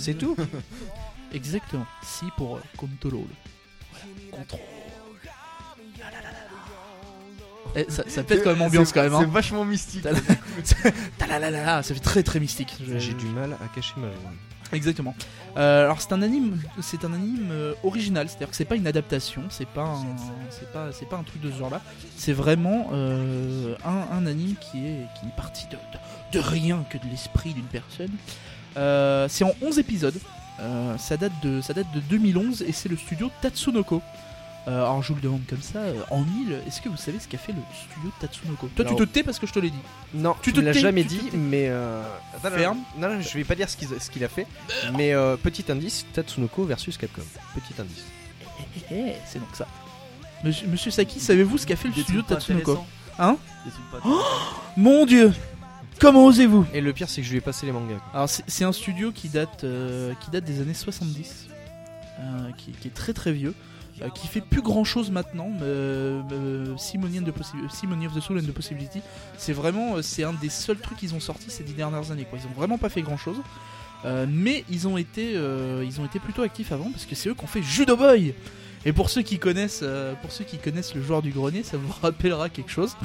[0.00, 0.36] C'est tout
[1.32, 3.22] Exactement, Si pour euh, control.
[4.32, 4.60] Contrôle.
[6.02, 7.76] Ah là là là là.
[7.76, 9.12] Eh, ça, ça pète comme ambiance C'est- quand même.
[9.12, 9.30] C'est Hein.
[9.32, 10.02] vachement mystique.
[10.02, 10.12] T'as
[11.18, 12.74] Ta la la la la, ça fait très très mystique.
[12.84, 14.30] Je- J'ai du mal à cacher ma joie.
[14.72, 15.14] Exactement.
[15.56, 18.86] Euh, alors c'est un anime, c'est un anime euh, original, c'est-à-dire que c'est pas une
[18.86, 20.16] adaptation, c'est pas un,
[20.50, 21.80] c'est pas, c'est pas un truc de ce genre-là.
[22.16, 26.84] C'est vraiment euh, un, un anime qui est, qui est parti de, de, de rien
[26.88, 28.12] que de l'esprit d'une personne.
[28.76, 30.18] Euh, c'est en 11 épisodes.
[30.60, 34.02] Euh, ça date de, ça date de 2011 et c'est le studio Tatsunoko.
[34.68, 37.18] Euh, alors je vous le demande comme ça, euh, en mille, est-ce que vous savez
[37.18, 38.68] ce qu'a fait le studio Tatsunoko?
[38.76, 39.78] Toi Alors- tu te tais parce que je te l'ai dit.
[40.12, 42.02] Non, Tu ne l'as jamais tu dit, mais euh...
[42.36, 42.78] attends, Ferme.
[42.98, 44.46] Non, non, je vais pas dire ce qu'il ce qu'il a fait,
[44.98, 47.22] mais euh, petit indice, Tatsunoko versus Capcom.
[47.54, 48.04] Petit indice.
[48.90, 49.66] Eh, eh, c'est donc ça.
[50.44, 52.70] Monsieur, Monsieur Saki, savez-vous ce qu'a fait le Des studio trucs pas Tatsunoko?
[52.72, 52.86] intéressants.
[53.18, 53.36] Hein?
[53.64, 54.24] Des trucs pas intéressants.
[54.76, 55.32] Mon dieu
[56.00, 57.98] Comment osez-vous Et le pire, c'est que je lui ai passé les mangas.
[58.14, 61.48] Alors c'est un studio qui date, euh, qui date des années 70,
[62.18, 62.22] euh,
[62.56, 63.52] qui, qui est très très vieux,
[64.00, 65.50] euh, qui fait plus grand chose maintenant.
[65.60, 67.34] Euh, euh, Simonian de
[67.68, 69.02] Simony of the Soul and the Possibility,
[69.36, 72.24] c'est vraiment, c'est un des seuls trucs qu'ils ont sorti ces dix dernières années.
[72.24, 72.38] Quoi.
[72.42, 73.36] Ils ont vraiment pas fait grand chose.
[74.26, 77.34] mais ils ont été, euh, ils ont été plutôt actifs avant parce que c'est eux
[77.34, 78.34] qui ont fait Judo Boy.
[78.86, 81.76] Et pour ceux qui connaissent, euh, pour ceux qui connaissent le joueur du grenier, ça
[81.76, 82.96] vous rappellera quelque chose.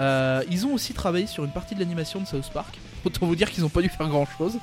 [0.00, 2.78] Euh, ils ont aussi travaillé sur une partie de l'animation de South Park.
[3.04, 4.54] Autant vous dire qu'ils n'ont pas dû faire grand chose.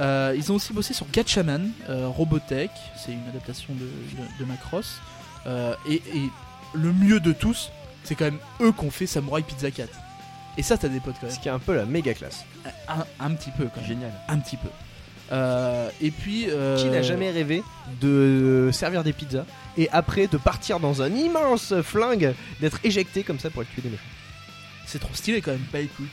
[0.00, 5.00] ils ont aussi bossé sur Gatchaman, euh, Robotech, c'est une adaptation de, de, de Macross.
[5.46, 6.30] Euh, et, et
[6.72, 7.70] le mieux de tous,
[8.02, 9.88] c'est quand même eux qui ont fait Samurai Pizza 4.
[10.56, 11.34] Et ça, t'as des potes quand même.
[11.34, 12.44] Ce qui est un peu la méga classe.
[12.88, 13.86] Un, un petit peu quand même.
[13.88, 14.12] Génial.
[14.28, 14.68] Un petit peu.
[15.32, 16.46] Euh, et puis.
[16.48, 17.62] euh, Qui n'a jamais rêvé
[18.00, 19.44] de servir des pizzas
[19.76, 23.82] et après de partir dans un immense flingue, d'être éjecté comme ça pour aller tuer
[23.82, 24.02] des méchants
[24.86, 25.64] C'est trop stylé quand même.
[25.72, 26.06] Bah écoute.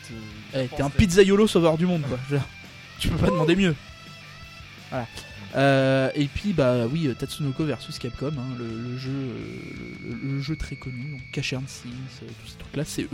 [0.55, 2.39] euh, T'es un pizzaiolo sauveur du monde quoi.
[2.99, 3.75] Tu peux pas demander mieux.
[4.89, 5.07] Voilà.
[5.55, 9.11] Euh, et puis bah oui euh, Tatsunoko versus Capcom, hein, le, le jeu,
[10.07, 13.09] le, le jeu très connu, donc Cash and Sins, tous ces trucs là, c'est eux.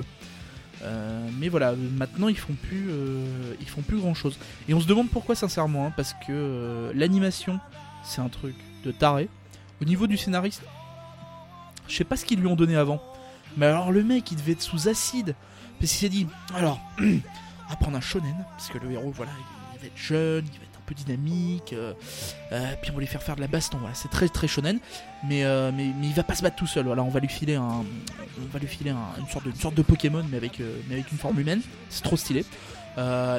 [0.84, 4.38] Euh, mais voilà, maintenant ils font plus, euh, ils font plus grand chose.
[4.70, 7.60] Et on se demande pourquoi sincèrement, hein, parce que euh, l'animation
[8.04, 8.54] c'est un truc
[8.84, 9.30] de taré.
[9.82, 10.62] Au niveau du scénariste,
[11.88, 13.02] je sais pas ce qu'ils lui ont donné avant,
[13.58, 15.36] mais alors le mec il devait être sous acide
[15.80, 19.32] parce qu'il s'est dit alors va prendre un shonen parce que le héros voilà
[19.76, 21.94] il va être jeune, il va être un peu dynamique, euh,
[22.52, 23.78] euh, puis on va lui faire faire de la baston.
[23.78, 24.80] Voilà, c'est très très shonen,
[25.28, 26.86] mais, euh, mais mais il va pas se battre tout seul.
[26.88, 27.84] Voilà, on va lui filer un,
[28.42, 30.96] on va lui filer un- une sorte de une sorte de Pokémon mais avec mais
[30.96, 31.62] avec une forme humaine.
[31.90, 32.44] C'est trop stylé.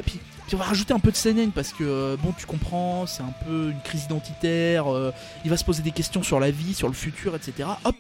[0.07, 3.07] Puis, puis on va rajouter un peu de seinen parce que euh, bon tu comprends
[3.07, 5.13] c'est un peu une crise identitaire euh,
[5.45, 7.95] il va se poser des questions sur la vie sur le futur etc hop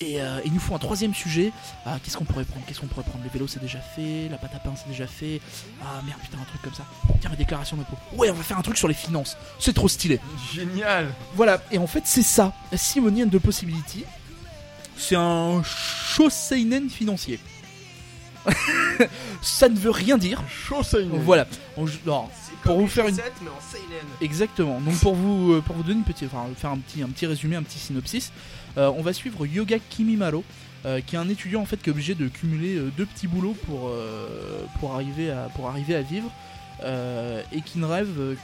[0.00, 1.52] et euh, il nous faut un troisième sujet
[1.86, 2.66] ah, qu'est-ce qu'on pourrait prendre?
[2.66, 3.22] Qu'est-ce qu'on pourrait prendre?
[3.22, 5.40] Les vélos c'est déjà fait, la pâte à pain c'est déjà fait.
[5.80, 6.84] Ah merde putain un truc comme ça.
[7.20, 7.96] Tiens la déclaration d'impôt.
[8.16, 9.36] Ouais on va faire un truc sur les finances.
[9.60, 10.18] C'est trop stylé.
[10.52, 11.06] Génial.
[11.34, 12.52] Voilà et en fait c'est ça.
[12.74, 14.04] Simonian de Possibility.
[14.96, 17.38] C'est un shoseinen financier.
[19.42, 20.42] ça ne veut rien dire.
[21.24, 21.46] Voilà.
[21.76, 22.28] On- non,
[22.62, 24.06] pour vous faire une mais en seinen.
[24.20, 24.80] Exactement.
[24.80, 27.26] Donc pour vous, euh, pour vous donner une petite, enfin faire un petit, un petit
[27.26, 28.32] résumé, un petit synopsis,
[28.78, 30.44] euh, on va suivre Yoga Kimimaro,
[30.86, 33.26] euh, qui est un étudiant en fait qui est obligé de cumuler euh, deux petits
[33.28, 36.30] boulots pour euh, pour arriver à pour arriver à vivre,
[36.84, 38.34] euh, et qui ne rêve euh,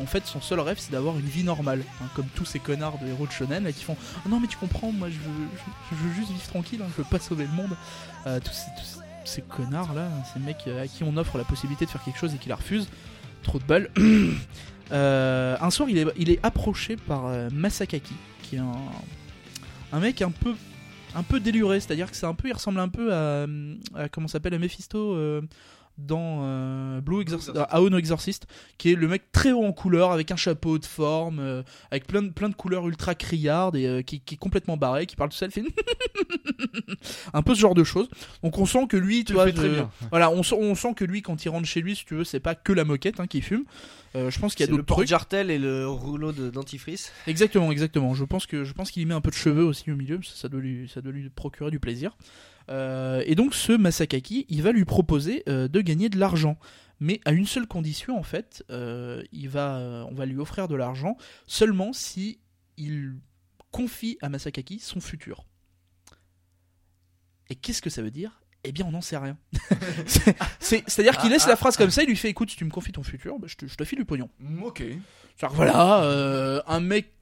[0.00, 2.98] en fait son seul rêve c'est d'avoir une vie normale, hein, comme tous ces connards
[2.98, 5.48] de héros de shonen là, qui font Ah non mais tu comprends, moi je veux,
[5.90, 7.76] je, je veux juste vivre tranquille, hein, je veux pas sauver le monde.
[8.26, 11.44] Euh, tous, ces, tous ces connards là, ces mecs euh, à qui on offre la
[11.44, 12.88] possibilité de faire quelque chose et qui la refusent,
[13.42, 13.90] trop de balles.
[14.92, 15.96] Euh, un soir il
[16.30, 18.12] est, approché par euh, Masakaki,
[18.42, 18.60] qui est
[19.92, 23.46] un, mec un peu déluré, c'est-à-dire que c'est un peu, il ressemble un peu à,
[24.12, 25.16] comment s'appelle à Mephisto
[25.98, 27.56] dans euh, Blue Exorcist.
[27.70, 28.46] Aono Exorcist,
[28.78, 32.06] qui est le mec très haut en couleur, avec un chapeau de forme, euh, avec
[32.06, 35.16] plein de, plein de couleurs ultra criardes et euh, qui, qui est complètement barré, qui
[35.16, 35.62] parle tout seul, fait
[37.32, 38.08] un peu ce genre de choses.
[38.42, 39.90] Donc on sent que lui, tu le vois, très bien.
[40.10, 42.40] voilà, on on sent que lui, quand il rentre chez lui, si tu veux, c'est
[42.40, 43.64] pas que la moquette hein, qui fume.
[44.16, 44.96] Euh, je pense qu'il y a le d'autres trucs.
[44.98, 47.12] porte-jartel et le rouleau de dentifrice.
[47.26, 48.14] Exactement, exactement.
[48.14, 50.20] Je pense que je pense qu'il y met un peu de cheveux aussi au milieu,
[50.22, 52.16] ça doit lui, ça doit lui procurer du plaisir.
[52.70, 56.58] Euh, et donc ce Masakaki, il va lui proposer euh, de gagner de l'argent,
[57.00, 58.64] mais à une seule condition en fait.
[58.70, 62.38] Euh, il va, on va lui offrir de l'argent seulement si
[62.76, 63.16] il
[63.70, 65.44] confie à Masakaki son futur.
[67.50, 68.40] Et qu'est-ce que ça veut dire?
[68.66, 69.36] Eh bien, on n'en sait rien.
[70.06, 72.64] C'est- c'est- C'est-à-dire qu'il laisse la phrase comme ça, il lui fait écoute, si tu
[72.64, 74.30] me confies ton futur, bah, je, te, je te file du pognon.
[74.62, 74.82] Ok.
[75.38, 77.12] Genre voilà, euh, un mec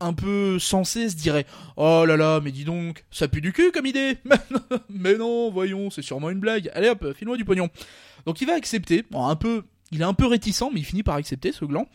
[0.00, 1.46] un peu sensé se dirait
[1.76, 4.18] Oh là là, mais dis donc, ça pue du cul comme idée
[4.90, 6.70] Mais non, voyons, c'est sûrement une blague.
[6.74, 7.68] Allez hop, file-moi du pognon.
[8.26, 11.02] Donc il va accepter, bon, un peu, il est un peu réticent, mais il finit
[11.02, 11.86] par accepter ce gland.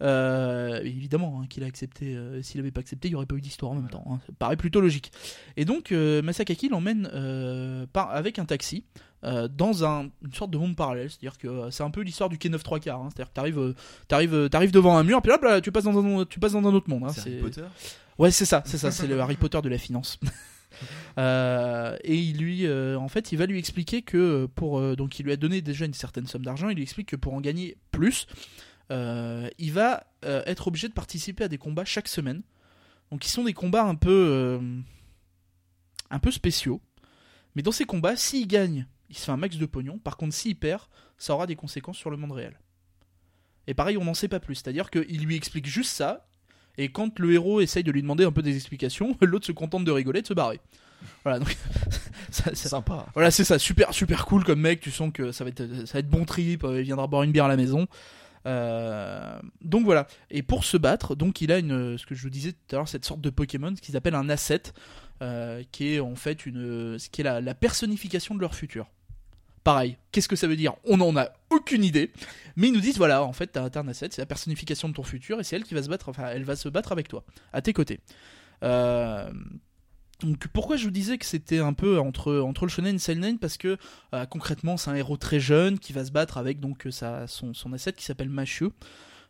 [0.00, 3.34] Euh, évidemment hein, qu'il a accepté, euh, s'il avait pas accepté, il n'y aurait pas
[3.34, 4.04] eu d'histoire en même temps.
[4.08, 4.20] hein.
[4.26, 5.10] Ça paraît plutôt logique.
[5.56, 7.06] Et donc euh, Masakaki l'emmène
[7.94, 8.84] avec un taxi
[9.24, 11.10] euh, dans un, une sorte de monde parallèle.
[11.10, 13.00] C'est-à-dire que euh, c'est un peu l'histoire du quai 9 3 quarts.
[13.00, 13.08] hein.
[13.12, 13.74] C'est-à-dire que t'arrives, euh,
[14.06, 16.64] t'arrives, t'arrives devant un mur, puis là, là, tu passes dans un, tu passes dans
[16.64, 17.02] un autre monde.
[17.04, 17.08] hein.
[17.08, 17.64] C'est Harry Potter?
[18.18, 20.20] Ouais, c'est ça, c'est ça, c'est le Harry Potter de la finance.
[21.18, 25.36] Et il lui, en fait, il va lui expliquer que pour, donc il lui a
[25.36, 26.68] donné déjà une certaine somme d'argent.
[26.68, 28.26] Il lui explique que pour en gagner plus,
[28.90, 32.42] il va euh, être obligé de participer à des combats chaque semaine.
[33.10, 34.58] Donc, ils sont des combats un peu, euh,
[36.10, 36.80] un peu spéciaux.
[37.54, 39.98] Mais dans ces combats, s'il gagne, il se fait un max de pognon.
[39.98, 40.82] Par contre, s'il perd,
[41.16, 42.58] ça aura des conséquences sur le monde réel.
[43.66, 44.56] Et pareil, on n'en sait pas plus.
[44.56, 46.26] C'est-à-dire qu'il lui explique juste ça.
[46.76, 49.84] Et quand le héros essaye de lui demander un peu des explications, l'autre se contente
[49.84, 50.60] de rigoler et de se barrer.
[51.24, 51.56] Voilà, donc
[52.30, 53.06] ça- ça- Sympa.
[53.14, 55.92] voilà, c'est ça, super super cool comme mec, tu sens que ça va être ça
[55.94, 57.86] va être bon trip, euh, il viendra boire une bière à la maison.
[58.48, 62.30] Euh, donc voilà, et pour se battre, donc il a une ce que je vous
[62.30, 64.62] disais tout à l'heure cette sorte de Pokémon qui s'appelle un asset
[65.20, 68.86] euh, qui est en fait une ce qui la, personnification de leur futur.
[69.64, 70.74] Pareil, qu'est-ce que ça veut dire?
[70.84, 72.10] On n'en a aucune idée,
[72.56, 75.02] mais ils nous disent voilà, en fait, t'as un asset, c'est la personnification de ton
[75.02, 77.24] futur et c'est elle qui va se battre, enfin, elle va se battre avec toi,
[77.52, 78.00] à tes côtés.
[78.62, 79.30] Euh,
[80.20, 82.98] donc pourquoi je vous disais que c'était un peu entre, entre le shonen et le
[82.98, 83.38] seinen?
[83.38, 83.76] Parce que
[84.14, 87.26] euh, concrètement c'est un héros très jeune qui va se battre avec donc euh, sa,
[87.28, 88.72] son, son asset qui s'appelle Machieu.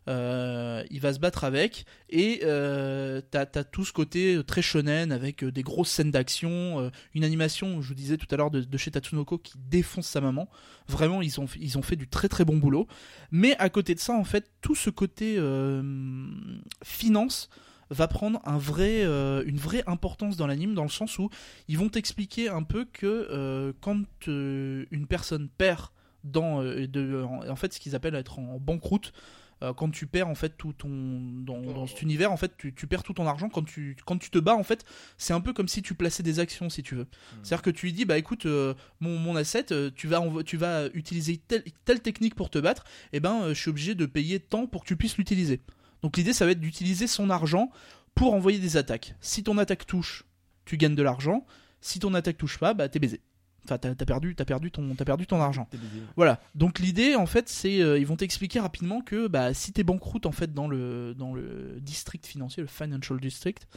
[0.08, 5.12] Euh, il va se battre avec et euh, t'as as tout ce côté très shonen
[5.12, 8.90] avec des grosses scènes d'action, une animation, je vous disais tout à l'heure de, chez
[8.90, 10.48] Tatsunoko qui défonce sa maman.
[10.86, 12.86] Vraiment, ils ont, ils ont fait du très très bon boulot.
[13.30, 15.38] Mais à côté de ça, en fait, tout ce côté
[16.82, 17.50] finance
[17.90, 21.30] va prendre un vrai, euh, une vraie importance dans l'anime dans le sens où
[21.68, 25.88] ils vont t'expliquer un peu que euh, quand euh, une personne perd
[26.24, 29.12] dans de, en, en fait ce qu'ils appellent être en banqueroute
[29.76, 32.86] quand tu perds en fait tout ton dans, dans cet univers en fait tu, tu
[32.86, 34.84] perds tout ton argent quand tu quand tu te bats en fait
[35.16, 37.08] c'est un peu comme si tu plaçais des actions si tu veux.
[37.42, 39.66] C'est à dire que tu lui dis bah écoute euh, mon, mon asset
[39.96, 43.60] tu vas tu vas utiliser telle, telle technique pour te battre et ben euh, je
[43.60, 45.60] suis obligé de payer tant pour que tu puisses l'utiliser
[46.02, 47.70] donc l'idée ça va être d'utiliser son argent
[48.14, 49.14] pour envoyer des attaques.
[49.20, 50.24] Si ton attaque touche,
[50.64, 51.46] tu gagnes de l'argent.
[51.80, 53.20] Si ton attaque touche pas, bah t'es baisé.
[53.64, 55.68] Enfin, t'as t'as perdu, t'as perdu ton, t'as perdu ton argent.
[56.16, 56.40] Voilà.
[56.54, 60.26] Donc l'idée, en fait, c'est, euh, ils vont t'expliquer rapidement que bah si t'es banqueroute
[60.26, 63.68] en fait dans le dans le district financier, le financial district.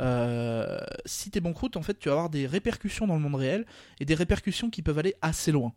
[0.00, 3.66] euh, si t'es banqueroute, en fait, tu vas avoir des répercussions dans le monde réel
[3.98, 5.72] et des répercussions qui peuvent aller assez loin.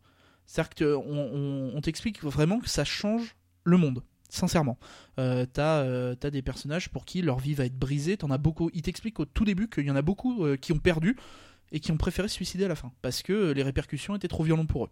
[0.45, 4.03] C'est-à-dire qu'on on, on t'explique vraiment que ça change le monde
[4.33, 4.77] sincèrement.
[5.19, 8.17] Euh, t'as euh, t'as des personnages pour qui leur vie va être brisée.
[8.17, 8.69] T'en as beaucoup.
[8.73, 11.15] Il t'explique au tout début qu'il y en a beaucoup euh, qui ont perdu
[11.71, 14.27] et qui ont préféré se suicider à la fin parce que euh, les répercussions étaient
[14.27, 14.89] trop violentes pour eux.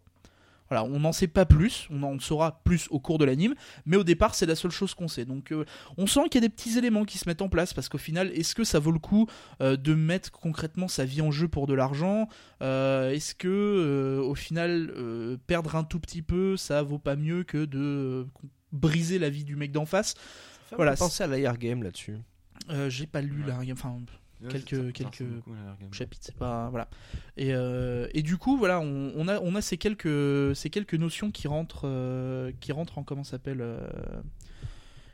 [0.69, 3.97] Voilà, on n'en sait pas plus, on en saura plus au cours de l'anime, mais
[3.97, 5.25] au départ c'est la seule chose qu'on sait.
[5.25, 5.53] Donc
[5.97, 7.97] on sent qu'il y a des petits éléments qui se mettent en place parce qu'au
[7.97, 9.27] final, est-ce que ça vaut le coup
[9.59, 12.29] de mettre concrètement sa vie en jeu pour de l'argent
[12.61, 18.25] Est-ce que au final perdre un tout petit peu, ça vaut pas mieux que de
[18.71, 20.15] briser la vie du mec d'en face
[20.69, 22.17] Voilà, Voilà, penser à l'AR game là-dessus.
[22.69, 23.47] Euh, J'ai pas lu Ouais.
[23.49, 23.97] là, enfin
[24.49, 25.93] Quelques- ça me quelques ressemble beaucoup à la Gamme.
[25.93, 26.87] chapitre, c'est pas voilà.
[27.37, 30.95] Et, euh, et du coup, voilà, on, on a on a ces quelques ces quelques
[30.95, 33.87] notions qui rentrent euh, qui rentrent en comment ça s'appelle euh,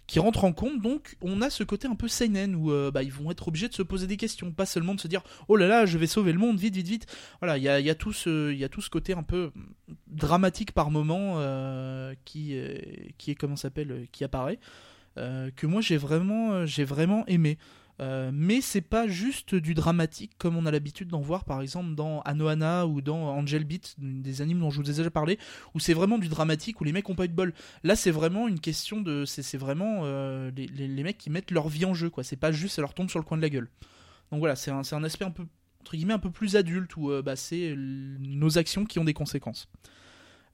[0.08, 0.82] qui rentre en compte.
[0.82, 3.68] Donc, on a ce côté un peu seinen où euh, bah, ils vont être obligés
[3.68, 6.08] de se poser des questions, pas seulement de se dire oh là là, je vais
[6.08, 7.06] sauver le monde, vite, vite, vite.
[7.42, 9.52] Voilà, il y a, tout ce, y a tout ce côté un peu
[10.08, 12.80] dramatique par moment euh, qui, euh,
[13.18, 14.60] qui est s'appelle, qui apparaît.
[15.16, 17.58] que moi j'ai vraiment, j'ai vraiment aimé.
[18.00, 21.96] Euh, mais c'est pas juste du dramatique comme on a l'habitude d'en voir par exemple
[21.96, 25.40] dans Anohana ou dans Angel Beat, des animes dont je vous ai déjà parlé,
[25.74, 27.54] où c'est vraiment du dramatique où les mecs ont pas eu de bol.
[27.84, 31.86] Là c'est vraiment une question de, c'est vraiment euh, les, mecs qui mettent leur vie
[31.86, 32.24] en jeu quoi.
[32.24, 33.70] C'est pas juste ça leur tombe sur le coin de la gueule.
[34.32, 35.46] Donc voilà, c'est un, un aspect un peu
[35.82, 39.14] entre guillemets un peu plus adulte où euh, bah, c'est nos actions qui ont des
[39.14, 39.70] conséquences.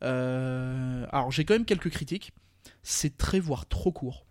[0.02, 2.32] Alors j'ai quand même quelques critiques.
[2.84, 4.26] C'est très voire trop court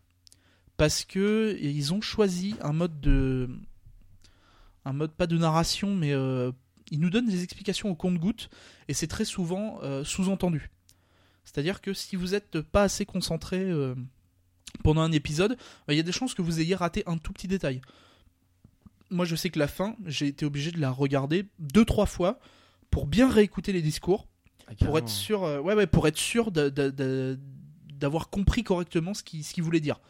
[0.76, 3.48] parce que ils ont choisi un mode de
[4.84, 6.50] un mode pas de narration mais euh,
[6.90, 8.50] ils nous donnent des explications au compte-gouttes
[8.88, 10.70] et c'est très souvent euh, sous-entendu.
[11.44, 13.94] C'est-à-dire que si vous êtes pas assez concentré euh,
[14.84, 17.32] pendant un épisode, bah, il y a des chances que vous ayez raté un tout
[17.32, 17.80] petit détail.
[19.10, 22.38] Moi, je sais que la fin, j'ai été obligé de la regarder deux trois fois
[22.90, 24.26] pour bien réécouter les discours
[24.84, 29.62] pour être sûr, ouais, ouais, pour être sûr d'avoir compris correctement ce qu'il ce qu'il
[29.62, 30.00] voulait dire.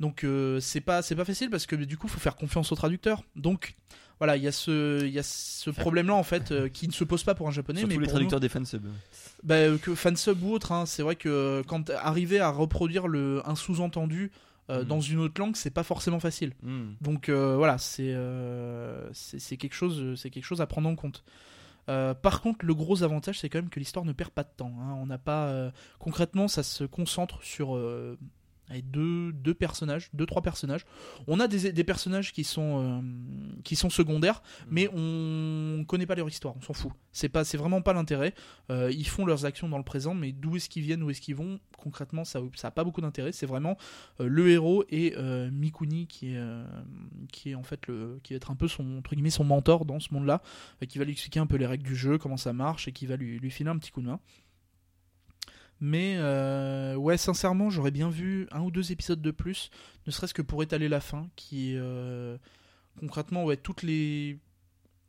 [0.00, 2.74] Donc euh, c'est pas c'est pas facile parce que du coup faut faire confiance au
[2.74, 3.22] traducteur.
[3.36, 3.76] Donc
[4.18, 6.88] voilà, il y a ce il y a ce problème là en fait euh, qui
[6.88, 8.84] ne se pose pas pour un japonais Surtout mais les pour traducteurs des fansub.
[8.84, 8.90] nous,
[9.44, 13.42] bah, euh, que fansub ou autre hein, c'est vrai que quand arriver à reproduire le
[13.46, 14.32] un sous-entendu
[14.70, 14.84] euh, Mhm.
[14.88, 16.54] dans une autre langue, c'est pas forcément facile.
[16.62, 16.92] Hmm.
[17.00, 18.14] Donc voilà, c'est
[19.12, 21.22] c'est c'est quelque chose, c'est quelque chose à prendre en compte.
[21.88, 24.50] Euh, par contre, le gros avantage, c'est quand même que l'histoire ne perd pas de
[24.56, 24.72] temps.
[24.80, 24.94] hein.
[25.00, 28.16] On n'a pas euh, concrètement, ça se concentre sur euh,
[28.70, 30.86] allez, deux, deux personnages, deux trois personnages.
[31.26, 33.00] On a des, des personnages qui sont euh,
[33.64, 36.92] qui sont secondaires, mais on connaît pas leur histoire, on s'en fout.
[37.12, 38.34] C'est pas, c'est vraiment pas l'intérêt.
[38.70, 41.20] Euh, ils font leurs actions dans le présent, mais d'où est-ce qu'ils viennent, où est-ce
[41.20, 43.32] qu'ils vont, concrètement, ça, ça a pas beaucoup d'intérêt.
[43.32, 43.76] C'est vraiment
[44.20, 45.14] euh, le héros et
[45.50, 46.40] Mikuni qui est,
[47.32, 49.84] qui est en fait le, qui va être un peu son entre guillemets son mentor
[49.84, 50.42] dans ce monde-là,
[50.88, 53.06] qui va lui expliquer un peu les règles du jeu, comment ça marche et qui
[53.06, 54.20] va lui, lui filer un petit coup de main.
[55.80, 59.70] Mais euh, ouais, sincèrement, j'aurais bien vu un ou deux épisodes de plus,
[60.06, 62.36] ne serait-ce que pour étaler la fin, qui euh,
[62.98, 64.38] concrètement ouais toutes les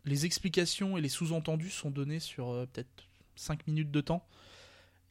[0.05, 4.25] les explications et les sous-entendus sont donnés sur euh, peut-être 5 minutes de temps.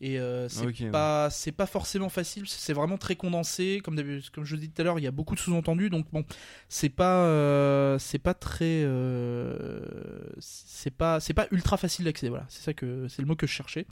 [0.02, 0.16] Et
[0.48, 0.90] c'est ouais.
[0.90, 4.84] pas c'est pas forcément facile, c'est vraiment très condensé comme je le disais tout à
[4.86, 6.24] l'heure, il y a beaucoup de sous-entendus donc bon,
[6.70, 8.86] c'est pas c'est pas très
[10.38, 13.46] c'est pas c'est pas ultra facile d'accès voilà, c'est ça que c'est le mot que
[13.46, 13.86] je cherchais.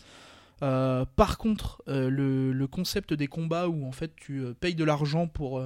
[0.62, 4.74] Euh, par contre, euh, le, le concept des combats où en fait tu euh, payes
[4.74, 5.62] de l'argent pour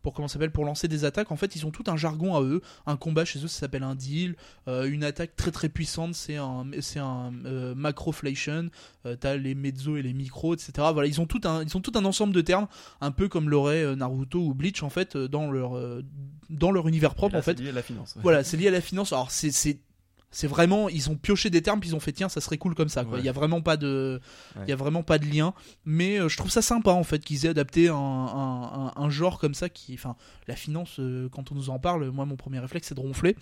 [0.00, 2.42] pour comment s'appelle pour lancer des attaques, en fait ils ont tout un jargon à
[2.42, 2.60] eux.
[2.86, 4.34] Un combat chez eux ça s'appelle un deal.
[4.66, 7.30] Une attaque très très puissante c'est un c'est un
[7.76, 8.68] macroflation.
[9.20, 10.72] T'as les mezzo et les micros etc.
[10.92, 12.66] Voilà ils ont tout un ils ont tout un ensemble de termes
[13.00, 15.78] un peu comme l'aurait Naruto ou Bleach en fait dans leur
[16.50, 17.56] dans leur univers propre Là, en fait.
[17.58, 18.16] c'est lié à la finance.
[18.16, 18.22] ouais.
[18.22, 19.12] Voilà, c'est lié à la finance.
[19.12, 19.78] Alors c'est
[20.34, 22.74] c'est vraiment ils ont pioché des termes puis ils ont fait tiens ça serait cool
[22.74, 23.14] comme ça quoi.
[23.14, 23.20] Ouais.
[23.20, 24.20] Il y a vraiment pas de
[24.56, 24.62] Ouais.
[24.66, 25.52] il y a vraiment pas de lien
[25.84, 29.10] mais euh, je trouve ça sympa en fait qu'ils aient adapté un, un, un- un
[29.10, 30.16] genre comme ça qui enfin
[30.48, 33.36] la finance euh, quand on nous en parle moi mon premier réflexe c'est de ronfler.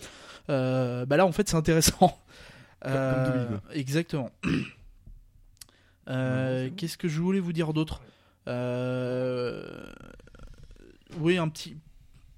[0.49, 2.19] Euh, bah là en fait c'est intéressant.
[3.73, 4.31] exactement.
[6.07, 8.01] Qu'est-ce que je voulais vous dire d'autre?
[11.19, 11.77] Oui, un petit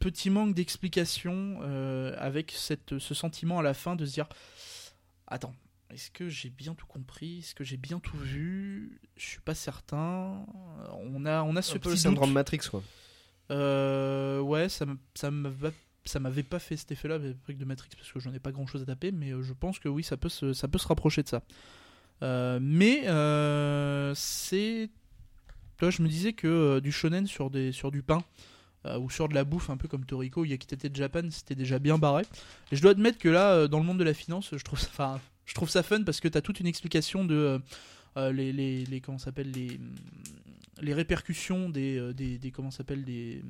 [0.04, 4.28] petit manque d'explication euh, avec cette, ce sentiment à la fin de se dire
[5.28, 5.56] attends
[5.90, 7.40] est-ce que j'ai bien tout compris?
[7.40, 9.00] Est-ce que j'ai bien tout vu?
[9.16, 10.46] Je suis pas certain
[10.92, 12.34] on a on a ce un peu le petit syndrome doute.
[12.34, 12.84] Matrix quoi.
[13.52, 14.86] Euh, ouais, ça
[15.32, 15.74] m'avait
[16.06, 18.82] ça m'avait pas fait cet effet-là avec de Matrix parce que j'en ai pas grand-chose
[18.82, 21.24] à taper, mais euh, je pense que oui, ça peut se, ça peut se rapprocher
[21.24, 21.44] de ça.
[22.22, 24.90] Euh, mais euh, c'est,
[25.78, 28.24] toi, je me disais que du shonen sur des, sur du pain.
[28.86, 31.98] Euh, ou sur de la bouffe un peu comme Toriko Yakitate Japan c'était déjà bien
[31.98, 32.24] barré
[32.72, 34.80] et je dois admettre que là euh, dans le monde de la finance je trouve
[34.80, 37.60] ça, enfin, je trouve ça fun parce que tu as toute une explication de
[38.18, 39.80] euh, les, les, les comment s'appelle les
[40.82, 43.42] les répercussions des, des, des comment s'appelle des,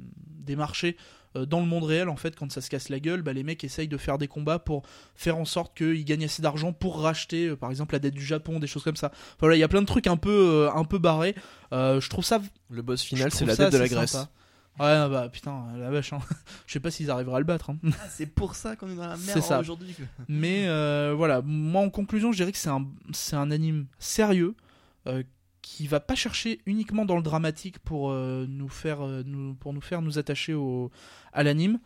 [0.44, 0.98] des marchés
[1.36, 3.44] euh, dans le monde réel en fait quand ça se casse la gueule bah, les
[3.44, 4.84] mecs essayent de faire des combats pour
[5.16, 8.26] faire en sorte qu'ils gagnent assez d'argent pour racheter euh, par exemple la dette du
[8.26, 10.30] Japon des choses comme ça enfin, voilà il y a plein de trucs un peu
[10.30, 11.36] euh, un peu barrés
[11.72, 12.40] je trouve ça
[12.70, 14.12] Le boss final, c'est la dette de la Grèce.
[14.12, 14.30] sympa.
[14.80, 16.20] Ouais bah putain la vache hein.
[16.68, 17.78] je sais pas s'ils arriveraient à le battre hein.
[17.86, 19.96] Ah, c'est pour ça qu'on est dans la merde aujourd'hui.
[20.28, 24.56] Mais euh, voilà, moi en conclusion, je dirais que c'est un, c'est un anime sérieux
[25.08, 25.24] euh,
[25.62, 29.82] qui va pas chercher uniquement dans le dramatique pour euh, nous faire nous, pour nous
[29.82, 30.92] faire nous attacher au,
[31.32, 31.80] à l'anime.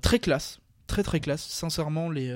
[0.00, 1.42] Très classe, très très classe.
[1.42, 2.28] Sincèrement, les,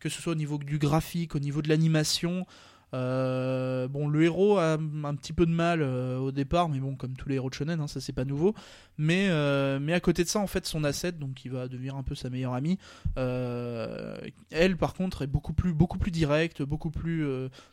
[0.00, 2.46] que ce soit au niveau du graphique, au niveau de l'animation,
[2.94, 6.94] Euh, bon, le héros a un petit peu de mal euh, au départ, mais bon,
[6.94, 8.54] comme tous les héros de shonen, hein, ça c'est pas nouveau.
[8.98, 11.96] Mais, euh, mais à côté de ça, en fait, son asset, donc qui va devenir
[11.96, 12.78] un peu sa meilleure amie,
[13.16, 17.26] elle, par contre, est beaucoup plus, beaucoup plus directe, beaucoup plus.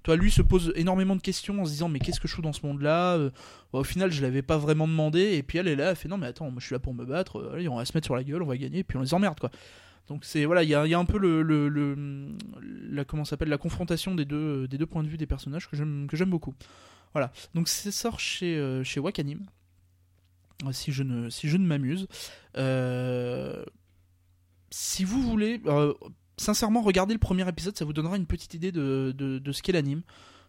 [0.03, 2.41] toi, lui se pose énormément de questions en se disant, mais qu'est-ce que je fous
[2.41, 3.17] dans ce monde-là
[3.71, 6.17] Au final, je l'avais pas vraiment demandé, et puis elle est là, elle fait, non,
[6.17, 8.15] mais attends, moi je suis là pour me battre, allez, on va se mettre sur
[8.15, 9.51] la gueule, on va gagner, et puis on les emmerde, quoi.
[10.07, 12.35] Donc c'est voilà, il y a, un peu le,
[12.89, 15.69] la comment ça s'appelle la confrontation des deux des deux points de vue des personnages
[15.69, 16.53] que j'aime que j'aime beaucoup.
[17.13, 17.31] Voilà.
[17.53, 19.45] Donc c'est sort chez euh, chez Wakanim.
[20.65, 22.07] Euh, Si je ne si je ne m'amuse.
[22.57, 23.63] Euh,
[24.71, 25.61] si vous voulez,
[26.37, 29.71] sincèrement, regardez le premier épisode, ça vous donnera une petite idée de, de, ce qu'est
[29.71, 30.01] l'anime.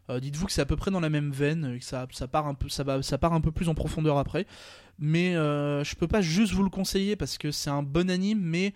[0.08, 2.54] Dites-vous que c'est à peu près dans la même veine, que ça, ça part un
[2.54, 4.46] peu, ça va, ça part un peu plus en profondeur après.
[4.98, 8.40] Mais euh, je peux pas juste vous le conseiller parce que c'est un bon anime,
[8.40, 8.74] mais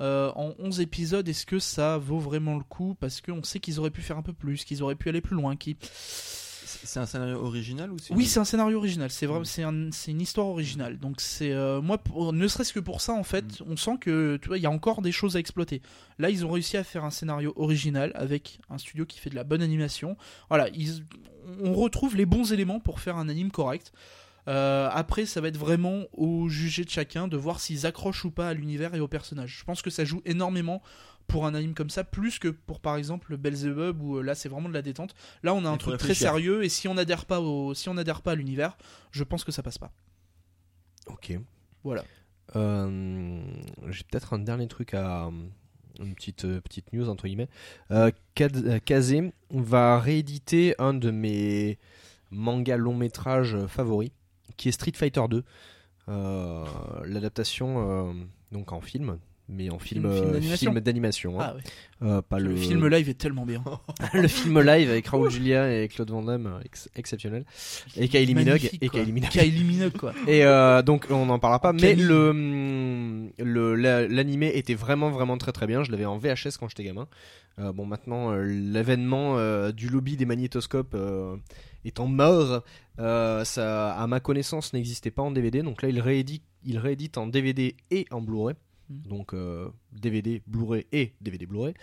[0.00, 3.78] euh, en 11 épisodes, est-ce que ça vaut vraiment le coup Parce qu'on sait qu'ils
[3.78, 5.56] auraient pu faire un peu plus, qu'ils auraient pu aller plus loin.
[5.56, 5.76] Qui...
[6.82, 9.10] C'est un scénario original ou Oui, c'est un scénario original.
[9.10, 9.28] C'est Mm.
[9.30, 10.98] vraiment, c'est un- c'est une histoire originale.
[10.98, 13.64] Donc c'est euh, moi, pour- ne serait-ce que pour ça, en fait, Mm.
[13.72, 15.82] on sent que tu vois, il y a encore des choses à exploiter.
[16.18, 19.34] Là, ils ont réussi à faire un scénario original avec un studio qui fait de
[19.34, 20.16] la bonne animation.
[20.48, 21.02] Voilà, ils-
[21.62, 23.92] on retrouve les bons éléments pour faire un anime correct.
[24.50, 28.30] Euh, après, ça va être vraiment au jugé de chacun de voir s'ils accrochent ou
[28.30, 29.58] pas à l'univers et au personnage.
[29.60, 30.82] Je pense que ça joue énormément
[31.28, 34.48] pour un anime comme ça, plus que pour par exemple Belzebub où euh, là c'est
[34.48, 35.14] vraiment de la détente.
[35.44, 37.94] Là, on a un truc très sérieux et si on n'adhère pas au, si on
[37.94, 38.76] n'adhère pas à l'univers,
[39.12, 39.92] je pense que ça passe pas.
[41.06, 41.38] Ok.
[41.84, 42.04] Voilà.
[42.56, 43.40] Euh,
[43.88, 45.30] J'ai peut-être un dernier truc à.
[45.98, 47.48] Une petite, petite news entre guillemets.
[47.90, 51.78] Euh, Kazé va rééditer un de mes
[52.30, 54.10] mangas long métrage favoris,
[54.56, 55.42] qui est Street Fighter 2.
[56.08, 56.64] Euh,
[57.04, 58.12] L'adaptation euh,
[58.52, 59.18] donc en film,
[59.48, 61.40] mais en film, Film- film d'animation.
[61.40, 61.46] hein.
[61.50, 61.62] Ah ouais.
[62.08, 63.62] Euh, pas Le le, film live est tellement bien.
[64.14, 67.44] le film live avec Raoul Julia et Claude Van Damme, euh, ex- exceptionnel.
[67.96, 68.68] Et Kylie Minogue.
[68.80, 68.88] Et.
[68.88, 69.30] Kylie Minogue.
[69.30, 70.12] Kylie Minogue, quoi.
[70.26, 70.42] Et
[70.84, 72.06] donc on n'en parlera pas, mais Camille.
[73.38, 75.84] le la- l'animé était vraiment vraiment très très bien.
[75.84, 77.06] Je l'avais en VHS quand j'étais gamin.
[77.58, 80.96] Bon maintenant l'avènement euh, du lobby des magnétoscopes
[81.84, 82.62] étant mort,
[82.98, 85.62] euh, ça à ma connaissance n'existait pas en DVD.
[85.62, 88.54] Donc là il réédite il réédite en DVD et en Blu-ray.
[88.90, 89.02] Mhm.
[89.08, 91.74] Donc euh, DVD, Blu-ray et DVD Blu-ray.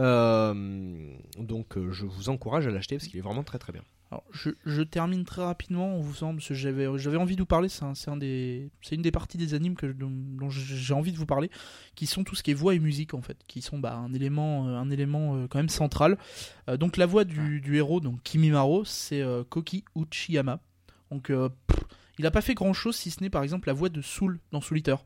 [0.00, 3.82] Euh, donc euh, je vous encourage à l'acheter parce qu'il est vraiment très très bien.
[4.14, 7.40] Alors, je, je termine très rapidement en vous semble parce que j'avais j'avais envie de
[7.40, 7.68] vous parler.
[7.68, 10.94] C'est un, c'est un des c'est une des parties des animes que, dont, dont j'ai
[10.94, 11.50] envie de vous parler,
[11.96, 14.12] qui sont tout ce qui est voix et musique en fait, qui sont bah, un
[14.14, 16.16] élément euh, un élément euh, quand même central.
[16.68, 20.60] Euh, donc la voix du, du héros donc Kimimaro, c'est euh, Koki Uchiyama.
[21.10, 21.80] Donc euh, pff,
[22.20, 24.38] il a pas fait grand chose si ce n'est par exemple la voix de Soul
[24.52, 25.04] dans Soul Eater.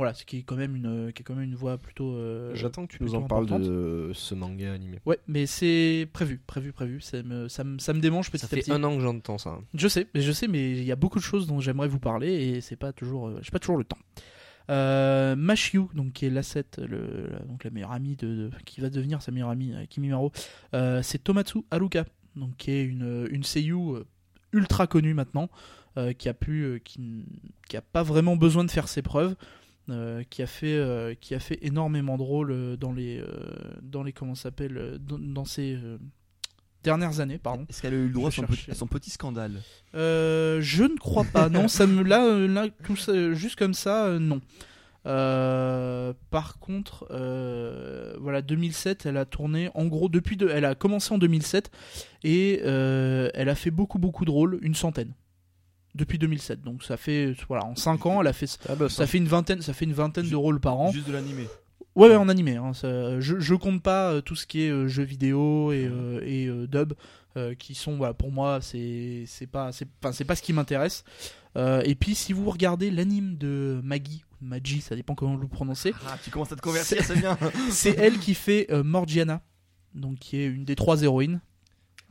[0.00, 2.14] Voilà, ce qui est quand même une qui est quand même une voix plutôt.
[2.14, 4.98] euh, J'attends que tu nous en parles de ce manga animé.
[5.04, 7.02] Ouais, mais c'est prévu, prévu, prévu.
[7.02, 9.36] Ça me, ça me, ça me démange petit Ça à fait un an que j'entends
[9.36, 9.58] ça.
[9.74, 11.98] Je sais, mais je sais, mais il y a beaucoup de choses dont j'aimerais vous
[11.98, 13.98] parler et c'est pas toujours, euh, j'ai pas toujours le temps.
[14.70, 16.64] Euh, Mashiu, donc qui est l'asset,
[17.46, 20.32] donc la meilleure amie de, de- qui va devenir sa meilleure amie, euh, Kimimaro,
[20.74, 22.04] euh, c'est Tomatsu Haruka,
[22.36, 24.04] donc qui est une, une seiyuu euh,
[24.52, 25.50] ultra connue maintenant,
[25.98, 27.24] euh, qui a pu, euh, qui,
[27.68, 29.34] qui a pas vraiment besoin de faire ses preuves,
[29.90, 33.22] euh, qui a fait, euh, qui a fait énormément de rôles euh, dans les,
[33.82, 35.78] dans les comment s'appelle, dans, dans ces
[36.82, 37.66] dernières années, pardon.
[37.68, 39.60] Est-ce qu'elle a eu le droit à son, petit- à son petit scandale?
[39.94, 41.48] Euh, je ne crois pas.
[41.48, 44.40] Non, ça me là, là tout ça, juste comme ça, euh, non.
[45.06, 47.06] Euh, par contre,
[48.20, 49.70] voilà, 2007, elle a tourné.
[49.74, 51.70] En gros, depuis, de, elle a commencé en 2007
[52.24, 55.12] et elle a fait beaucoup, beaucoup de rôles, une centaine.
[55.96, 59.06] Depuis 2007, donc ça fait voilà en 5 ans, elle a fait Ah bah, ça
[59.08, 60.92] fait une vingtaine, ça fait une vingtaine de rôles par an.
[60.92, 61.46] Juste de l'animé.
[61.96, 62.54] Ouais, ouais, en animé.
[62.56, 65.86] hein, ça- je, je compte pas euh, tout ce qui est euh, jeux vidéo et,
[65.86, 66.92] euh, et euh, dub,
[67.58, 71.02] qui sont, voilà, pour moi, c'est pas, c'est pas ce qui m'intéresse.
[71.56, 75.92] Et puis, si vous regardez l'anime de Maggie, Maggie, ça dépend comment vous le prononcez,
[76.06, 77.36] Ah, tu commences à te convertir, c'est bien.
[77.70, 79.42] c'est elle qui fait Morgiana,
[79.94, 81.40] donc qui est une des trois héroïnes.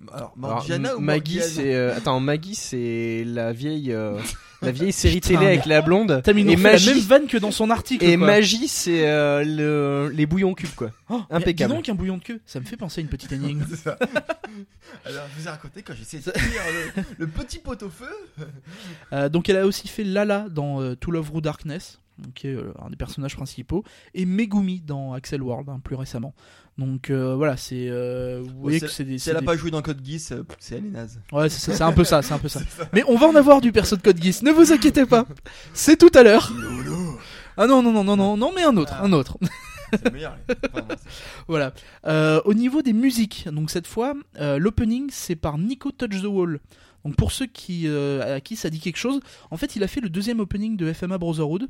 [0.08, 4.18] Alors, Alors, Morgiana ou Maggie, c'est euh, attends Maggie, c'est la vieille euh,
[4.62, 6.22] la vieille série Putain, télé avec la blonde.
[6.24, 8.06] T'as mis et la même vanne que dans son article.
[8.06, 8.28] et quoi.
[8.28, 10.92] Magie, c'est euh, le, les bouillons cubes quoi.
[11.10, 11.72] Oh, impeccable.
[11.72, 13.66] Dis donc un bouillon de queue, ça me fait penser à une petite énigme.
[13.76, 13.98] Ça.
[15.06, 16.62] Alors, je vous ai raconté quand j'essayais de cuire
[16.96, 18.10] le, le petit pot au feu.
[19.30, 22.00] Donc elle a aussi fait Lala dans To Love Ru Darkness,
[22.36, 26.34] qui est un des personnages principaux, et Megumi dans Axel World hein, plus récemment.
[26.80, 29.58] Donc euh, voilà, c'est euh, vous voyez que c'est des, Si elle a des- pas
[29.58, 31.20] joué dans Code Geass, euh, c'est elle est naze.
[31.34, 32.62] ouais c'est un peu ça, c'est un peu ça.
[32.94, 35.26] Mais on va en avoir du perso de Code Geass, ne vous inquiétez pas,
[35.74, 36.54] c'est tout à l'heure.
[37.58, 39.04] Ah non non non non non non mais un autre, Ah.
[39.04, 39.38] un autre.
[39.92, 40.38] C'est le meilleur.
[40.74, 40.86] Enfin,
[41.50, 41.74] Voilà.
[42.06, 46.60] Euh, au niveau des musiques, donc cette fois, l'opening c'est par Nico Touch the Wall.
[47.04, 49.20] Donc pour ceux qui, à qui ça dit quelque chose,
[49.52, 51.68] en fait il a fait le deuxième opening de FMA Brotherhood.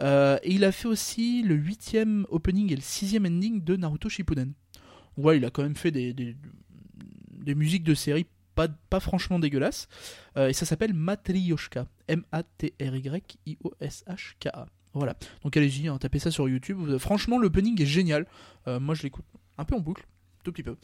[0.00, 4.08] Euh, et il a fait aussi le huitième opening et le sixième ending de Naruto
[4.08, 4.54] Shippuden.
[5.16, 6.34] Ouais, il a quand même fait des, des,
[7.54, 9.88] musiques de série pas, pas franchement dégueulasses.
[10.36, 11.86] Euh, et ça s'appelle Matryoshka.
[12.08, 14.66] M-A-T-R-Y-I-O-S-H-K-A.
[14.94, 15.16] Voilà.
[15.42, 16.98] Donc allez-y, hein, tapez ça sur YouTube.
[16.98, 18.26] Franchement, l'opening est génial.
[18.66, 19.24] Euh, moi, je l'écoute
[19.58, 20.06] un peu en boucle,
[20.42, 20.76] tout petit peu.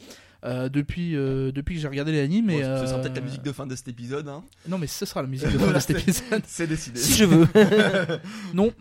[0.45, 2.45] Euh, depuis, euh, depuis que j'ai regardé les animes.
[2.45, 4.27] Mais, Bon, Ce sera euh, peut-être la musique de fin de cet épisode.
[4.29, 4.43] Hein.
[4.67, 6.41] Non, mais ce sera la musique de fin de cet épisode.
[6.47, 6.99] C'est décidé.
[6.99, 7.47] Si je veux.
[8.53, 8.71] Non,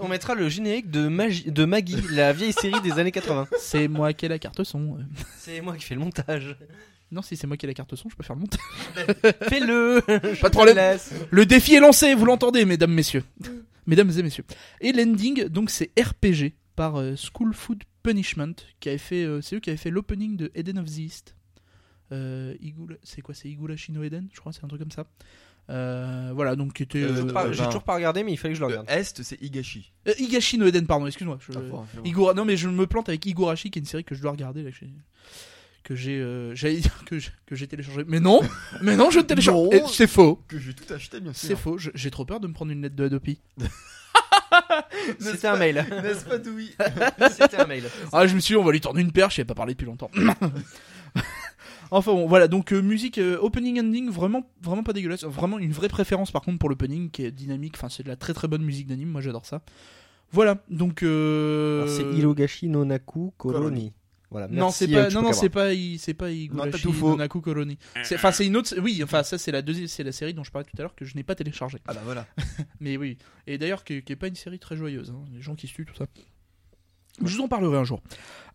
[0.00, 3.48] On mettra le générique de, Magi- de Maggie, la vieille série des années 80.
[3.58, 4.96] c'est moi qui ai la carte son.
[4.98, 5.02] Euh,
[5.38, 6.56] C'est moi qui fais le montage.
[7.10, 8.60] Non, si c'est moi qui ai la carte son, je peux faire le montage.
[9.48, 10.02] Fais-le
[10.40, 10.98] Pas de problème.
[11.30, 13.24] Le défi est lancé, vous l'entendez, mesdames, messieurs.
[13.86, 14.44] Mesdames et messieurs.
[14.82, 19.56] Et l'ending, donc c'est RPG par euh, School Food Punishment, qui avait fait, euh, c'est
[19.56, 21.34] eux qui avaient fait l'opening de Eden of the East.
[22.12, 25.06] Euh, Igula- c'est quoi, c'est Igurashi no Eden, je crois, c'est un truc comme ça.
[25.70, 27.02] Euh, voilà, donc qui était.
[27.02, 28.60] Euh, euh, J'ai toujours pas- J'ai ben, toujours pas regardé, mais il fallait que je
[28.64, 28.88] le regarde.
[28.88, 29.92] Est, c'est Higashi.
[30.08, 31.38] euh, Higashi no Eden, pardon, excuse-moi.
[31.40, 32.04] je- Ah, bon, c'est bon.
[32.08, 34.30] Igura- Non, mais je me plante avec Igurashi, qui est une série que je dois
[34.30, 34.90] regarder là, que j'ai-
[35.84, 38.04] que j'ai, euh, j'allais dire que j'ai, que j'ai téléchargé.
[38.06, 38.40] Mais non,
[38.82, 39.68] mais non, je télécharge.
[39.92, 40.42] C'est faux.
[40.48, 41.48] Que j'ai tout acheté, bien sûr.
[41.48, 41.76] C'est faux.
[41.76, 43.38] je- J'ai trop peur de me prendre une lettre de Adopi.
[45.18, 45.86] C'était un mail.
[46.02, 46.74] N'est-ce pas, Doui
[47.30, 47.84] C'était un mail.
[48.12, 49.86] Ah, je me suis dit, on va lui tendre une perche, j'avais pas parlé depuis
[49.86, 50.10] longtemps.
[51.90, 55.24] enfin bon, voilà, donc euh, musique euh, opening ending, vraiment, vraiment pas dégueulasse.
[55.24, 57.74] Vraiment une vraie préférence par contre pour l'opening qui est dynamique.
[57.76, 59.62] Enfin, c'est de la très très bonne musique d'anime, moi j'adore ça.
[60.30, 61.02] Voilà, donc.
[61.02, 61.86] Euh...
[61.86, 63.92] C'est Hirogashi no Naku Koroni.
[64.30, 64.48] Voilà.
[64.48, 66.88] Non, c'est pas, euh, non, non, c'est pas, c'est pas Igurashi.
[66.88, 67.78] Nonaku Koroni.
[67.96, 70.50] Enfin, c'est une autre, oui, enfin, ça, c'est la deuxième, c'est la série dont je
[70.50, 71.78] parlais tout à l'heure que je n'ai pas téléchargée.
[71.86, 72.26] Ah bah voilà.
[72.80, 73.16] Mais oui.
[73.46, 75.74] Et d'ailleurs, qui, qui est pas une série très joyeuse, hein, les gens qui se
[75.74, 76.06] tuent, tout ça.
[77.24, 78.02] Je vous en parlerai un jour.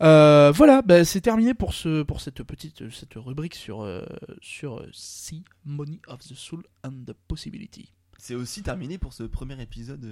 [0.02, 4.04] Euh, voilà, bah, c'est terminé pour ce, pour cette petite, cette rubrique sur, euh,
[4.42, 7.92] sur euh, Sea Money of the Soul and the Possibility.
[8.18, 10.08] C'est aussi terminé pour ce premier épisode.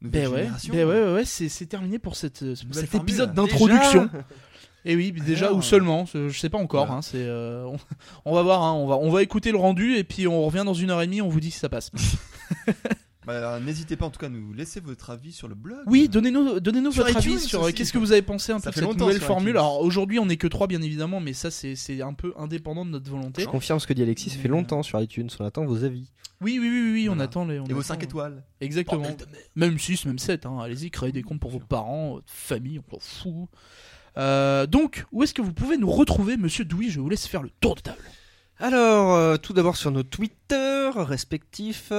[0.00, 3.08] Ben ouais, ben ouais, ouais, ouais, c'est, terminé pour cette, euh, cet formule.
[3.08, 4.08] épisode d'introduction.
[4.84, 6.86] Et oui, déjà ou seulement, je sais pas encore.
[6.86, 6.98] voilà.
[6.98, 7.76] hein, c'est, euh, on,
[8.24, 10.62] on va voir, hein, on va, on va écouter le rendu et puis on revient
[10.64, 11.90] dans une heure et demie, on vous dit si ça passe.
[13.28, 15.80] Bah, N'hésitez pas en tout cas à nous laisser votre avis sur le blog.
[15.86, 18.58] Oui, donnez-nous, donnez-nous Sur votre iTunes avis sur euh, qu'est-ce que vous avez pensé un
[18.58, 19.50] peu de cette nouvelle formule.
[19.50, 19.58] iTunes.
[19.58, 22.86] Alors aujourd'hui, on n'est que trois bien évidemment, mais ça c'est c'est un peu indépendant
[22.86, 23.42] de notre volonté.
[23.42, 26.10] Je confirme ce que dit Alexis, ça fait longtemps sur iTunes, on attend vos avis.
[26.40, 27.58] Oui, oui, oui, oui, oui, on attend les.
[27.58, 28.44] on Et vos attend, 5 euh, étoiles.
[28.62, 29.08] Exactement.
[29.56, 30.46] Même 6, même 7.
[30.46, 30.58] Hein.
[30.62, 33.48] Allez-y, créez des comptes pour vos parents, votre famille, on s'en fout.
[34.16, 36.90] Euh, donc, où est-ce que vous pouvez nous retrouver, monsieur Douy?
[36.90, 38.02] Je vous laisse faire le tour de table.
[38.58, 41.92] Alors, euh, tout d'abord sur nos Twitter respectifs,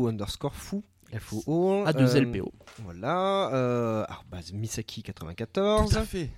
[0.00, 0.82] underscore fou,
[1.18, 1.84] FOO.
[1.86, 2.50] A2LPO.
[2.84, 6.30] Voilà, euh, arrobase Tout Misaki94, à fait.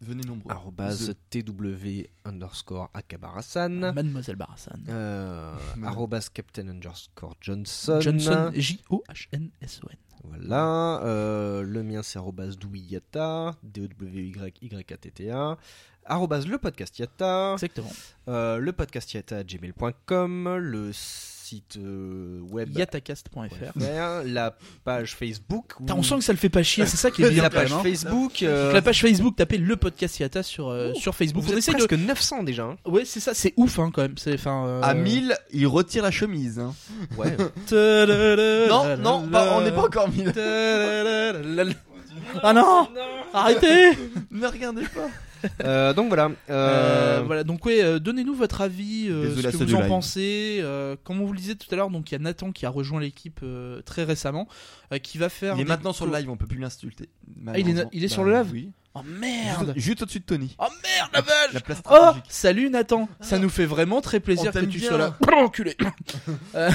[0.00, 0.50] Venez nombreux.
[0.50, 4.82] arrobase TW underscore Akabarasan, Mademoiselle Barassan.
[4.88, 8.00] euh, arrobase Captain underscore Johnson.
[8.00, 9.96] Johnson, J-O-H-N-S-O-N.
[10.24, 15.56] Voilà, euh, le mien c'est arrobase Douyata, D-O-W-Y-Y-A-T-T-A,
[16.04, 17.90] arrobase le podcast Yata, Exactement.
[18.28, 20.90] euh, le podcast Yata gmail.com, le
[21.52, 23.38] site euh, web Yatacast.fr.
[23.78, 24.54] FR, la
[24.84, 25.74] page Facebook.
[25.80, 27.50] Où- On sent que ça le fait pas chier, c'est ça qui est bien la
[27.50, 27.82] page même, hein.
[27.82, 28.42] Facebook.
[28.42, 31.42] euh, La page Facebook, tapez le podcast Yata sur, euh, Ouh, sur Facebook.
[31.44, 31.84] vous On êtes essaie de.
[31.84, 32.64] presque 900 déjà.
[32.64, 32.76] hein.
[32.86, 34.16] Ouais, c'est ça, c'est ouf hein, quand même.
[34.16, 36.58] C'est, enfin, euh, À 1000, il retire la chemise.
[36.58, 36.74] hein.
[37.18, 37.36] Ouais.
[37.72, 40.32] Non, non, pas- on n'est pas encore 1000.
[42.42, 42.88] Ah non
[43.34, 43.90] Arrêtez
[44.30, 45.08] ne regardez pas.
[45.64, 46.30] Euh, donc voilà.
[46.50, 49.80] Euh, Euh, voilà, donc ouais, euh, donnez-nous votre avis, euh, Désolé ce que vous en
[49.80, 49.88] live.
[49.88, 50.58] pensez.
[50.62, 52.66] Euh, comme on vous le disait tout à l'heure, donc il y a Nathan qui
[52.66, 54.48] a rejoint l'équipe euh, très récemment,
[54.92, 55.54] euh, qui va faire.
[55.56, 57.08] Il est des maintenant sur le live, on peut plus l'insulter.
[57.46, 58.70] Ah, il est il est sur le live Oui.
[58.94, 60.54] Oh merde Juste, au-dessus de Tony.
[60.58, 62.10] Oh merde la vache La place Oh.
[62.28, 64.88] Salut Nathan Ça nous fait vraiment très plaisir que tu bien.
[64.88, 65.16] sois là.
[65.32, 65.76] Oh, enculé
[66.54, 66.70] Euh,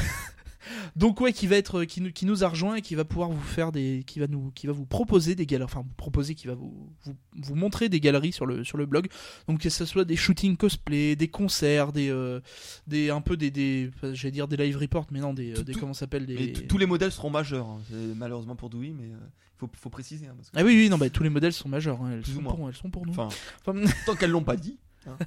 [0.95, 3.29] Donc ouais, qui va être, qui nous, qui nous a rejoint et qui va pouvoir
[3.29, 6.35] vous faire des, qui va nous, qui va vous proposer des galeries, enfin vous proposer,
[6.35, 9.07] qui va vous, vous, vous montrer des galeries sur le, sur le blog.
[9.47, 12.39] Donc que ce soit des shootings cosplay, des concerts, des, euh,
[12.87, 15.63] des, un peu des, des, j'allais dire des live reports, mais non, des, euh, Tout-
[15.63, 16.53] des tout- comment s'appelle des.
[16.67, 17.67] Tous les modèles seront majeurs.
[17.67, 17.79] hein.
[18.15, 19.15] Malheureusement pour Dewey, mais il
[19.57, 20.27] faut, faut préciser.
[20.27, 22.01] hein, parce que- Ah oui, oui, non, bah, tous les modèles sont majeurs.
[22.01, 23.11] hein, Elles, sont pour, elles sont pour nous.
[23.13, 23.29] Enfin,
[23.65, 24.77] Enfin, tant qu'elles l'ont pas dit.
[25.07, 25.17] Hein.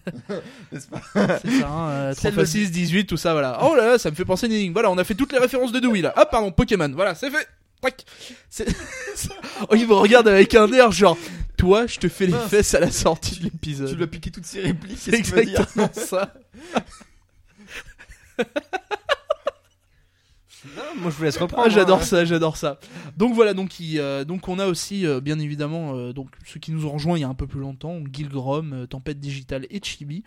[0.72, 1.00] N'est-ce pas
[1.42, 3.58] C'est ça, hein, euh, Celle 3 le x 6, 18, tout ça, voilà.
[3.62, 4.72] Oh là là, ça me fait penser à une énigme.
[4.72, 6.12] Voilà, on a fait toutes les références de Dewey là.
[6.16, 7.46] Ah, pardon, Pokémon, voilà, c'est fait.
[7.80, 8.04] Tac.
[8.50, 8.68] C'est-
[9.68, 11.16] oh, il me regarde avec un air genre,
[11.56, 12.50] toi, je te fais les Mince.
[12.50, 13.96] fesses à la sortie de Tu l'épisode.
[13.96, 14.98] lui as piqué toutes ses répliques.
[15.00, 16.34] C'est qu'est-ce que tu veux dire exactement ça.
[20.98, 21.64] Moi je vous laisse reprendre.
[21.66, 22.04] Ah, j'adore hein.
[22.04, 22.78] ça, j'adore ça.
[23.16, 26.60] Donc voilà, donc, il, euh, donc on a aussi euh, bien évidemment euh, donc ceux
[26.60, 29.66] qui nous ont rejoints il y a un peu plus longtemps, Gilgrom, euh, Tempête Digitale
[29.70, 30.22] et Chibi.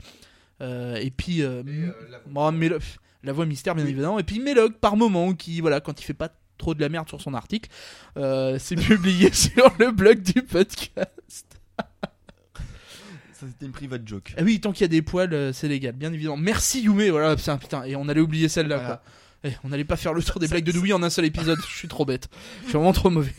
[0.61, 1.93] Euh, et puis euh, M-
[2.29, 2.79] bon, Mélo-
[3.23, 4.17] la voix mystère bien évidemment.
[4.19, 7.07] Et puis Melog par moment qui voilà quand il fait pas trop de la merde
[7.09, 7.69] sur son article,
[8.17, 11.45] euh, c'est publié sur le blog du podcast.
[13.33, 14.33] Ça c'était une private joke.
[14.37, 16.37] Ah oui, tant qu'il y a des poils, c'est légal, bien évidemment.
[16.37, 18.95] Merci Yume, voilà, putain, putain, et on allait oublier celle-là, Voilà.
[18.95, 19.03] quoi.
[19.43, 21.59] Eh, on n'allait pas faire le tour des blagues de Louis en un seul épisode,
[21.69, 22.29] je suis trop bête.
[22.63, 23.33] Je suis vraiment trop mauvais.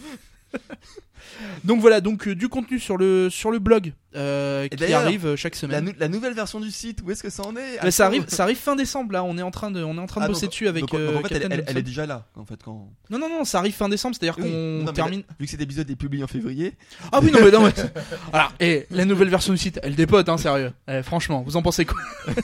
[1.64, 5.36] donc voilà, donc euh, du contenu sur le sur le blog euh, qui arrive euh,
[5.36, 5.84] chaque La, semaine.
[5.86, 7.90] nou- la nouvelle version du site, où est-ce que ça en est?
[7.90, 9.24] Ça arrive, ça arrive fin décembre là.
[9.24, 10.82] On est en train de, on est en train de Ah, bosser donc- dessus avec.
[10.82, 11.34] donc, donc, en fait,
[11.66, 12.88] elle, est déjà là, en fait, quand.
[13.10, 14.50] Non non non, ça arrive fin décembre, c'est-à-dire Oui,
[14.84, 15.20] qu'on termine.
[15.20, 16.74] là, vu que cet épisode est publié en février,
[17.10, 17.72] Ah oui non mais non mais.
[18.32, 20.72] Alors et la nouvelle version du site, elle dépote hein sérieux.
[20.86, 21.98] Eh, franchement, vous en pensez quoi?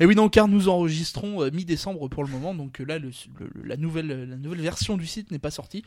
[0.00, 3.10] Et oui non car nous enregistrons euh, mi-décembre pour le moment, donc euh, là le,
[3.38, 5.84] le- la nouvelle la nouvelle version du site n'est pas sortie.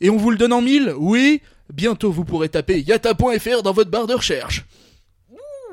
[0.00, 1.42] Et on vous le donne en mille, oui.
[1.72, 4.64] Bientôt vous pourrez taper yata.fr dans votre barre de recherche.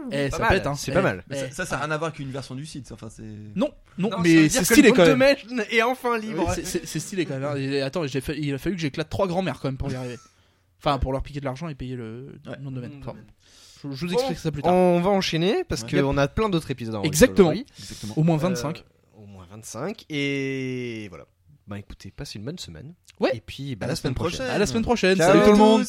[0.10, 0.76] Eh, ça mal, pète hein.
[0.76, 1.24] c'est Eh, pas mal.
[1.32, 1.36] eh.
[1.36, 2.90] ça, ça, ça a rien à voir qu'une version du site.
[2.94, 3.24] Enfin, c'est.
[3.56, 5.12] Non non, mais c'est stylé le quand même.
[5.14, 6.46] de Mèche est enfin libre.
[6.56, 7.44] Oui, c'est- stylé quand même.
[7.44, 7.56] hein.
[7.58, 9.96] Et attends, j'ai fait- il a fallu que j'éclate trois grands-mères quand même pour y
[9.96, 10.16] arriver.
[10.80, 12.56] Enfin, pour leur piquer de l'argent et payer le Ouais.
[12.62, 13.26] nom de Enfin, domaine.
[13.82, 14.74] Je, vous Bon, explique ça plus tard.
[14.74, 16.02] On va enchaîner parce Ouais.
[16.02, 17.00] qu'on a plein d'autres épisodes.
[17.04, 17.52] Exactement.
[17.52, 18.14] Exactement.
[18.18, 18.80] Au moins 25.
[18.80, 20.06] Euh, au moins 25.
[20.10, 21.26] Et voilà.
[21.68, 22.94] Bah écoutez, passez une bonne semaine.
[23.20, 23.32] Ouais.
[23.36, 24.48] Et puis bah, À la semaine prochaine.
[24.48, 25.18] À la semaine prochaine.
[25.18, 25.86] Ciao Salut tout le monde.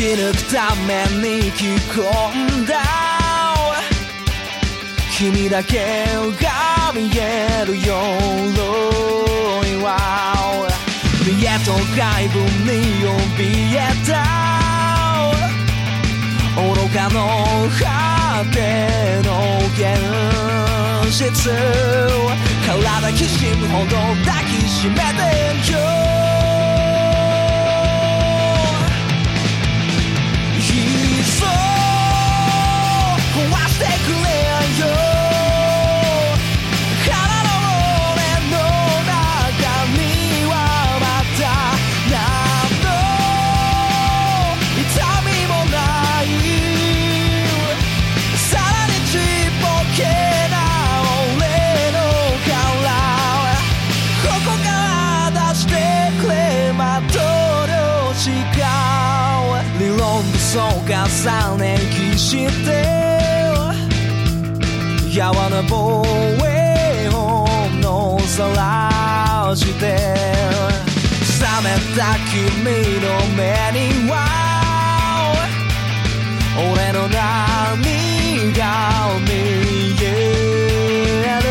[0.00, 2.00] き抜くために着込
[2.62, 2.74] んだ
[5.12, 6.06] 君だけ
[6.40, 7.92] が見える夜
[9.84, 9.86] は
[11.26, 12.80] 見えと外部に
[13.36, 13.78] 怯え
[14.08, 14.10] た
[16.56, 16.64] 愚
[16.94, 18.56] かの果て
[19.22, 19.28] の
[19.74, 19.78] 現
[21.10, 21.52] 実
[22.66, 25.00] 体きしむほど抱きしめて
[25.70, 25.78] よ
[33.80, 34.92] してくれよ。
[37.06, 37.16] 空
[37.46, 37.48] の
[38.12, 38.20] 俺
[38.50, 38.60] の
[39.08, 39.64] 中
[39.96, 39.98] に
[40.44, 40.52] は
[41.00, 41.04] ま
[41.40, 41.42] た
[42.10, 42.14] 何
[42.84, 42.86] の
[44.76, 44.84] 痛
[45.24, 45.74] みもな
[46.20, 46.24] い
[48.36, 49.18] さらにちっ
[49.62, 49.64] ぽ
[49.96, 49.98] け
[50.50, 50.54] な
[51.36, 51.40] 俺
[51.96, 51.98] の
[52.44, 52.52] 殻
[54.22, 55.72] ここから出して
[56.20, 56.34] くれ
[56.74, 57.14] まと
[57.66, 57.72] 量
[58.14, 58.22] し
[58.58, 58.62] か
[59.78, 59.98] 理論
[60.30, 61.64] 武装重ね
[62.12, 62.99] きして。
[65.32, 66.02] やわな防
[66.44, 69.92] 衛本のさらして冷
[71.62, 72.34] めた君
[72.98, 73.42] の目
[73.78, 74.12] には
[76.56, 78.60] 俺の何が
[79.20, 79.30] 見
[80.02, 80.04] え
[81.40, 81.46] る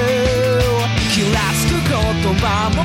[1.14, 2.44] 気らつく言葉
[2.76, 2.84] も